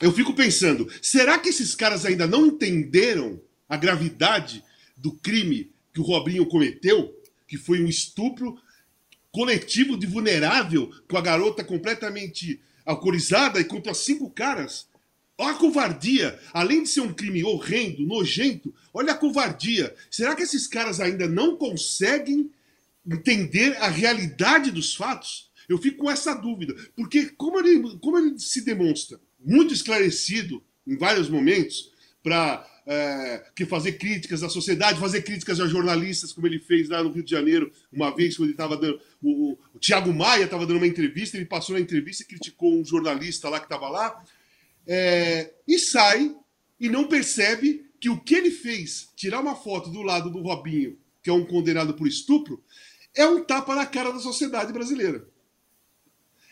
Eu 0.00 0.12
fico 0.12 0.34
pensando, 0.34 0.90
será 1.00 1.38
que 1.38 1.48
esses 1.48 1.74
caras 1.74 2.04
ainda 2.04 2.26
não 2.26 2.46
entenderam 2.46 3.40
a 3.66 3.78
gravidade 3.78 4.62
do 4.94 5.10
crime 5.10 5.70
que 5.94 6.00
o 6.00 6.04
Robinho 6.04 6.44
cometeu? 6.44 7.18
Que 7.48 7.56
foi 7.56 7.82
um 7.82 7.88
estupro 7.88 8.58
coletivo 9.32 9.96
de 9.96 10.06
vulnerável, 10.06 10.92
com 11.08 11.16
a 11.16 11.22
garota 11.22 11.64
completamente 11.64 12.60
alcoolizada 12.84 13.58
e 13.58 13.64
contra 13.64 13.94
cinco 13.94 14.28
caras. 14.30 14.86
Olha 15.38 15.52
a 15.52 15.58
covardia. 15.58 16.38
Além 16.52 16.82
de 16.82 16.88
ser 16.88 17.00
um 17.00 17.12
crime 17.12 17.44
horrendo, 17.44 18.06
nojento, 18.06 18.74
olha 18.92 19.12
a 19.12 19.16
covardia. 19.16 19.94
Será 20.10 20.34
que 20.34 20.42
esses 20.42 20.66
caras 20.66 21.00
ainda 21.00 21.26
não 21.26 21.56
conseguem 21.56 22.50
entender 23.06 23.76
a 23.76 23.88
realidade 23.88 24.70
dos 24.70 24.94
fatos, 24.94 25.50
eu 25.68 25.78
fico 25.78 25.98
com 25.98 26.10
essa 26.10 26.34
dúvida. 26.34 26.74
Porque, 26.94 27.26
como 27.30 27.58
ele, 27.58 27.98
como 27.98 28.18
ele 28.18 28.38
se 28.38 28.62
demonstra 28.62 29.20
muito 29.38 29.72
esclarecido 29.72 30.62
em 30.86 30.96
vários 30.96 31.28
momentos, 31.28 31.92
para 32.22 32.66
é, 32.86 33.44
que 33.54 33.64
fazer 33.64 33.92
críticas 33.92 34.42
à 34.42 34.48
sociedade, 34.48 34.98
fazer 34.98 35.22
críticas 35.22 35.60
a 35.60 35.66
jornalistas, 35.66 36.32
como 36.32 36.46
ele 36.46 36.58
fez 36.58 36.88
lá 36.88 37.02
no 37.02 37.12
Rio 37.12 37.22
de 37.22 37.30
Janeiro, 37.30 37.70
uma 37.92 38.14
vez, 38.14 38.36
quando 38.36 38.46
ele 38.48 38.54
estava 38.54 38.76
dando. 38.76 39.00
O, 39.22 39.56
o 39.74 39.78
Tiago 39.78 40.12
Maia 40.12 40.44
estava 40.44 40.66
dando 40.66 40.78
uma 40.78 40.86
entrevista, 40.86 41.36
ele 41.36 41.46
passou 41.46 41.74
na 41.74 41.80
entrevista 41.80 42.22
e 42.22 42.26
criticou 42.26 42.74
um 42.74 42.84
jornalista 42.84 43.48
lá 43.48 43.60
que 43.60 43.66
estava 43.66 43.88
lá, 43.88 44.24
é, 44.86 45.52
e 45.66 45.78
sai 45.78 46.34
e 46.80 46.88
não 46.88 47.06
percebe 47.06 47.86
que 48.00 48.08
o 48.08 48.18
que 48.20 48.34
ele 48.34 48.50
fez, 48.50 49.08
tirar 49.16 49.40
uma 49.40 49.56
foto 49.56 49.90
do 49.90 50.02
lado 50.02 50.30
do 50.30 50.40
Robinho, 50.40 50.98
que 51.22 51.30
é 51.30 51.32
um 51.32 51.44
condenado 51.44 51.94
por 51.94 52.06
estupro, 52.06 52.62
é 53.16 53.26
um 53.26 53.42
tapa 53.42 53.74
na 53.74 53.86
cara 53.86 54.12
da 54.12 54.20
sociedade 54.20 54.72
brasileira. 54.72 55.26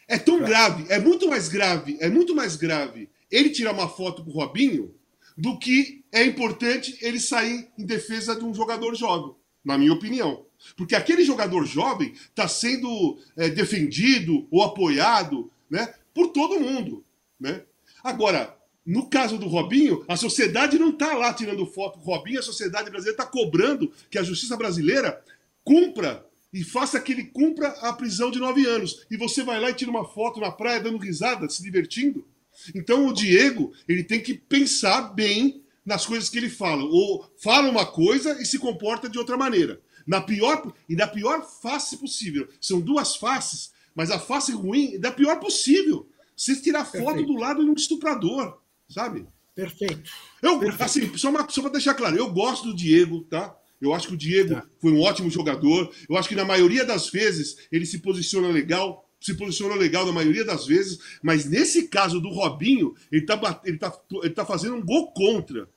É 0.09 0.19
tão 0.19 0.43
grave, 0.43 0.87
é 0.89 0.99
muito 0.99 1.29
mais 1.29 1.49
grave, 1.49 1.97
é 2.01 2.09
muito 2.09 2.35
mais 2.35 2.57
grave 2.57 3.09
ele 3.31 3.51
tirar 3.51 3.73
uma 3.73 3.89
foto 3.89 4.25
com 4.25 4.31
o 4.31 4.35
Robinho 4.35 4.95
do 5.37 5.59
que 5.59 6.05
é 6.13 6.25
importante 6.25 6.97
ele 7.01 7.19
sair 7.19 7.69
em 7.77 7.85
defesa 7.85 8.37
de 8.37 8.45
um 8.45 8.55
jogador 8.55 8.95
jovem, 8.95 9.35
na 9.65 9.77
minha 9.77 9.93
opinião. 9.93 10.47
Porque 10.77 10.95
aquele 10.95 11.25
jogador 11.25 11.67
jovem 11.67 12.13
está 12.13 12.47
sendo 12.49 13.19
é, 13.37 13.49
defendido 13.49 14.47
ou 14.51 14.63
apoiado 14.63 15.51
né, 15.69 15.93
por 16.15 16.29
todo 16.29 16.61
mundo. 16.61 17.05
Né? 17.39 17.63
Agora, 18.03 18.57
no 18.87 19.09
caso 19.09 19.37
do 19.37 19.49
Robinho, 19.49 20.05
a 20.07 20.17
sociedade 20.17 20.79
não 20.79 20.91
está 20.91 21.15
lá 21.15 21.33
tirando 21.33 21.67
foto 21.67 21.99
com 21.99 22.11
o 22.11 22.15
Robinho, 22.15 22.39
a 22.39 22.43
sociedade 22.43 22.91
brasileira 22.91 23.21
está 23.21 23.31
cobrando 23.31 23.93
que 24.11 24.19
a 24.19 24.23
justiça 24.23 24.57
brasileira 24.57 25.23
cumpra 25.65 26.25
e 26.55 26.63
faça 26.63 27.01
que 27.01 27.13
ele 27.13 27.25
cumpra 27.25 27.67
a 27.81 27.93
prisão 27.93 28.31
de 28.31 28.39
nove 28.39 28.65
anos. 28.65 29.05
E 29.11 29.17
você 29.17 29.43
vai 29.43 29.61
lá 29.61 29.71
e 29.71 29.75
tira 29.75 29.91
uma 29.91 30.07
foto 30.07 30.39
na 30.39 30.53
praia 30.53 30.81
dando 30.81 30.99
risada, 30.99 31.49
se 31.49 31.61
divertindo. 31.61 32.25
Então 32.73 33.09
o 33.09 33.13
Diego, 33.13 33.73
ele 33.89 34.05
tem 34.05 34.21
que 34.21 34.35
pensar 34.35 35.13
bem 35.13 35.65
nas 35.85 36.07
coisas 36.07 36.31
que 36.31 36.39
ele 36.39 36.49
fala. 36.49 36.85
Ou 36.85 37.29
fala 37.43 37.69
uma 37.69 37.85
coisa 37.85 38.41
e 38.41 38.47
se 38.47 38.61
comporta 38.61 39.09
de 39.09 39.19
outra 39.19 39.37
maneira. 39.37 39.81
Na 40.07 40.21
pior, 40.21 40.73
e 40.89 40.95
na 40.95 41.09
pior 41.09 41.43
face 41.43 41.97
possível. 41.97 42.47
São 42.61 42.81
duas 42.81 43.17
faces, 43.17 43.73
mas 43.93 44.13
a 44.13 44.21
face 44.21 44.53
ruim 44.53 44.95
é 44.95 44.99
da 44.99 45.11
pior 45.11 45.41
possível. 45.41 46.09
Você 46.37 46.55
tirar 46.55 46.85
foto 46.85 47.05
Perfeito. 47.05 47.33
do 47.33 47.37
lado 47.37 47.65
de 47.65 47.71
um 47.71 47.75
estuprador, 47.75 48.61
sabe? 48.89 49.27
Perfeito. 49.57 50.09
Eu, 50.41 50.61
Perfeito. 50.61 50.83
assim, 50.85 51.19
só, 51.19 51.31
uma, 51.31 51.49
só 51.49 51.63
pra 51.63 51.71
deixar 51.71 51.95
claro, 51.95 52.17
eu 52.17 52.31
gosto 52.33 52.69
do 52.69 52.77
Diego, 52.77 53.23
tá? 53.23 53.57
Eu 53.81 53.93
acho 53.93 54.09
que 54.09 54.15
o 54.15 54.17
Diego 54.19 54.55
tá. 54.55 54.67
foi 54.81 54.93
um 54.93 55.01
ótimo 55.01 55.31
jogador. 55.31 55.93
Eu 56.09 56.17
acho 56.17 56.29
que 56.29 56.35
na 56.35 56.45
maioria 56.45 56.85
das 56.85 57.09
vezes 57.09 57.69
ele 57.71 57.85
se 57.85 57.99
posiciona 57.99 58.49
legal, 58.49 59.09
se 59.21 59.35
posiciona 59.35 59.75
legal 59.75 60.07
na 60.07 60.13
maioria 60.13 60.45
das 60.45 60.67
vezes, 60.67 60.99
mas 61.23 61.45
nesse 61.45 61.89
caso 61.89 62.21
do 62.21 62.31
Robinho, 62.31 62.95
ele 63.11 63.23
está 63.23 63.61
ele 63.65 63.79
tá, 63.79 64.01
ele 64.23 64.35
tá 64.35 64.45
fazendo 64.45 64.77
um 64.77 64.85
gol 64.85 65.13
contra. 65.13 65.69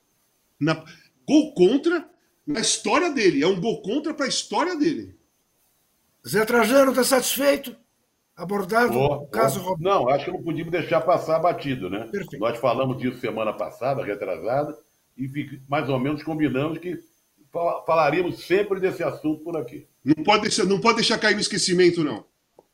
Na, 0.58 0.84
gol 1.26 1.52
contra 1.54 2.08
na 2.46 2.60
história 2.60 3.10
dele. 3.10 3.42
É 3.42 3.46
um 3.46 3.60
gol 3.60 3.82
contra 3.82 4.14
para 4.14 4.24
a 4.24 4.28
história 4.28 4.74
dele. 4.74 5.14
Zé 6.26 6.44
Trajano 6.44 6.90
está 6.90 7.04
satisfeito? 7.04 7.76
Abordado 8.34 8.96
oh, 8.96 9.24
o 9.24 9.26
caso 9.26 9.60
oh, 9.60 9.70
Robinho? 9.70 9.90
Não, 9.90 10.08
acho 10.08 10.24
que 10.24 10.30
não 10.30 10.42
podíamos 10.42 10.72
deixar 10.72 11.00
passar 11.00 11.38
batido, 11.40 11.90
né? 11.90 12.06
Perfeito. 12.10 12.38
Nós 12.38 12.58
falamos 12.58 12.96
disso 12.98 13.20
semana 13.20 13.52
passada, 13.52 14.04
retrasada, 14.04 14.78
e 15.16 15.60
mais 15.68 15.88
ou 15.88 15.98
menos 15.98 16.22
combinamos 16.22 16.78
que 16.78 16.98
falaríamos 17.52 18.44
sempre 18.44 18.80
desse 18.80 19.02
assunto 19.02 19.42
por 19.42 19.56
aqui. 19.56 19.86
Não 20.04 20.22
pode 20.24 20.42
deixar, 20.42 20.64
não 20.64 20.80
pode 20.80 20.96
deixar 20.96 21.18
cair 21.18 21.34
no 21.34 21.40
esquecimento, 21.40 22.04
não. 22.04 22.24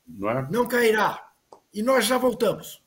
Não, 0.07 0.31
é? 0.31 0.49
não 0.51 0.67
cairá. 0.67 1.29
E 1.73 1.83
nós 1.83 2.05
já 2.05 2.19
voltamos. 2.19 2.83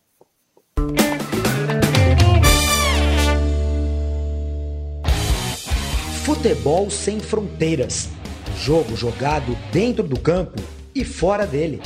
Futebol 6.23 6.89
sem 6.89 7.19
fronteiras. 7.19 8.09
Jogo 8.57 8.95
jogado 8.95 9.57
dentro 9.71 10.03
do 10.03 10.19
campo 10.19 10.61
e 10.93 11.05
fora 11.05 11.47
dele. 11.47 11.81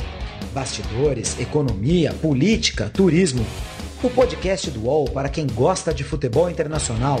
Bastidores, 0.52 1.38
economia, 1.38 2.12
política, 2.14 2.90
turismo. 2.90 3.44
O 4.02 4.10
podcast 4.10 4.70
do 4.70 4.86
UOL 4.86 5.04
para 5.10 5.28
quem 5.28 5.46
gosta 5.46 5.94
de 5.94 6.02
futebol 6.02 6.50
internacional 6.50 7.20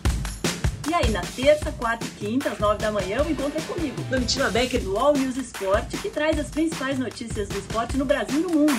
E 0.89 0.93
aí, 0.93 1.11
na 1.11 1.21
terça, 1.21 1.71
quarta 1.71 2.05
e 2.05 2.09
quinta, 2.09 2.51
às 2.51 2.59
nove 2.59 2.79
da 2.79 2.91
manhã, 2.91 3.23
o 3.23 3.29
encontro 3.29 3.57
é 3.57 3.61
comigo, 3.61 4.01
Domitila 4.03 4.49
Becker, 4.49 4.81
do 4.81 4.97
All 4.97 5.13
News 5.13 5.37
Esporte, 5.37 5.97
que 5.97 6.09
traz 6.09 6.39
as 6.39 6.49
principais 6.49 6.97
notícias 6.97 7.47
do 7.47 7.59
esporte 7.59 7.97
no 7.97 8.03
Brasil 8.03 8.39
e 8.39 8.43
no 8.43 8.49
mundo. 8.49 8.73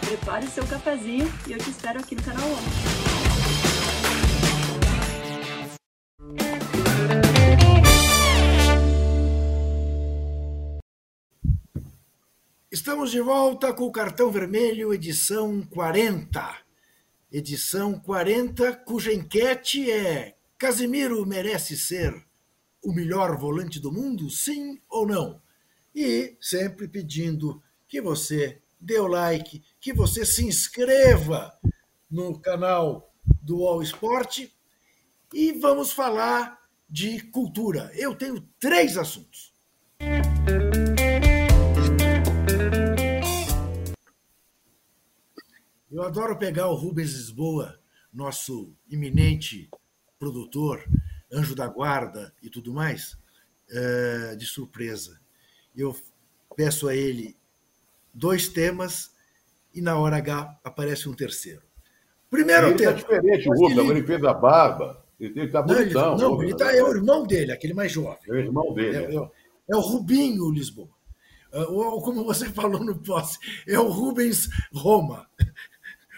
Prepare 0.00 0.46
o 0.46 0.50
seu 0.50 0.66
cafezinho 0.66 1.32
e 1.46 1.52
eu 1.52 1.58
te 1.58 1.70
espero 1.70 2.00
aqui 2.00 2.14
no 2.14 2.22
canal 2.22 2.46
ONU. 2.46 2.58
Estamos 12.70 13.10
de 13.10 13.20
volta 13.20 13.72
com 13.72 13.84
o 13.84 13.92
Cartão 13.92 14.30
Vermelho, 14.30 14.92
edição 14.92 15.62
40. 15.62 16.56
Edição 17.30 17.98
40, 17.98 18.72
cuja 18.86 19.12
enquete 19.12 19.90
é 19.90 20.37
Casimiro 20.58 21.24
merece 21.24 21.76
ser 21.76 22.12
o 22.82 22.92
melhor 22.92 23.38
volante 23.38 23.78
do 23.78 23.92
mundo, 23.92 24.28
sim 24.28 24.80
ou 24.88 25.06
não? 25.06 25.40
E 25.94 26.36
sempre 26.40 26.88
pedindo 26.88 27.62
que 27.86 28.00
você 28.00 28.60
dê 28.80 28.98
o 28.98 29.06
like, 29.06 29.62
que 29.80 29.92
você 29.92 30.26
se 30.26 30.44
inscreva 30.44 31.56
no 32.10 32.40
canal 32.40 33.14
do 33.40 33.64
All 33.64 33.80
Sport 33.82 34.48
e 35.32 35.52
vamos 35.52 35.92
falar 35.92 36.58
de 36.90 37.20
cultura. 37.30 37.92
Eu 37.94 38.16
tenho 38.16 38.40
três 38.58 38.98
assuntos. 38.98 39.54
Eu 45.88 46.02
adoro 46.02 46.36
pegar 46.36 46.66
o 46.66 46.74
Rubens 46.74 47.12
Lisboa, 47.12 47.80
nosso 48.12 48.74
iminente 48.88 49.70
produtor, 50.18 50.84
anjo 51.32 51.54
da 51.54 51.66
guarda 51.66 52.32
e 52.42 52.50
tudo 52.50 52.72
mais, 52.72 53.16
eh, 53.70 54.34
de 54.36 54.46
surpresa. 54.46 55.20
Eu 55.76 55.94
peço 56.56 56.88
a 56.88 56.94
ele 56.94 57.36
dois 58.12 58.48
temas 58.48 59.12
e 59.74 59.80
na 59.80 59.96
hora 59.98 60.16
H 60.16 60.58
aparece 60.64 61.08
um 61.08 61.14
terceiro. 61.14 61.62
Primeiro 62.30 62.68
ele 62.68 62.76
tema. 62.76 62.92
Está 62.92 63.02
diferente, 63.02 63.48
o 63.48 63.52
Rubens, 63.52 63.78
ele... 63.78 63.90
ele 63.90 64.06
fez 64.06 64.24
a 64.24 64.34
barba. 64.34 65.04
Ele 65.20 65.44
está 65.44 65.62
bonitão. 65.62 66.16
Não, 66.16 66.16
ele, 66.16 66.22
não, 66.22 66.42
ele 66.42 66.56
tá, 66.56 66.76
é 66.76 66.82
o 66.82 66.94
irmão 66.94 67.26
dele, 67.26 67.52
aquele 67.52 67.74
mais 67.74 67.90
jovem. 67.90 68.18
É 68.28 68.32
o 68.32 68.36
irmão 68.36 68.72
dele. 68.72 68.96
É, 68.96 69.16
é, 69.16 69.30
é 69.70 69.76
o 69.76 69.80
Rubinho 69.80 70.50
Lisboa. 70.50 70.88
É, 71.52 71.60
ou 71.60 72.02
como 72.02 72.24
você 72.24 72.46
falou 72.50 72.84
no 72.84 72.98
posse, 72.98 73.38
é 73.66 73.78
o 73.78 73.88
Rubens 73.88 74.48
Roma. 74.72 75.26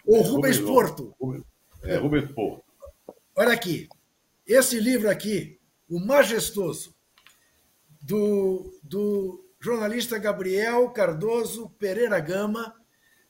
Ou 0.07 0.23
Rubens, 0.23 0.59
Rubens 0.59 0.61
Porto. 0.61 1.15
Rubens, 1.21 1.45
é, 1.85 1.97
Rubens 1.99 2.33
Porto. 2.33 2.65
Olha 3.43 3.55
aqui. 3.55 3.89
Esse 4.47 4.79
livro 4.79 5.09
aqui, 5.09 5.59
O 5.89 5.99
Majestoso, 5.99 6.95
do, 8.03 8.79
do 8.83 9.43
jornalista 9.59 10.19
Gabriel 10.19 10.91
Cardoso 10.91 11.71
Pereira 11.79 12.21
Gama, 12.21 12.77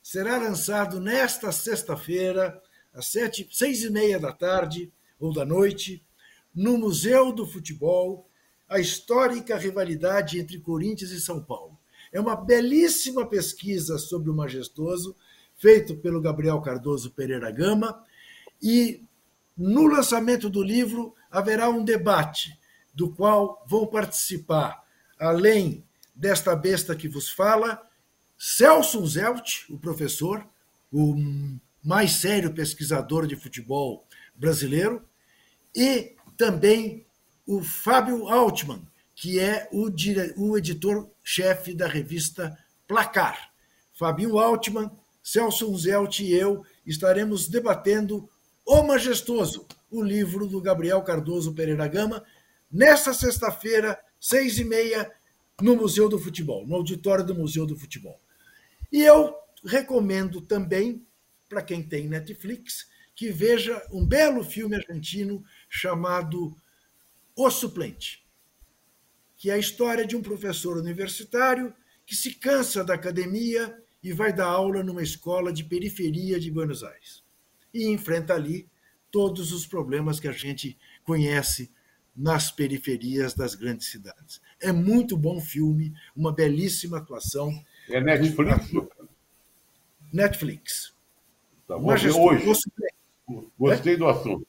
será 0.02 0.36
lançado 0.36 0.98
nesta 0.98 1.52
sexta-feira, 1.52 2.60
às 2.92 3.06
sete, 3.06 3.48
seis 3.52 3.84
e 3.84 3.90
meia 3.90 4.18
da 4.18 4.32
tarde 4.32 4.92
ou 5.16 5.32
da 5.32 5.44
noite, 5.44 6.04
no 6.52 6.76
Museu 6.76 7.32
do 7.32 7.46
Futebol, 7.46 8.28
a 8.68 8.80
histórica 8.80 9.56
rivalidade 9.56 10.40
entre 10.40 10.58
Corinthians 10.58 11.12
e 11.12 11.20
São 11.20 11.40
Paulo. 11.40 11.78
É 12.10 12.18
uma 12.18 12.34
belíssima 12.34 13.24
pesquisa 13.24 13.96
sobre 13.96 14.28
o 14.28 14.34
majestoso, 14.34 15.14
feito 15.54 15.96
pelo 15.98 16.20
Gabriel 16.20 16.60
Cardoso 16.60 17.12
Pereira 17.12 17.52
Gama, 17.52 18.04
e 18.60 19.04
no 19.60 19.86
lançamento 19.86 20.48
do 20.48 20.62
livro 20.62 21.14
haverá 21.30 21.68
um 21.68 21.84
debate, 21.84 22.58
do 22.94 23.10
qual 23.10 23.62
vão 23.68 23.86
participar, 23.86 24.82
além 25.18 25.84
desta 26.14 26.56
besta 26.56 26.96
que 26.96 27.06
vos 27.06 27.28
fala, 27.28 27.86
Celso 28.38 29.06
Zelt, 29.06 29.66
o 29.68 29.78
professor, 29.78 30.48
o 30.90 31.14
mais 31.84 32.12
sério 32.12 32.54
pesquisador 32.54 33.26
de 33.26 33.36
futebol 33.36 34.06
brasileiro, 34.34 35.04
e 35.76 36.16
também 36.38 37.04
o 37.46 37.62
Fábio 37.62 38.30
Altman, 38.30 38.80
que 39.14 39.38
é 39.38 39.68
o, 39.70 39.90
o 40.38 40.56
editor-chefe 40.56 41.74
da 41.74 41.86
revista 41.86 42.56
Placar. 42.88 43.52
Fábio 43.92 44.38
Altman, 44.38 44.90
Celso 45.22 45.76
Zelt 45.76 46.20
e 46.20 46.32
eu 46.32 46.64
estaremos 46.86 47.46
debatendo 47.46 48.26
O 48.64 48.82
Majestoso, 48.82 49.66
o 49.90 50.02
livro 50.02 50.46
do 50.46 50.60
Gabriel 50.60 51.02
Cardoso 51.02 51.54
Pereira 51.54 51.88
Gama, 51.88 52.24
nesta 52.70 53.12
sexta-feira, 53.12 53.98
seis 54.20 54.58
e 54.58 54.64
meia, 54.64 55.10
no 55.60 55.76
Museu 55.76 56.08
do 56.08 56.18
Futebol, 56.18 56.66
no 56.66 56.76
auditório 56.76 57.24
do 57.24 57.34
Museu 57.34 57.66
do 57.66 57.76
Futebol. 57.76 58.20
E 58.92 59.02
eu 59.02 59.34
recomendo 59.64 60.40
também, 60.40 61.04
para 61.48 61.62
quem 61.62 61.82
tem 61.82 62.08
Netflix, 62.08 62.88
que 63.14 63.30
veja 63.30 63.82
um 63.92 64.06
belo 64.06 64.42
filme 64.42 64.76
argentino 64.76 65.44
chamado 65.68 66.56
O 67.36 67.50
Suplente, 67.50 68.24
que 69.36 69.50
é 69.50 69.54
a 69.54 69.58
história 69.58 70.06
de 70.06 70.16
um 70.16 70.22
professor 70.22 70.78
universitário 70.78 71.74
que 72.06 72.14
se 72.14 72.34
cansa 72.34 72.82
da 72.82 72.94
academia 72.94 73.76
e 74.02 74.12
vai 74.12 74.32
dar 74.32 74.46
aula 74.46 74.82
numa 74.82 75.02
escola 75.02 75.52
de 75.52 75.64
periferia 75.64 76.40
de 76.40 76.50
Buenos 76.50 76.82
Aires. 76.82 77.22
E 77.72 77.88
enfrenta 77.88 78.34
ali 78.34 78.68
todos 79.10 79.52
os 79.52 79.66
problemas 79.66 80.20
que 80.20 80.28
a 80.28 80.32
gente 80.32 80.78
conhece 81.04 81.70
nas 82.16 82.50
periferias 82.50 83.34
das 83.34 83.54
grandes 83.54 83.88
cidades. 83.88 84.40
É 84.60 84.72
muito 84.72 85.16
bom 85.16 85.40
filme, 85.40 85.94
uma 86.14 86.32
belíssima 86.32 86.98
atuação 86.98 87.52
é 87.88 88.00
Netflix? 88.00 88.70
Netflix. 90.12 90.94
Tá, 91.66 91.76
ver 91.76 92.12
hoje. 92.12 92.44
Gostei 93.58 93.96
do 93.96 94.08
assunto. 94.08 94.46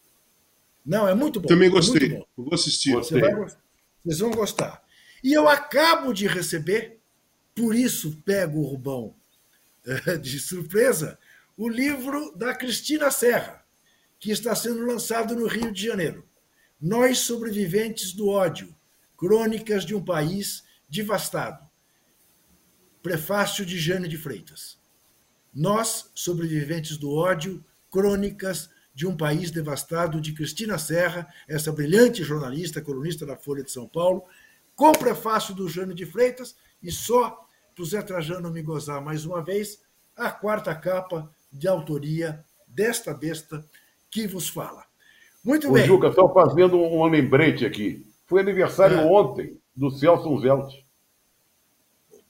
Não, 0.85 1.07
é 1.07 1.13
muito 1.13 1.39
bom. 1.39 1.47
Também 1.47 1.67
é 1.67 1.71
gostei. 1.71 2.15
É 2.15 2.25
vou 2.35 2.53
assistir. 2.53 2.93
Você 2.93 3.19
vai, 3.19 3.33
vocês 4.03 4.19
vão 4.19 4.31
gostar. 4.31 4.83
E 5.23 5.33
eu 5.33 5.47
acabo 5.47 6.13
de 6.13 6.27
receber, 6.27 6.99
por 7.55 7.75
isso 7.75 8.17
pego 8.25 8.59
o 8.59 8.65
Rubão 8.65 9.15
eh, 9.85 10.17
de 10.17 10.39
surpresa, 10.39 11.19
o 11.61 11.69
livro 11.69 12.35
da 12.35 12.55
Cristina 12.55 13.11
Serra, 13.11 13.63
que 14.19 14.31
está 14.31 14.55
sendo 14.55 14.83
lançado 14.83 15.35
no 15.35 15.45
Rio 15.45 15.71
de 15.71 15.85
Janeiro. 15.85 16.27
Nós 16.81 17.19
sobreviventes 17.19 18.13
do 18.13 18.29
ódio, 18.29 18.75
crônicas 19.15 19.85
de 19.85 19.93
um 19.93 20.03
país 20.03 20.63
devastado. 20.89 21.63
Prefácio 23.03 23.63
de 23.63 23.77
Jane 23.77 24.07
de 24.07 24.17
Freitas. 24.17 24.79
Nós, 25.53 26.09
sobreviventes 26.15 26.97
do 26.97 27.13
ódio, 27.13 27.63
crônicas 27.91 28.67
de 28.91 29.05
um 29.05 29.15
país 29.15 29.51
devastado, 29.51 30.19
de 30.19 30.33
Cristina 30.33 30.79
Serra, 30.79 31.31
essa 31.47 31.71
brilhante 31.71 32.23
jornalista, 32.23 32.81
colunista 32.81 33.23
da 33.23 33.37
Folha 33.37 33.63
de 33.63 33.69
São 33.69 33.87
Paulo, 33.87 34.23
com 34.75 34.91
prefácio 34.93 35.53
do 35.53 35.69
Jane 35.69 35.93
de 35.93 36.07
Freitas, 36.07 36.55
e 36.81 36.91
só 36.91 37.47
para 37.75 37.83
o 37.83 37.85
Zé 37.85 38.01
Trajano 38.01 38.49
me 38.49 38.63
gozar 38.63 38.99
mais 38.99 39.27
uma 39.27 39.43
vez, 39.43 39.79
a 40.15 40.31
quarta 40.31 40.73
capa 40.73 41.31
de 41.51 41.67
autoria 41.67 42.43
desta 42.67 43.13
besta 43.13 43.65
que 44.09 44.27
vos 44.27 44.47
fala. 44.47 44.85
Muito 45.43 45.69
Ô, 45.69 45.73
bem. 45.73 45.85
Juca, 45.85 46.11
só 46.11 46.31
fazendo 46.33 46.77
um 46.77 47.05
lembrete 47.05 47.65
aqui. 47.65 48.05
Foi 48.25 48.41
aniversário 48.41 48.99
é. 48.99 49.05
ontem 49.05 49.59
do 49.75 49.89
Celso 49.89 50.39
Zelt 50.39 50.73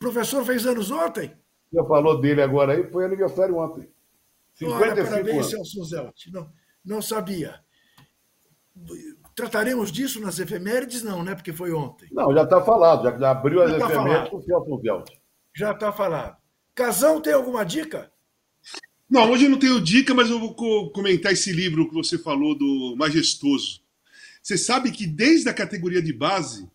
professor 0.01 0.43
fez 0.43 0.65
anos 0.65 0.89
ontem? 0.89 1.32
Você 1.72 1.88
falou 1.88 2.19
dele 2.19 2.41
agora 2.41 2.74
aí, 2.74 2.84
foi 2.91 3.05
aniversário 3.05 3.55
ontem. 3.55 3.88
55 4.55 4.76
Ora, 4.76 5.09
parabéns, 5.09 5.36
anos. 5.36 5.49
Celso 5.51 5.86
Zelt. 5.86 6.28
Não, 6.34 6.51
não 6.84 7.01
sabia. 7.01 7.59
Trataremos 9.36 9.91
disso 9.91 10.19
nas 10.19 10.39
efemérides? 10.39 11.03
Não, 11.03 11.24
né? 11.24 11.36
Porque 11.36 11.53
foi 11.53 11.72
ontem. 11.72 12.09
Não, 12.11 12.34
já 12.34 12.43
está 12.43 12.61
falado. 12.61 13.03
Já, 13.03 13.17
já 13.17 13.32
abriu 13.32 13.59
já 13.59 13.76
as 13.76 13.80
tá 13.80 13.89
efemérides 13.89 14.30
com 14.30 14.38
o 14.38 14.41
Celso 14.41 14.82
Zelt. 14.82 15.09
Já 15.55 15.72
está 15.72 15.93
falado. 15.93 16.38
Casão, 16.74 17.22
tem 17.22 17.34
alguma 17.34 17.63
dica? 17.63 18.11
Não, 19.12 19.30
hoje 19.30 19.43
eu 19.43 19.49
não 19.49 19.59
tenho 19.59 19.82
dica, 19.82 20.14
mas 20.14 20.30
eu 20.30 20.39
vou 20.39 20.55
comentar 20.91 21.34
esse 21.34 21.51
livro 21.51 21.86
que 21.89 21.93
você 21.93 22.18
falou 22.18 22.57
do 22.57 22.95
Majestoso. 22.97 23.82
Você 24.41 24.57
sabe 24.57 24.89
que 24.89 25.05
desde 25.05 25.49
a 25.49 25.53
categoria 25.53 26.01
de 26.01 26.14
base, 26.14 26.66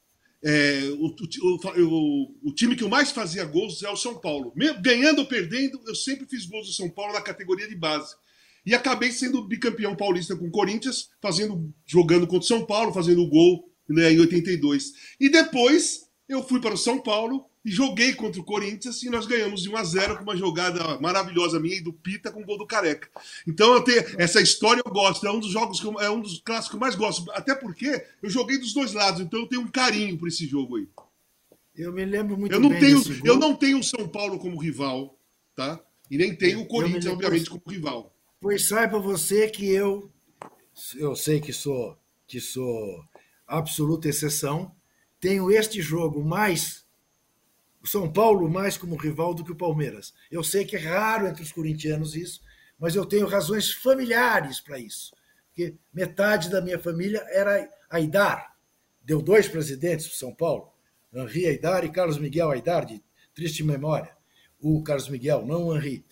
é, 0.44 0.80
o, 0.98 1.06
o, 1.06 2.34
o, 2.50 2.52
time 2.52 2.76
que 2.76 2.84
eu 2.84 2.90
mais 2.90 3.10
fazia 3.10 3.42
gols 3.46 3.82
é 3.82 3.88
o 3.88 3.96
São 3.96 4.18
Paulo. 4.18 4.52
Ganhando 4.82 5.20
ou 5.20 5.26
perdendo, 5.26 5.80
eu 5.86 5.94
sempre 5.94 6.26
fiz 6.26 6.44
gols 6.44 6.66
do 6.66 6.74
São 6.74 6.90
Paulo 6.90 7.14
na 7.14 7.22
categoria 7.22 7.66
de 7.66 7.74
base. 7.74 8.14
E 8.66 8.74
acabei 8.74 9.12
sendo 9.12 9.42
bicampeão 9.42 9.96
paulista 9.96 10.36
com 10.36 10.48
o 10.48 10.50
Corinthians, 10.50 11.08
fazendo, 11.22 11.72
jogando 11.86 12.26
contra 12.26 12.44
o 12.44 12.48
São 12.48 12.66
Paulo, 12.66 12.92
fazendo 12.92 13.26
gol 13.26 13.66
né, 13.88 14.12
em 14.12 14.20
82. 14.20 14.92
E 15.18 15.30
depois 15.30 16.06
eu 16.28 16.42
fui 16.42 16.60
para 16.60 16.74
o 16.74 16.78
São 16.78 16.98
Paulo 16.98 17.46
joguei 17.70 18.14
contra 18.14 18.40
o 18.40 18.44
Corinthians 18.44 19.02
e 19.02 19.10
nós 19.10 19.26
ganhamos 19.26 19.62
de 19.62 19.68
1 19.68 19.76
a 19.76 19.84
0 19.84 20.16
com 20.16 20.22
uma 20.22 20.36
jogada 20.36 20.98
maravilhosa 21.00 21.58
minha 21.58 21.76
e 21.76 21.80
do 21.80 21.92
Pita 21.92 22.30
com 22.30 22.42
o 22.42 22.44
gol 22.44 22.58
do 22.58 22.66
Careca. 22.66 23.08
Então 23.46 23.74
eu 23.74 23.82
tenho 23.82 24.04
essa 24.18 24.40
história 24.40 24.82
eu 24.84 24.92
gosto, 24.92 25.26
é 25.26 25.32
um 25.32 25.40
dos 25.40 25.50
jogos 25.50 25.80
que 25.80 25.86
eu, 25.86 26.00
é 26.00 26.08
um 26.08 26.20
dos 26.20 26.40
clássicos 26.40 26.70
que 26.70 26.76
eu 26.76 26.80
mais 26.80 26.94
gosto, 26.94 27.30
até 27.32 27.54
porque 27.54 28.06
eu 28.22 28.30
joguei 28.30 28.58
dos 28.58 28.72
dois 28.72 28.92
lados, 28.92 29.20
então 29.20 29.40
eu 29.40 29.46
tenho 29.46 29.62
um 29.62 29.68
carinho 29.68 30.16
por 30.16 30.28
esse 30.28 30.46
jogo 30.46 30.76
aí. 30.76 30.88
Eu 31.74 31.92
me 31.92 32.04
lembro 32.04 32.38
muito 32.38 32.52
eu 32.52 32.60
não 32.60 32.70
bem 32.70 32.80
tenho, 32.80 33.02
Eu 33.24 33.36
não 33.36 33.54
tenho 33.54 33.78
o 33.78 33.84
São 33.84 34.08
Paulo 34.08 34.38
como 34.38 34.58
rival, 34.58 35.18
tá? 35.54 35.78
E 36.10 36.16
nem 36.16 36.34
tenho 36.34 36.60
o 36.60 36.66
Corinthians, 36.66 37.06
obviamente, 37.06 37.50
como 37.50 37.62
rival. 37.68 38.14
Pois 38.40 38.68
saiba 38.68 38.98
você 38.98 39.48
que 39.48 39.68
eu 39.68 40.10
eu 40.96 41.16
sei 41.16 41.40
que 41.40 41.52
sou 41.52 41.98
que 42.26 42.40
sou 42.40 43.04
absoluta 43.46 44.08
exceção, 44.08 44.74
tenho 45.20 45.50
este 45.50 45.80
jogo 45.80 46.24
mais 46.24 46.85
o 47.86 47.88
São 47.88 48.12
Paulo 48.12 48.50
mais 48.50 48.76
como 48.76 48.96
rival 48.96 49.32
do 49.32 49.44
que 49.44 49.52
o 49.52 49.56
Palmeiras. 49.56 50.12
Eu 50.28 50.42
sei 50.42 50.64
que 50.64 50.74
é 50.74 50.80
raro 50.80 51.28
entre 51.28 51.42
os 51.42 51.52
corintianos 51.52 52.16
isso, 52.16 52.40
mas 52.78 52.96
eu 52.96 53.06
tenho 53.06 53.26
razões 53.28 53.72
familiares 53.72 54.60
para 54.60 54.76
isso. 54.78 55.14
Porque 55.46 55.76
metade 55.94 56.50
da 56.50 56.60
minha 56.60 56.78
família 56.78 57.24
era 57.28 57.70
Aidar. 57.88 58.56
Deu 59.00 59.22
dois 59.22 59.46
presidentes 59.46 60.08
para 60.08 60.16
São 60.16 60.34
Paulo, 60.34 60.72
Henri 61.14 61.46
Aidar 61.46 61.84
e 61.84 61.92
Carlos 61.92 62.18
Miguel 62.18 62.50
Aidar, 62.50 62.84
de 62.84 63.00
triste 63.32 63.62
memória. 63.62 64.10
O 64.58 64.82
Carlos 64.82 65.08
Miguel, 65.08 65.46
não 65.46 65.68
o 65.68 65.76
Henri. 65.76 66.04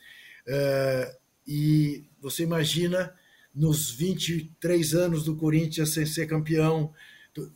Uh, 0.47 1.17
e 1.45 2.05
você 2.21 2.45
imagina 2.45 3.13
nos 3.53 3.91
23 3.91 4.95
anos 4.95 5.25
do 5.25 5.35
Corinthians 5.35 5.93
sem 5.93 6.07
ser 6.07 6.29
campeão, 6.29 6.95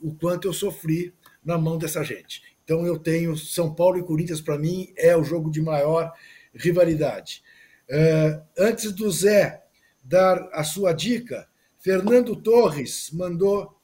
o 0.00 0.12
quanto 0.14 0.48
eu 0.48 0.52
sofri 0.52 1.14
na 1.44 1.56
mão 1.56 1.78
dessa 1.78 2.02
gente. 2.02 2.42
Então 2.68 2.84
eu 2.84 2.98
tenho 2.98 3.34
São 3.34 3.74
Paulo 3.74 3.96
e 3.96 4.04
Corinthians, 4.04 4.42
para 4.42 4.58
mim, 4.58 4.92
é 4.94 5.16
o 5.16 5.24
jogo 5.24 5.50
de 5.50 5.58
maior 5.58 6.12
rivalidade. 6.54 7.42
Uh, 7.88 8.42
antes 8.58 8.92
do 8.92 9.10
Zé 9.10 9.64
dar 10.04 10.50
a 10.52 10.62
sua 10.62 10.92
dica, 10.92 11.48
Fernando 11.78 12.36
Torres 12.36 13.08
mandou 13.10 13.74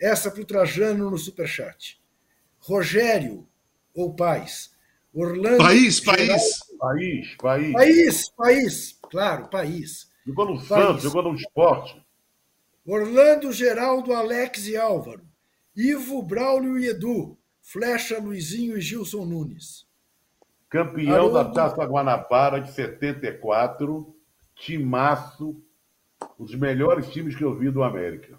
essa 0.00 0.30
para 0.30 0.40
o 0.40 0.46
Trajano 0.46 1.10
no 1.10 1.18
Superchat. 1.18 2.00
Rogério, 2.58 3.46
ou 3.94 4.14
Paz. 4.14 4.70
Orlando. 5.12 5.58
País, 5.58 6.00
país. 6.00 6.58
País, 6.78 7.36
país. 7.36 7.72
País, 7.74 8.28
país. 8.30 8.98
Claro, 9.10 9.48
país. 9.50 10.10
Jogou 10.26 10.54
no 10.54 10.58
Santos, 10.58 11.02
jogou 11.02 11.22
no 11.22 11.34
esporte. 11.34 12.02
Orlando, 12.86 13.52
Geraldo, 13.52 14.14
Alex 14.14 14.66
e 14.68 14.74
Álvaro. 14.74 15.20
Ivo, 15.76 16.22
Braulio 16.22 16.78
e 16.78 16.86
Edu. 16.86 17.36
Flecha, 17.62 18.18
Luizinho 18.18 18.76
e 18.76 18.80
Gilson 18.80 19.24
Nunes. 19.24 19.86
Campeão 20.68 21.14
Haroldo... 21.14 21.34
da 21.34 21.44
Taça 21.46 21.84
Guanabara 21.84 22.60
de 22.60 22.72
74. 22.72 24.14
Timaço. 24.54 25.62
Um 26.38 26.44
dos 26.44 26.54
melhores 26.54 27.08
times 27.10 27.34
que 27.34 27.42
eu 27.42 27.56
vi 27.56 27.70
do 27.70 27.82
América. 27.82 28.38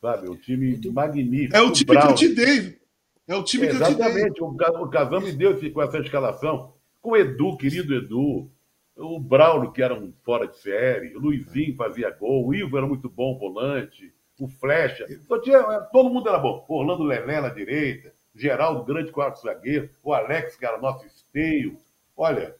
Sabe? 0.00 0.28
Um 0.28 0.36
time 0.36 0.72
Muito... 0.72 0.92
magnífico. 0.92 1.56
É 1.56 1.60
o 1.60 1.72
time 1.72 1.94
Braulio. 1.94 2.16
que 2.16 2.24
eu 2.24 2.28
te 2.28 2.34
dei. 2.34 2.80
É 3.26 3.34
o 3.34 3.42
time 3.42 3.66
Exatamente. 3.66 3.96
que 3.96 4.02
eu 4.02 4.08
te 4.08 4.12
dei. 4.12 4.24
Exatamente. 4.24 4.84
O 4.84 4.88
Casão 4.88 5.20
me 5.20 5.32
deu 5.32 5.72
com 5.72 5.82
essa 5.82 5.98
escalação. 5.98 6.74
Com 7.00 7.12
o 7.12 7.16
Edu, 7.16 7.56
querido 7.56 7.94
Edu 7.94 8.50
o 9.00 9.18
Braulio, 9.18 9.72
que 9.72 9.82
era 9.82 9.94
um 9.94 10.12
fora 10.22 10.46
de 10.46 10.56
série, 10.58 11.16
o 11.16 11.20
Luizinho 11.20 11.76
fazia 11.76 12.10
gol, 12.10 12.46
o 12.46 12.54
Ivo 12.54 12.76
era 12.76 12.86
muito 12.86 13.08
bom 13.08 13.38
volante, 13.38 14.12
o 14.38 14.48
Flecha. 14.48 15.06
Tinha, 15.42 15.62
todo 15.92 16.10
mundo 16.10 16.28
era 16.28 16.38
bom. 16.38 16.64
Orlando 16.68 17.02
Lelé 17.02 17.40
na 17.40 17.48
direita, 17.48 18.12
Geraldo, 18.34 18.84
grande 18.84 19.10
quarto 19.10 19.42
zagueiro, 19.42 19.90
o 20.02 20.12
Alex, 20.14 20.56
que 20.56 20.64
era 20.64 20.78
nosso 20.78 21.06
esteio. 21.06 21.76
Olha, 22.16 22.54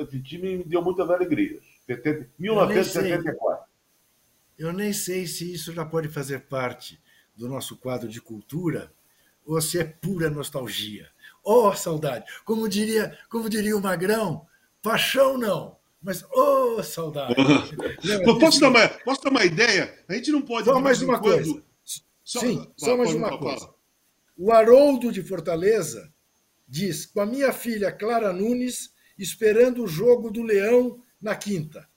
esse 0.00 0.22
time 0.22 0.58
me 0.58 0.64
deu 0.64 0.82
muitas 0.82 1.10
alegrias. 1.10 1.62
70, 1.86 2.30
1974. 2.38 3.64
Eu 4.58 4.72
nem 4.72 4.92
sei 4.92 5.26
se 5.26 5.52
isso 5.52 5.72
já 5.72 5.84
pode 5.84 6.08
fazer 6.08 6.40
parte 6.42 7.00
do 7.36 7.48
nosso 7.48 7.76
quadro 7.76 8.08
de 8.08 8.20
cultura 8.20 8.92
ou 9.44 9.60
se 9.60 9.78
é 9.78 9.84
pura 9.84 10.30
nostalgia. 10.30 11.08
Oh, 11.42 11.74
saudade! 11.74 12.24
Como 12.44 12.68
diria, 12.68 13.18
como 13.28 13.50
diria 13.50 13.76
o 13.76 13.80
Magrão, 13.80 14.46
Paixão 14.80 15.36
não, 15.36 15.76
mas 16.00 16.22
ô 16.24 16.76
oh, 16.76 16.82
saudade. 16.82 17.34
posso, 18.40 18.60
dar 18.60 18.68
uma, 18.68 18.88
posso 18.88 19.22
dar 19.22 19.30
uma 19.30 19.44
ideia? 19.44 19.98
A 20.08 20.14
gente 20.14 20.30
não 20.30 20.42
pode. 20.42 20.66
Só 20.66 20.80
mais 20.80 21.02
uma 21.02 21.18
quando... 21.18 21.44
coisa. 21.44 21.62
Só, 22.24 22.40
Sim, 22.40 22.72
só 22.76 22.96
mais 22.96 23.12
uma 23.12 23.36
coisa. 23.36 23.68
O 24.36 24.52
Haroldo 24.52 25.12
de 25.12 25.22
Fortaleza 25.22 26.12
diz: 26.68 27.06
com 27.06 27.20
a 27.20 27.26
minha 27.26 27.52
filha 27.52 27.92
Clara 27.92 28.32
Nunes 28.32 28.92
esperando 29.18 29.84
o 29.84 29.88
jogo 29.88 30.30
do 30.30 30.42
Leão 30.42 31.02
na 31.20 31.36
quinta. 31.36 31.88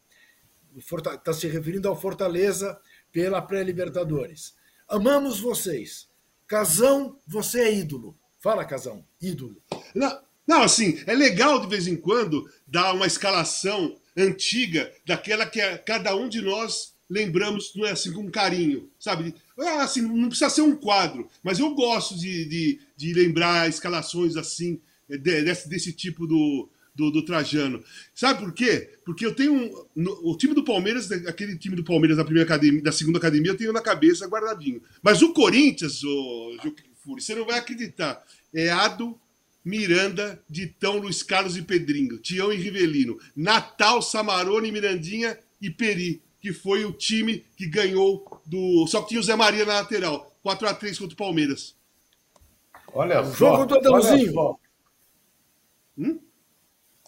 Está 0.75 1.33
se 1.33 1.47
referindo 1.47 1.88
ao 1.88 1.99
Fortaleza 1.99 2.79
pela 3.11 3.41
pré-Libertadores. 3.41 4.53
Amamos 4.88 5.39
vocês. 5.39 6.09
Casão, 6.45 7.19
você 7.25 7.61
é 7.61 7.73
ídolo. 7.73 8.17
Fala, 8.39 8.65
Casão, 8.65 9.05
ídolo. 9.21 9.61
Não, 9.95 10.21
não, 10.45 10.61
assim, 10.63 11.01
é 11.07 11.13
legal 11.13 11.59
de 11.59 11.67
vez 11.67 11.88
em 11.88 11.95
quando 11.95 12.47
dar 12.67 12.93
uma 12.93 13.07
escalação 13.07 13.97
antiga 14.15 14.93
daquela 15.05 15.45
que 15.45 15.59
é, 15.59 15.77
cada 15.77 16.15
um 16.15 16.29
de 16.29 16.41
nós 16.41 16.93
lembramos 17.09 17.73
não 17.75 17.86
é 17.86 17.91
assim 17.91 18.11
com 18.11 18.29
carinho, 18.29 18.89
sabe? 18.99 19.36
Ah, 19.57 19.83
assim, 19.83 20.01
não 20.01 20.27
precisa 20.27 20.49
ser 20.49 20.61
um 20.61 20.75
quadro, 20.75 21.29
mas 21.41 21.59
eu 21.59 21.73
gosto 21.73 22.17
de, 22.17 22.45
de, 22.45 22.79
de 22.97 23.13
lembrar 23.13 23.69
escalações 23.69 24.35
assim, 24.35 24.81
desse, 25.07 25.69
desse 25.69 25.93
tipo 25.93 26.27
do, 26.27 26.69
do, 26.93 27.09
do, 27.09 27.23
Trajano. 27.23 27.83
Sabe 28.13 28.41
por 28.41 28.53
quê? 28.53 28.97
Porque 29.05 29.25
eu 29.25 29.33
tenho 29.33 29.53
um, 29.53 29.85
no, 29.95 30.11
o 30.29 30.37
time 30.37 30.53
do 30.53 30.63
Palmeiras, 30.63 31.09
aquele 31.11 31.57
time 31.57 31.75
do 31.75 31.83
Palmeiras 31.83 32.17
da 32.17 32.25
primeira 32.25 32.45
academia, 32.45 32.81
da 32.81 32.91
segunda 32.91 33.17
academia, 33.17 33.51
eu 33.51 33.57
tenho 33.57 33.71
na 33.71 33.81
cabeça 33.81 34.27
guardadinho. 34.27 34.81
Mas 35.01 35.21
o 35.21 35.31
Corinthians, 35.31 36.03
o, 36.03 36.57
o 36.65 37.15
você 37.17 37.35
não 37.35 37.45
vai 37.45 37.59
acreditar. 37.59 38.25
É 38.53 38.69
Ado, 38.71 39.17
Miranda, 39.63 40.41
Ditão, 40.49 40.97
Luiz 40.97 41.23
Carlos 41.23 41.55
e 41.57 41.61
Pedrinho, 41.61 42.17
Tião 42.19 42.51
e 42.51 42.55
Rivelino, 42.57 43.19
Natal, 43.35 44.01
Samarone, 44.01 44.71
Mirandinha 44.71 45.37
e 45.61 45.69
Peri, 45.69 46.21
que 46.45 46.53
foi 46.53 46.85
o 46.85 46.93
time 46.93 47.43
que 47.57 47.65
ganhou 47.65 48.39
do. 48.45 48.85
Só 48.85 49.01
que 49.01 49.07
tinha 49.07 49.19
o 49.19 49.23
Zé 49.23 49.35
Maria 49.35 49.65
na 49.65 49.79
lateral. 49.79 50.31
4x3 50.45 50.99
contra 50.99 51.15
o 51.15 51.17
Palmeiras. 51.17 51.75
Olha 52.93 53.19
o 53.23 53.33
jogo 53.33 53.65
do 53.65 53.75
Adãozinho. 53.75 54.59
Hum? 55.97 56.19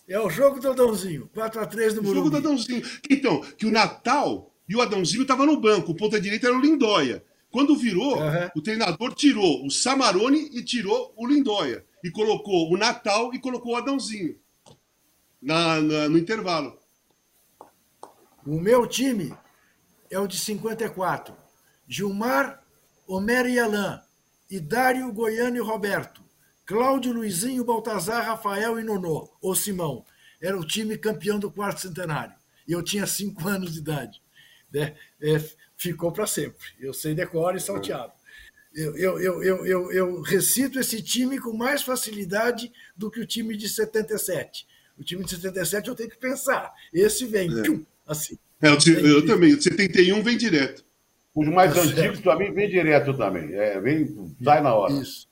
É 0.07 0.19
o 0.19 0.27
jogo 0.27 0.59
do 0.59 0.71
Adãozinho. 0.71 1.29
4x3 1.35 1.93
no 1.93 2.01
Morumbi. 2.01 2.09
O 2.09 2.15
jogo 2.15 2.29
do 2.31 2.37
Adãozinho. 2.37 2.81
Então, 3.07 3.41
que 3.41 3.67
o 3.67 3.71
Natal 3.71 4.51
e 4.67 4.75
o 4.75 4.81
Adãozinho 4.81 5.21
estavam 5.21 5.45
no 5.45 5.61
banco. 5.61 5.91
O 5.91 5.95
ponta 5.95 6.19
direita 6.19 6.47
era 6.47 6.57
o 6.57 6.59
Lindóia. 6.59 7.23
Quando 7.51 7.77
virou, 7.77 8.17
uhum. 8.17 8.49
o 8.55 8.61
treinador 8.63 9.13
tirou 9.13 9.63
o 9.63 9.69
Samarone 9.69 10.49
e 10.51 10.63
tirou 10.63 11.13
o 11.15 11.27
Lindóia 11.27 11.85
e 12.03 12.09
colocou 12.09 12.73
o 12.73 12.75
Natal 12.75 13.31
e 13.35 13.39
colocou 13.39 13.73
o 13.73 13.75
Adãozinho 13.75 14.35
na, 15.39 15.79
na, 15.79 16.09
no 16.09 16.17
intervalo. 16.17 16.76
O 18.47 18.59
meu 18.59 18.87
time 18.87 19.37
é 20.09 20.17
o 20.17 20.25
de 20.25 20.39
54. 20.39 21.35
Gilmar, 21.87 22.63
Homero 23.05 23.47
e 23.47 23.59
Alain, 23.59 23.99
Idário, 24.49 25.11
Goiano 25.11 25.57
e 25.57 25.59
Roberto, 25.59 26.23
Cláudio, 26.65 27.13
Luizinho, 27.13 27.63
Baltazar, 27.63 28.25
Rafael 28.25 28.79
e 28.79 28.83
Nonô, 28.83 29.29
ou 29.41 29.53
Simão. 29.53 30.05
Era 30.41 30.57
o 30.57 30.65
time 30.65 30.97
campeão 30.97 31.37
do 31.37 31.51
quarto 31.51 31.81
centenário. 31.81 32.35
E 32.67 32.71
eu 32.71 32.81
tinha 32.81 33.05
cinco 33.05 33.45
anos 33.47 33.73
de 33.73 33.79
idade. 33.79 34.21
Né? 34.73 34.95
É, 35.21 35.37
ficou 35.75 36.11
para 36.11 36.25
sempre. 36.25 36.67
Eu 36.79 36.93
sei 36.93 37.13
decor 37.13 37.55
e 37.55 37.59
salteado 37.59 38.17
eu, 38.77 39.19
eu, 39.19 39.43
eu, 39.43 39.65
eu, 39.65 39.91
eu 39.91 40.21
recito 40.21 40.79
esse 40.79 41.01
time 41.01 41.39
com 41.39 41.51
mais 41.51 41.81
facilidade 41.81 42.71
do 42.95 43.09
que 43.09 43.19
o 43.19 43.25
time 43.25 43.57
de 43.57 43.67
77. 43.67 44.67
O 44.97 45.03
time 45.03 45.23
de 45.23 45.31
77 45.31 45.89
eu 45.89 45.95
tenho 45.95 46.09
que 46.09 46.17
pensar. 46.17 46.71
Esse 46.93 47.25
vem, 47.25 47.49
é. 47.59 47.63
Pum, 47.63 47.83
assim. 48.07 48.37
É, 48.61 48.69
eu, 48.69 49.07
eu 49.07 49.25
também. 49.25 49.59
71 49.59 50.21
vem 50.23 50.37
direto. 50.37 50.85
Os 51.35 51.47
mais 51.47 51.73
tá 51.73 51.81
antigos 51.81 52.19
também 52.21 52.51
vem 52.51 52.69
direto 52.69 53.15
também. 53.15 53.53
É, 53.53 53.79
vem, 53.79 54.35
sai 54.43 54.61
na 54.61 54.73
hora. 54.73 54.93
Isso. 54.93 55.27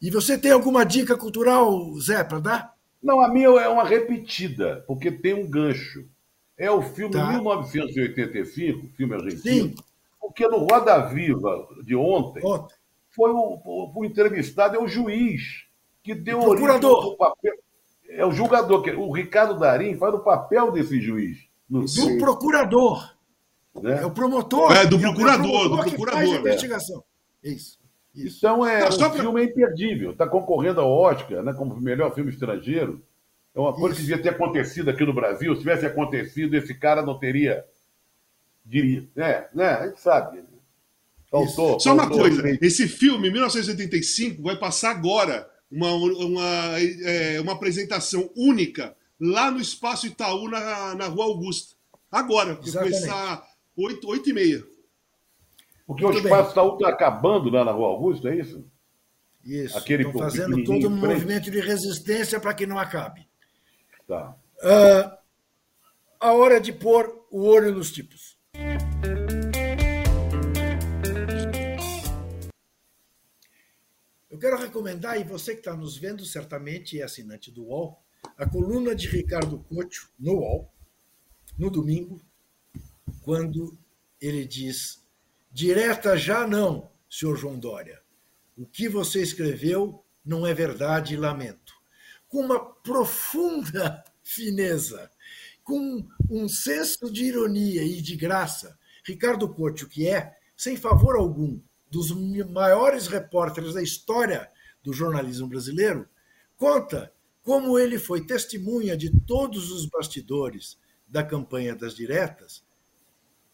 E 0.00 0.10
você 0.10 0.36
tem 0.36 0.52
alguma 0.52 0.84
dica 0.84 1.16
cultural, 1.16 1.98
Zé, 1.98 2.22
para 2.22 2.38
dar? 2.38 2.74
Não, 3.02 3.20
a 3.20 3.28
minha 3.28 3.48
é 3.48 3.68
uma 3.68 3.84
repetida, 3.84 4.84
porque 4.86 5.10
tem 5.10 5.34
um 5.34 5.48
gancho. 5.48 6.06
É 6.56 6.70
o 6.70 6.82
filme 6.82 7.14
tá. 7.14 7.30
1985, 7.30 8.88
filme 8.96 9.14
argentino. 9.14 9.68
Sim. 9.68 9.74
Porque 10.20 10.46
no 10.46 10.58
Roda 10.58 10.98
Viva 11.06 11.66
de 11.84 11.96
ontem, 11.96 12.44
ontem 12.44 12.74
foi 13.10 13.30
o, 13.30 13.60
o, 13.64 14.00
o 14.00 14.04
entrevistado, 14.04 14.76
é 14.76 14.78
o 14.78 14.86
juiz 14.86 15.64
que 16.02 16.14
deu 16.14 16.40
o 16.40 16.50
procurador. 16.50 17.16
papel. 17.16 17.54
É 18.10 18.24
o 18.24 18.32
julgador, 18.32 18.82
que 18.82 18.90
o 18.90 19.12
Ricardo 19.12 19.58
Darim 19.58 19.96
faz 19.96 20.14
o 20.14 20.20
papel 20.20 20.72
desse 20.72 21.00
juiz. 21.00 21.47
Do 21.68 22.18
procurador. 22.18 23.14
Né? 23.82 24.02
É 24.02 24.06
o 24.06 24.10
promotor. 24.10 24.72
É, 24.72 24.86
do 24.86 24.98
procurador, 24.98 25.34
é 25.34 25.68
promotor 25.68 25.68
do 25.68 25.90
procurador. 25.90 26.20
faz 26.20 26.36
a 26.36 26.40
investigação. 26.40 27.04
É. 27.44 27.50
Isso. 27.50 27.78
Isso. 28.14 28.38
Então 28.38 28.66
é 28.66 28.80
Não, 28.80 29.08
um 29.08 29.12
filme 29.12 29.40
é 29.40 29.44
imperdível. 29.44 30.10
Está 30.10 30.26
concorrendo 30.26 30.80
ao 30.80 30.90
Oscar, 30.90 31.42
né, 31.42 31.52
como 31.52 31.78
melhor 31.80 32.12
filme 32.14 32.30
estrangeiro. 32.30 33.02
É 33.54 33.60
uma 33.60 33.72
coisa 33.72 33.94
Isso. 33.94 34.00
que 34.00 34.06
devia 34.08 34.22
ter 34.22 34.30
acontecido 34.30 34.90
aqui 34.90 35.04
no 35.04 35.14
Brasil. 35.14 35.54
Se 35.54 35.60
tivesse 35.60 35.86
acontecido, 35.86 36.54
esse 36.54 36.74
cara 36.74 37.02
não 37.02 37.18
teria. 37.18 37.64
Diria. 38.64 39.08
É, 39.16 39.48
né? 39.54 39.68
A 39.68 39.86
gente 39.86 40.00
sabe. 40.00 40.42
Faltou, 41.30 41.78
Só 41.78 41.94
uma 41.94 42.08
coisa: 42.08 42.42
esse 42.60 42.88
filme, 42.88 43.30
1985, 43.30 44.42
vai 44.42 44.56
passar 44.56 44.90
agora 44.90 45.48
uma, 45.70 45.92
uma, 45.92 46.80
é, 47.04 47.40
uma 47.40 47.52
apresentação 47.52 48.30
única 48.34 48.96
lá 49.20 49.50
no 49.50 49.60
Espaço 49.60 50.06
Itaú, 50.06 50.48
na, 50.48 50.94
na 50.94 51.06
Rua 51.06 51.24
Augusta. 51.24 51.76
Agora, 52.10 52.56
começar 52.56 53.46
8, 53.76 54.08
8 54.08 54.30
e 54.30 54.32
meia. 54.32 54.64
Porque 55.86 56.04
Muito 56.04 56.16
o 56.16 56.22
Espaço 56.22 56.42
bem. 56.42 56.52
Itaú 56.52 56.74
está 56.74 56.88
acabando 56.88 57.50
lá 57.50 57.64
na 57.64 57.72
Rua 57.72 57.88
Augusta, 57.88 58.28
é 58.28 58.36
isso? 58.36 58.64
Isso. 59.44 59.76
Aquele 59.76 60.04
Estão 60.04 60.20
fazendo 60.20 60.62
todo 60.64 60.88
um 60.88 60.96
movimento 60.96 61.50
de 61.50 61.60
resistência 61.60 62.38
para 62.38 62.54
que 62.54 62.66
não 62.66 62.78
acabe. 62.78 63.26
Tá. 64.06 64.36
Uh, 64.58 65.18
a 66.20 66.32
hora 66.32 66.60
de 66.60 66.72
pôr 66.72 67.26
o 67.30 67.44
olho 67.44 67.72
nos 67.72 67.90
tipos. 67.90 68.38
Eu 74.30 74.38
quero 74.38 74.58
recomendar, 74.58 75.20
e 75.20 75.24
você 75.24 75.52
que 75.52 75.60
está 75.60 75.74
nos 75.74 75.96
vendo 75.96 76.24
certamente 76.24 77.00
é 77.00 77.04
assinante 77.04 77.50
do 77.50 77.64
UOL, 77.64 78.00
a 78.36 78.48
coluna 78.48 78.94
de 78.94 79.08
Ricardo 79.08 79.58
Couto 79.58 80.10
no 80.18 80.34
UOL, 80.34 80.72
no 81.58 81.70
domingo, 81.70 82.20
quando 83.22 83.76
ele 84.20 84.44
diz: 84.46 85.04
direta 85.50 86.16
já 86.16 86.46
não, 86.46 86.90
senhor 87.10 87.36
João 87.36 87.58
Dória. 87.58 88.00
O 88.56 88.66
que 88.66 88.88
você 88.88 89.22
escreveu 89.22 90.04
não 90.24 90.46
é 90.46 90.52
verdade, 90.52 91.16
lamento. 91.16 91.74
Com 92.28 92.40
uma 92.40 92.58
profunda 92.58 94.04
fineza, 94.22 95.10
com 95.62 96.06
um 96.30 96.48
senso 96.48 97.10
de 97.10 97.24
ironia 97.24 97.82
e 97.82 98.00
de 98.00 98.16
graça, 98.16 98.78
Ricardo 99.04 99.48
Couto, 99.48 99.88
que 99.88 100.06
é, 100.06 100.36
sem 100.56 100.76
favor 100.76 101.16
algum, 101.16 101.60
dos 101.90 102.10
maiores 102.50 103.06
repórteres 103.06 103.74
da 103.74 103.82
história 103.82 104.50
do 104.82 104.92
jornalismo 104.92 105.48
brasileiro, 105.48 106.08
conta 106.56 107.12
como 107.48 107.78
ele 107.78 107.98
foi 107.98 108.26
testemunha 108.26 108.94
de 108.94 109.08
todos 109.08 109.72
os 109.72 109.86
bastidores 109.86 110.76
da 111.08 111.24
campanha 111.24 111.74
das 111.74 111.94
diretas 111.94 112.62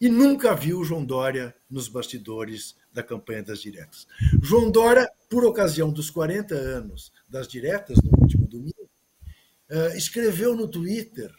e 0.00 0.08
nunca 0.08 0.52
viu 0.52 0.82
João 0.82 1.04
Dória 1.04 1.54
nos 1.70 1.86
bastidores 1.86 2.74
da 2.92 3.04
campanha 3.04 3.44
das 3.44 3.60
diretas. 3.62 4.08
João 4.42 4.68
Dória, 4.68 5.08
por 5.30 5.44
ocasião 5.44 5.92
dos 5.92 6.10
40 6.10 6.56
anos 6.56 7.12
das 7.28 7.46
diretas, 7.46 7.96
no 8.02 8.18
último 8.20 8.48
domingo, 8.48 8.90
eh, 9.68 9.96
escreveu 9.96 10.56
no 10.56 10.66
Twitter 10.66 11.32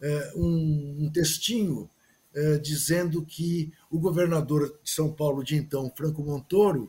eh, 0.00 0.32
um 0.36 1.10
textinho 1.12 1.90
eh, 2.32 2.58
dizendo 2.58 3.26
que 3.26 3.72
o 3.90 3.98
governador 3.98 4.78
de 4.80 4.90
São 4.92 5.12
Paulo 5.12 5.42
de 5.42 5.56
então, 5.56 5.92
Franco 5.96 6.22
Montoro, 6.22 6.88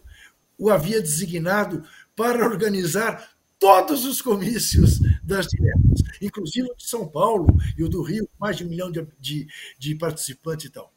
o 0.59 0.69
havia 0.69 1.01
designado 1.01 1.83
para 2.15 2.45
organizar 2.45 3.40
todos 3.61 4.05
os 4.05 4.23
comícios 4.23 4.99
das 5.21 5.45
diretas, 5.45 6.01
inclusive 6.19 6.67
o 6.67 6.75
de 6.75 6.83
São 6.83 7.07
Paulo 7.07 7.45
e 7.77 7.83
o 7.83 7.87
do 7.87 8.01
Rio, 8.01 8.27
mais 8.39 8.57
de 8.57 8.65
um 8.65 8.67
milhão 8.67 8.91
de, 8.91 9.07
de, 9.19 9.47
de 9.77 9.93
participantes 9.93 10.65
e 10.65 10.69
tal. 10.71 10.91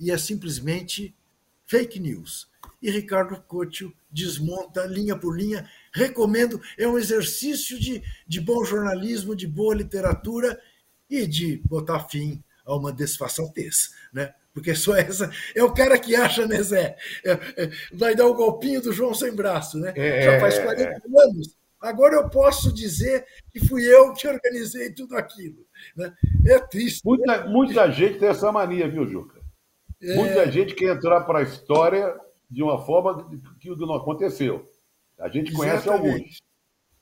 E 0.00 0.10
é 0.10 0.18
simplesmente 0.18 1.14
fake 1.64 2.00
news. 2.00 2.48
E 2.82 2.90
Ricardo 2.90 3.40
Couto 3.46 3.92
desmonta 4.10 4.84
linha 4.84 5.16
por 5.16 5.38
linha. 5.38 5.70
Recomendo, 5.94 6.60
é 6.76 6.88
um 6.88 6.98
exercício 6.98 7.78
de, 7.78 8.02
de 8.26 8.40
bom 8.40 8.64
jornalismo, 8.64 9.36
de 9.36 9.46
boa 9.46 9.74
literatura 9.74 10.60
e 11.08 11.24
de 11.24 11.62
botar 11.66 12.08
fim 12.08 12.42
a 12.66 12.74
uma 12.74 12.92
desfaçatez, 12.92 13.94
né? 14.12 14.34
Porque 14.52 14.74
só 14.74 14.96
essa 14.96 15.30
é 15.54 15.62
o 15.62 15.72
cara 15.72 15.96
que 15.96 16.16
acha, 16.16 16.48
né, 16.48 16.60
Zé? 16.64 16.96
É, 17.24 17.30
é, 17.32 17.70
vai 17.92 18.16
dar 18.16 18.26
o 18.26 18.34
golpinho 18.34 18.82
do 18.82 18.92
João 18.92 19.14
sem 19.14 19.32
braço, 19.32 19.78
né? 19.78 19.92
É, 19.94 20.22
Já 20.22 20.40
faz 20.40 20.58
40 20.58 20.82
é, 20.82 20.84
é. 20.84 21.22
anos 21.22 21.57
Agora 21.80 22.16
eu 22.16 22.28
posso 22.28 22.72
dizer 22.72 23.24
que 23.50 23.64
fui 23.66 23.84
eu 23.84 24.12
que 24.12 24.26
organizei 24.26 24.92
tudo 24.92 25.16
aquilo. 25.16 25.64
Né? 25.96 26.12
É 26.46 26.58
triste. 26.58 27.02
Muita, 27.04 27.46
muita 27.46 27.90
gente 27.90 28.18
tem 28.18 28.28
essa 28.28 28.50
mania, 28.50 28.88
viu, 28.88 29.06
Juca? 29.06 29.40
É... 30.02 30.14
Muita 30.14 30.50
gente 30.50 30.74
quer 30.74 30.96
entrar 30.96 31.22
para 31.22 31.40
a 31.40 31.42
história 31.42 32.18
de 32.50 32.62
uma 32.62 32.84
forma 32.84 33.28
que 33.60 33.68
não 33.70 33.94
aconteceu. 33.94 34.64
A 35.18 35.28
gente 35.28 35.52
conhece 35.52 35.88
Exatamente. 35.88 36.14
alguns. 36.14 36.42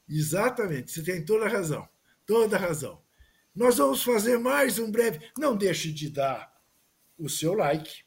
Exatamente, 0.09 0.93
você 0.93 1.03
tem 1.03 1.25
toda 1.25 1.47
a 1.47 1.49
razão. 1.49 1.89
Toda 2.27 2.57
a 2.57 2.59
razão. 2.59 3.01
Nós 3.55 3.79
vamos 3.79 4.03
fazer 4.03 4.39
mais 4.39 4.79
um 4.79 4.91
breve. 4.91 5.31
Não 5.39 5.57
deixe 5.57 5.93
de 5.93 6.11
dar 6.11 6.53
o 7.19 7.29
seu 7.29 7.55
like. 7.55 8.05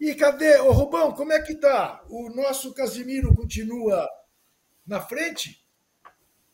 E 0.00 0.14
cadê? 0.14 0.58
Ô, 0.60 0.72
Rubão, 0.72 1.12
como 1.12 1.32
é 1.32 1.42
que 1.42 1.54
tá? 1.56 2.02
O 2.08 2.30
nosso 2.30 2.72
Casimiro 2.72 3.34
continua 3.34 4.08
na 4.86 5.00
frente? 5.00 5.57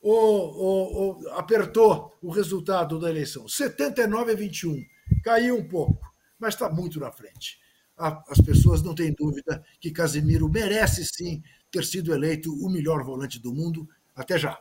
Ou, 0.04 0.54
ou, 0.54 0.94
ou 0.94 1.30
apertou 1.30 2.12
o 2.20 2.30
resultado 2.30 2.98
da 3.00 3.08
eleição. 3.08 3.48
79 3.48 4.32
a 4.32 4.34
21. 4.36 4.84
Caiu 5.24 5.56
um 5.56 5.66
pouco, 5.66 6.06
mas 6.38 6.52
está 6.52 6.68
muito 6.68 7.00
na 7.00 7.10
frente. 7.10 7.58
As 7.96 8.40
pessoas 8.44 8.82
não 8.82 8.94
têm 8.94 9.14
dúvida 9.14 9.64
que 9.80 9.90
Casemiro 9.90 10.48
merece 10.48 11.06
sim 11.06 11.42
ter 11.70 11.84
sido 11.84 12.12
eleito 12.12 12.52
o 12.52 12.68
melhor 12.68 13.02
volante 13.02 13.40
do 13.40 13.52
mundo. 13.52 13.88
Até 14.14 14.38
já. 14.38 14.60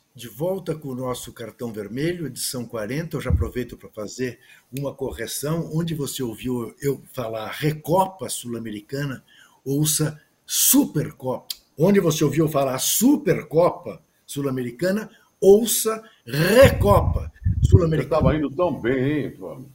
de 0.13 0.27
volta 0.27 0.75
com 0.75 0.89
o 0.89 0.95
nosso 0.95 1.31
cartão 1.31 1.71
vermelho, 1.71 2.27
edição 2.27 2.65
40. 2.65 3.17
Eu 3.17 3.21
já 3.21 3.29
aproveito 3.29 3.77
para 3.77 3.89
fazer 3.89 4.39
uma 4.77 4.93
correção. 4.93 5.69
Onde 5.73 5.95
você 5.95 6.21
ouviu 6.21 6.75
eu 6.81 7.01
falar 7.13 7.49
Recopa 7.49 8.27
Sul-Americana, 8.29 9.23
ouça 9.63 10.19
Supercopa. 10.45 11.47
Onde 11.77 11.99
você 11.99 12.23
ouviu 12.23 12.47
falar 12.49 12.77
Supercopa 12.79 14.01
Sul-Americana, 14.25 15.09
ouça 15.39 16.03
Recopa 16.25 17.31
Sul-Americana. 17.63 18.17
Estava 18.17 18.35
indo 18.35 18.51
tão 18.51 18.79
bem, 18.79 19.23
hein, 19.23 19.35
Flávio? 19.37 19.71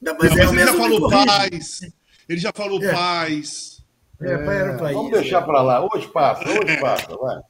Não, 0.00 0.16
mas, 0.18 0.30
Não, 0.30 0.38
é 0.38 0.46
mas 0.46 0.52
ele 0.52 0.66
já 0.66 0.74
falou 0.74 1.10
paz. 1.10 1.80
Ele 2.28 2.40
já 2.40 2.52
falou 2.54 2.82
é. 2.82 2.92
paz. 2.92 3.84
É, 4.20 4.32
é, 4.32 4.76
país, 4.78 4.94
vamos 4.94 5.12
deixar 5.12 5.42
para 5.42 5.60
lá. 5.60 5.84
Hoje 5.84 6.06
passa, 6.08 6.44
hoje 6.48 6.80
passa, 6.80 7.16
vai. 7.16 7.42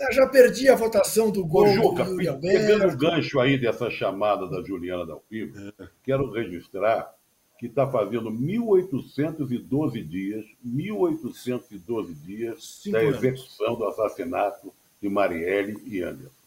Eu 0.00 0.12
já 0.12 0.26
perdi 0.26 0.68
a 0.68 0.74
votação 0.74 1.30
do 1.30 1.44
gol 1.44 1.66
Ô, 1.66 1.74
Juca, 1.74 2.04
do 2.04 2.22
Yuri 2.22 2.40
Pegando 2.40 2.88
o 2.88 2.96
gancho 2.96 3.38
aí 3.38 3.58
dessa 3.58 3.90
chamada 3.90 4.48
da 4.48 4.62
Juliana 4.62 5.04
Dalpivo, 5.04 5.58
é. 5.78 5.88
quero 6.02 6.30
registrar 6.30 7.14
que 7.58 7.66
está 7.66 7.86
fazendo 7.86 8.30
1.812 8.30 10.02
dias, 10.08 10.46
1.812 10.66 12.14
dias 12.24 12.80
Cinco 12.82 12.96
da 12.96 13.04
execução 13.04 13.66
anos. 13.66 13.78
do 13.78 13.84
assassinato 13.84 14.72
de 15.02 15.10
Marielle 15.10 15.76
e 15.84 16.02
Anderson. 16.02 16.40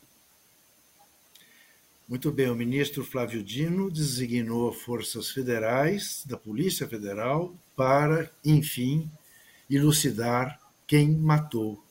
Muito 2.09 2.31
bem, 2.31 2.49
o 2.49 2.55
ministro 2.55 3.03
Flávio 3.03 3.43
Dino 3.43 3.91
designou 3.91 4.73
forças 4.73 5.29
federais 5.29 6.23
da 6.25 6.37
Polícia 6.37 6.87
Federal 6.87 7.53
para, 7.75 8.31
enfim, 8.43 9.09
elucidar 9.69 10.59
quem 10.87 11.11
matou 11.11 11.82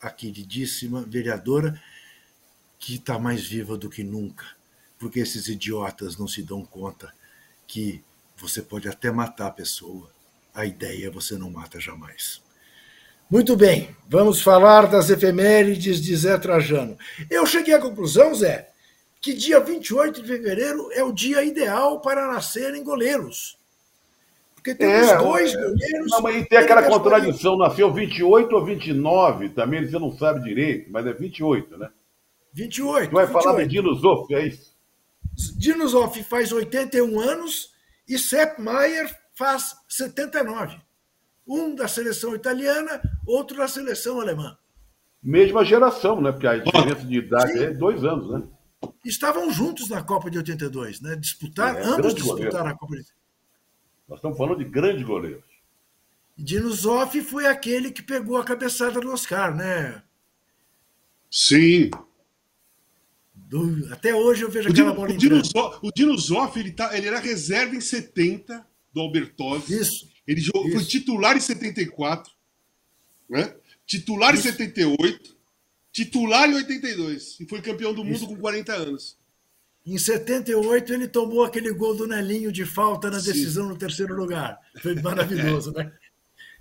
a 0.00 0.10
queridíssima 0.10 1.02
vereadora, 1.02 1.80
que 2.78 2.94
está 2.94 3.18
mais 3.18 3.44
viva 3.44 3.76
do 3.76 3.90
que 3.90 4.04
nunca, 4.04 4.44
porque 4.98 5.20
esses 5.20 5.48
idiotas 5.48 6.16
não 6.16 6.28
se 6.28 6.42
dão 6.42 6.64
conta 6.64 7.12
que 7.66 8.02
você 8.36 8.62
pode 8.62 8.88
até 8.88 9.10
matar 9.10 9.48
a 9.48 9.52
pessoa, 9.52 10.10
a 10.54 10.64
ideia 10.64 11.10
você 11.10 11.36
não 11.36 11.50
mata 11.50 11.80
jamais. 11.80 12.40
Muito 13.28 13.56
bem, 13.56 13.94
vamos 14.08 14.40
falar 14.40 14.86
das 14.86 15.10
efemérides 15.10 16.00
de 16.00 16.16
Zé 16.16 16.38
Trajano. 16.38 16.96
Eu 17.28 17.44
cheguei 17.44 17.74
à 17.74 17.78
conclusão, 17.78 18.34
Zé, 18.34 18.70
que 19.20 19.34
dia 19.34 19.60
28 19.60 20.22
de 20.22 20.28
fevereiro 20.28 20.90
é 20.92 21.02
o 21.02 21.12
dia 21.12 21.44
ideal 21.44 22.00
para 22.00 22.32
nascerem 22.32 22.82
goleiros. 22.82 23.57
Porque 24.68 24.74
temos 24.74 25.08
é, 25.08 25.18
dois 25.18 25.54
goleiros. 25.54 26.10
Não, 26.10 26.20
mas 26.20 26.46
tem 26.46 26.58
aquela 26.58 26.82
contradição, 26.82 27.56
nasceu 27.56 27.92
28 27.92 28.54
ou 28.54 28.64
29 28.64 29.50
também, 29.50 29.86
você 29.86 29.98
não 29.98 30.10
sabe 30.12 30.42
direito, 30.42 30.90
mas 30.90 31.06
é 31.06 31.12
28, 31.12 31.78
né? 31.78 31.88
28. 32.52 33.10
Tu 33.10 33.14
vai 33.14 33.26
28. 33.26 33.44
falar 33.44 33.62
de 33.62 33.68
Dino 33.68 33.94
Zoff, 33.94 34.34
é 34.34 34.46
isso? 34.46 34.76
Dino 35.56 35.86
Zoff 35.86 36.22
faz 36.24 36.52
81 36.52 37.20
anos 37.20 37.70
e 38.08 38.18
Sepp 38.18 38.58
Maier 38.58 39.08
faz 39.34 39.74
79. 39.88 40.76
Um 41.46 41.74
da 41.74 41.88
seleção 41.88 42.34
italiana, 42.34 43.00
outro 43.26 43.56
da 43.56 43.68
seleção 43.68 44.20
alemã. 44.20 44.56
Mesma 45.22 45.64
geração, 45.64 46.20
né? 46.20 46.30
Porque 46.30 46.46
a 46.46 46.58
diferença 46.58 47.06
de 47.06 47.18
idade 47.18 47.52
Sim. 47.52 47.64
é 47.64 47.70
dois 47.70 48.04
anos, 48.04 48.30
né? 48.30 48.42
estavam 49.04 49.50
juntos 49.50 49.88
na 49.88 50.02
Copa 50.02 50.30
de 50.30 50.38
82, 50.38 51.00
né? 51.00 51.16
Disputaram, 51.16 51.78
é, 51.78 51.84
ambos 51.84 52.14
disputaram 52.14 52.48
goleiro. 52.50 52.68
a 52.68 52.78
Copa 52.78 52.96
de 52.96 53.17
Nós 54.08 54.18
estamos 54.18 54.38
falando 54.38 54.58
de 54.58 54.64
grandes 54.64 55.04
goleiros. 55.04 55.44
Dino 56.36 56.70
Zoff 56.72 57.20
foi 57.22 57.46
aquele 57.46 57.90
que 57.90 58.02
pegou 58.02 58.36
a 58.36 58.44
cabeçada 58.44 59.00
do 59.00 59.10
Oscar, 59.10 59.54
né? 59.54 60.02
Sim. 61.30 61.90
Do... 63.34 63.92
Até 63.92 64.14
hoje 64.14 64.42
eu 64.42 64.50
vejo 64.50 64.68
o 64.68 64.72
aquela 64.72 64.90
Dino, 64.90 65.00
bola 65.00 65.14
o 65.14 65.18
Dino, 65.18 65.44
Zoff, 65.44 65.78
o 65.82 65.92
Dino 65.92 66.16
Zoff, 66.16 66.58
ele, 66.58 66.72
tá, 66.72 66.96
ele 66.96 67.08
era 67.08 67.18
reserva 67.18 67.74
em 67.74 67.80
70 67.80 68.66
do 68.92 69.00
Albertozzi. 69.00 69.78
Isso. 69.78 70.08
Ele 70.26 70.40
jogou, 70.40 70.66
isso. 70.66 70.76
foi 70.76 70.84
titular 70.84 71.36
em 71.36 71.40
74, 71.40 72.32
né? 73.28 73.54
titular 73.86 74.34
isso. 74.34 74.46
em 74.46 74.52
78, 74.52 75.36
titular 75.90 76.48
em 76.48 76.54
82 76.54 77.40
e 77.40 77.46
foi 77.46 77.60
campeão 77.60 77.92
do 77.92 78.04
mundo 78.04 78.16
isso. 78.16 78.28
com 78.28 78.36
40 78.36 78.72
anos. 78.74 79.18
Em 79.88 79.96
78, 79.96 80.92
ele 80.92 81.08
tomou 81.08 81.42
aquele 81.42 81.72
gol 81.72 81.94
do 81.96 82.06
Nelinho 82.06 82.52
de 82.52 82.66
falta 82.66 83.10
na 83.10 83.16
decisão 83.16 83.64
Sim. 83.64 83.70
no 83.70 83.78
terceiro 83.78 84.14
lugar. 84.14 84.60
Foi 84.82 84.94
maravilhoso, 85.00 85.72
é. 85.78 85.84
né? 85.84 85.92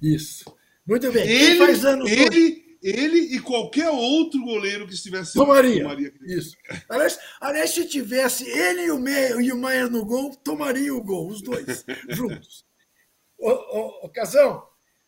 Isso. 0.02 0.46
Muito 0.86 1.12
bem. 1.12 1.28
Ele, 1.28 1.58
faz 1.58 1.84
anos 1.84 2.10
ele, 2.10 2.30
hoje? 2.30 2.78
ele 2.82 3.18
e 3.36 3.40
qualquer 3.42 3.90
outro 3.90 4.42
goleiro 4.42 4.88
que 4.88 4.94
estivesse 4.94 5.34
tomaria. 5.34 5.82
tomaria 5.82 6.14
Isso. 6.22 6.56
Aliás, 6.88 7.20
aliás, 7.42 7.72
se 7.72 7.86
tivesse 7.86 8.48
ele 8.50 8.84
e 8.84 8.92
o 8.92 8.98
Meia 8.98 9.42
e 9.42 9.52
o 9.52 9.58
Maia 9.58 9.90
no 9.90 10.06
gol, 10.06 10.34
tomaria 10.38 10.96
o 10.96 11.04
gol, 11.04 11.28
os 11.28 11.42
dois, 11.42 11.84
juntos. 12.08 12.66
Ô, 13.38 13.50
ô, 13.50 14.06
ô 14.06 14.10
Casão, 14.10 14.64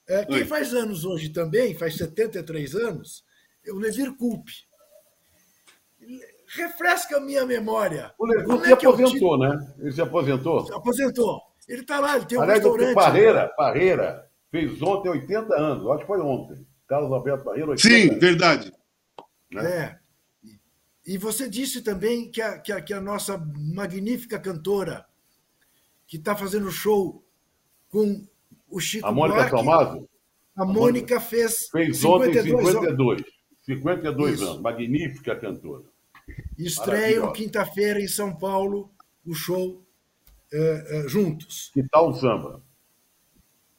é, 0.10 0.26
quem 0.26 0.44
faz 0.44 0.74
anos 0.74 1.06
hoje 1.06 1.30
também, 1.30 1.74
faz 1.74 1.96
73 1.96 2.76
anos, 2.76 3.24
é 3.66 3.72
o 3.72 3.78
Levir 3.78 4.14
Culpe. 4.18 4.68
Refresca 6.56 7.18
a 7.18 7.20
minha 7.20 7.46
memória. 7.46 8.14
O 8.18 8.26
Levir 8.26 8.46
Culpe 8.46 8.70
é 8.70 8.74
aposentou, 8.74 9.38
né? 9.38 9.74
Ele 9.80 9.92
se 9.92 10.02
aposentou? 10.02 10.66
Se 10.66 10.74
aposentou. 10.74 11.42
Ele 11.68 11.82
está 11.82 12.00
lá, 12.00 12.16
ele 12.16 12.26
tem 12.26 12.38
um 12.38 12.42
Aliás, 12.42 12.64
restaurante. 12.64 12.96
Parreira, 12.96 13.44
né? 13.44 13.50
Parreira 13.56 14.30
fez 14.52 14.82
ontem 14.82 15.10
80 15.10 15.56
anos, 15.56 15.88
acho 15.92 16.00
que 16.00 16.08
foi 16.08 16.20
ontem. 16.20 16.66
Carlos 16.88 17.12
Alberto 17.12 17.46
Barreiro. 17.46 17.78
Sim, 17.78 18.18
verdade. 18.18 18.74
Né? 19.52 19.70
É. 19.70 20.00
E 21.06 21.18
você 21.18 21.48
disse 21.48 21.82
também 21.84 22.32
que 22.32 22.42
a, 22.42 22.58
que 22.58 22.72
a, 22.72 22.82
que 22.82 22.94
a 22.94 23.02
nossa 23.02 23.38
magnífica 23.38 24.40
cantora, 24.40 25.06
que 26.08 26.18
está 26.18 26.36
fazendo 26.36 26.72
show 26.72 27.24
com 27.90 28.28
o 28.68 28.80
Chico 28.80 29.06
A 29.06 29.12
Mônica 29.12 29.50
Tommaso? 29.50 30.10
A, 30.56 30.64
a 30.64 30.66
Mônica 30.66 31.20
fez. 31.20 31.70
Fez 31.72 31.98
52 31.98 32.76
ontem 32.76 32.80
52. 32.80 33.22
52 33.62 34.42
anos. 34.42 34.62
Magnífica 34.62 35.36
cantora. 35.36 35.84
Estreiam 36.58 37.32
quinta-feira 37.32 38.02
em 38.02 38.08
São 38.08 38.36
Paulo 38.36 38.92
o 39.26 39.34
show 39.34 39.86
uh, 40.54 41.06
uh, 41.06 41.10
juntos. 41.10 41.72
Que 41.74 41.84
tal 41.84 42.10
o 42.10 42.14
samba? 42.14 42.64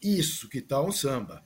Isso, 0.03 0.49
que 0.49 0.61
tal 0.61 0.87
um 0.87 0.93
samba. 0.93 1.45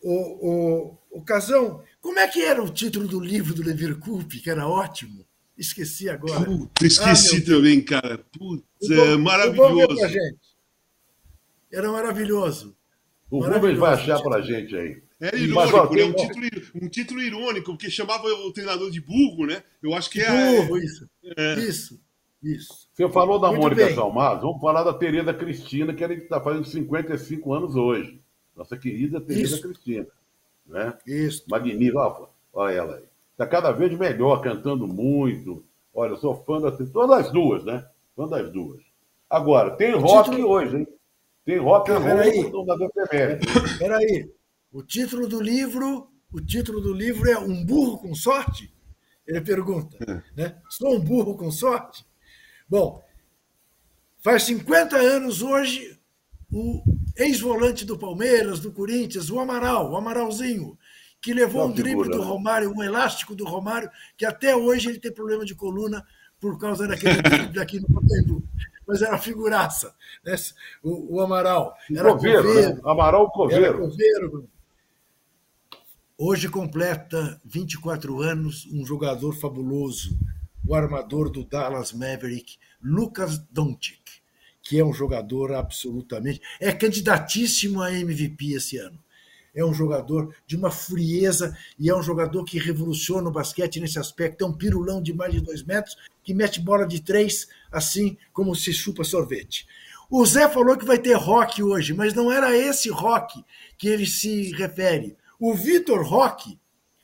O, 0.00 0.48
o, 0.48 0.98
o 1.18 1.22
Casão, 1.22 1.82
como 2.00 2.18
é 2.18 2.26
que 2.26 2.42
era 2.42 2.62
o 2.62 2.68
título 2.68 3.06
do 3.06 3.20
livro 3.20 3.54
do 3.54 3.62
Levir 3.62 3.98
Coupe, 3.98 4.40
que 4.40 4.50
era 4.50 4.66
ótimo? 4.66 5.24
Esqueci 5.56 6.08
agora. 6.08 6.44
Puta, 6.44 6.86
esqueci 6.86 7.36
ah, 7.36 7.44
também, 7.44 7.80
cara. 7.84 8.18
Putz, 8.18 8.90
é 8.90 9.16
maravilhoso. 9.16 9.96
Era 11.70 11.92
maravilhoso. 11.92 12.76
O 13.30 13.44
Rubens 13.44 13.78
vai 13.78 13.94
achar 13.94 14.20
para 14.20 14.38
a 14.38 14.42
gente 14.42 14.74
aí. 14.76 15.01
Era 15.22 15.36
irônico, 15.36 15.76
Mas, 15.76 15.90
né? 15.92 16.04
um, 16.04 16.12
título, 16.12 16.46
um 16.74 16.88
título 16.88 17.22
irônico, 17.22 17.70
porque 17.70 17.88
chamava 17.88 18.26
o 18.26 18.52
treinador 18.52 18.90
de 18.90 19.00
burro, 19.00 19.46
né? 19.46 19.62
Eu 19.80 19.94
acho 19.94 20.10
que 20.10 20.20
é. 20.20 20.62
Burro, 20.62 20.76
isso. 20.78 21.08
É. 21.36 21.54
Isso, 21.60 22.00
isso. 22.42 22.88
Você 22.92 23.08
falou 23.08 23.38
da 23.38 23.46
Muito 23.46 23.62
Mônica 23.62 23.86
bem. 23.86 23.94
Salmaz, 23.94 24.42
vamos 24.42 24.60
falar 24.60 24.82
da 24.82 24.92
Tereza 24.92 25.32
Cristina, 25.32 25.94
que 25.94 26.02
ela 26.02 26.12
está 26.12 26.40
fazendo 26.40 26.64
55 26.64 27.54
anos 27.54 27.76
hoje. 27.76 28.20
Nossa 28.56 28.76
querida 28.76 29.20
Tereza 29.20 29.62
Cristina. 29.62 30.08
Né? 30.66 30.92
Isso. 31.06 31.44
Magnífica. 31.48 32.00
Olha, 32.00 32.28
olha 32.52 32.74
ela 32.74 32.96
aí. 32.96 33.04
Está 33.30 33.46
cada 33.46 33.70
vez 33.70 33.96
melhor, 33.96 34.42
cantando 34.42 34.88
muito. 34.88 35.64
Olha, 35.94 36.16
sou 36.16 36.34
fã 36.34 36.60
da. 36.60 36.72
Todas 36.72 37.26
as 37.26 37.32
duas, 37.32 37.64
né? 37.64 37.86
Fã 38.16 38.26
das 38.26 38.52
duas. 38.52 38.80
Agora, 39.30 39.70
tem 39.76 39.94
rock 39.94 40.30
título... 40.30 40.48
hoje, 40.48 40.78
hein? 40.78 40.88
Tem 41.44 41.58
rock 41.58 41.92
and 41.92 41.98
roll 42.00 42.66
da 42.66 42.74
efeméride. 42.74 43.46
Peraí. 43.78 44.28
O 44.72 44.82
título 44.82 45.28
do 45.28 45.38
livro, 45.38 46.08
o 46.32 46.40
título 46.40 46.80
do 46.80 46.94
livro 46.94 47.30
é 47.30 47.38
Um 47.38 47.62
burro 47.62 47.98
com 47.98 48.14
sorte? 48.14 48.72
Ele 49.26 49.40
pergunta, 49.42 49.98
é. 50.00 50.22
né? 50.34 50.62
Sou 50.70 50.96
um 50.96 51.00
burro 51.00 51.36
com 51.36 51.50
sorte? 51.50 52.06
Bom, 52.66 53.04
faz 54.24 54.44
50 54.44 54.96
anos 54.96 55.42
hoje 55.42 56.00
o 56.50 56.82
ex-volante 57.16 57.84
do 57.84 57.98
Palmeiras, 57.98 58.60
do 58.60 58.72
Corinthians, 58.72 59.30
o 59.30 59.38
Amaral, 59.38 59.90
o 59.90 59.96
Amaralzinho, 59.96 60.78
que 61.20 61.34
levou 61.34 61.66
um 61.66 61.72
drible 61.72 62.08
do 62.08 62.18
né? 62.18 62.24
Romário, 62.24 62.72
um 62.74 62.82
elástico 62.82 63.34
do 63.34 63.44
Romário, 63.44 63.90
que 64.16 64.24
até 64.24 64.56
hoje 64.56 64.88
ele 64.88 64.98
tem 64.98 65.12
problema 65.12 65.44
de 65.44 65.54
coluna 65.54 66.02
por 66.40 66.58
causa 66.58 66.88
daquele 66.88 67.20
drible 67.22 67.54
daqui 67.54 67.78
no 67.78 67.88
Pacaembu. 67.88 68.42
Mas 68.86 69.02
era 69.02 69.16
figuraça, 69.18 69.94
né? 70.24 70.34
o, 70.82 71.16
o 71.16 71.20
Amaral. 71.20 71.76
Era 71.94 72.12
coveiro, 72.12 72.42
né? 72.42 72.48
coveiro. 72.48 72.74
Né? 72.74 72.80
Amaral 72.84 73.30
Coveiro. 73.30 73.64
Era 73.64 73.78
coveiro. 73.78 74.51
Hoje 76.18 76.48
completa 76.48 77.40
24 77.44 78.20
anos 78.20 78.66
um 78.72 78.84
jogador 78.84 79.34
fabuloso, 79.34 80.18
o 80.64 80.74
armador 80.74 81.30
do 81.30 81.44
Dallas 81.44 81.92
Maverick, 81.92 82.56
Lucas 82.82 83.38
Doncic 83.38 84.22
que 84.62 84.78
é 84.78 84.84
um 84.84 84.92
jogador 84.92 85.52
absolutamente. 85.52 86.40
É 86.60 86.72
candidatíssimo 86.72 87.82
a 87.82 87.92
MVP 87.92 88.52
esse 88.54 88.78
ano. 88.78 88.98
É 89.54 89.62
um 89.62 89.74
jogador 89.74 90.34
de 90.46 90.56
uma 90.56 90.70
frieza 90.70 91.54
e 91.78 91.90
é 91.90 91.94
um 91.94 92.02
jogador 92.02 92.42
que 92.44 92.58
revoluciona 92.58 93.28
o 93.28 93.32
basquete 93.32 93.80
nesse 93.80 93.98
aspecto. 93.98 94.44
É 94.44 94.46
um 94.46 94.56
pirulão 94.56 95.02
de 95.02 95.12
mais 95.12 95.32
de 95.32 95.40
dois 95.40 95.62
metros 95.62 95.96
que 96.24 96.32
mete 96.32 96.60
bola 96.60 96.86
de 96.86 97.02
três 97.02 97.48
assim 97.70 98.16
como 98.32 98.54
se 98.54 98.72
chupa 98.72 99.04
sorvete. 99.04 99.66
O 100.08 100.24
Zé 100.24 100.48
falou 100.48 100.76
que 100.76 100.86
vai 100.86 100.98
ter 100.98 101.14
rock 101.14 101.62
hoje, 101.62 101.92
mas 101.92 102.14
não 102.14 102.30
era 102.30 102.56
esse 102.56 102.88
rock 102.88 103.44
que 103.76 103.88
ele 103.88 104.06
se 104.06 104.52
refere. 104.52 105.16
O 105.42 105.54
Vitor 105.54 106.06
Roque, 106.06 106.56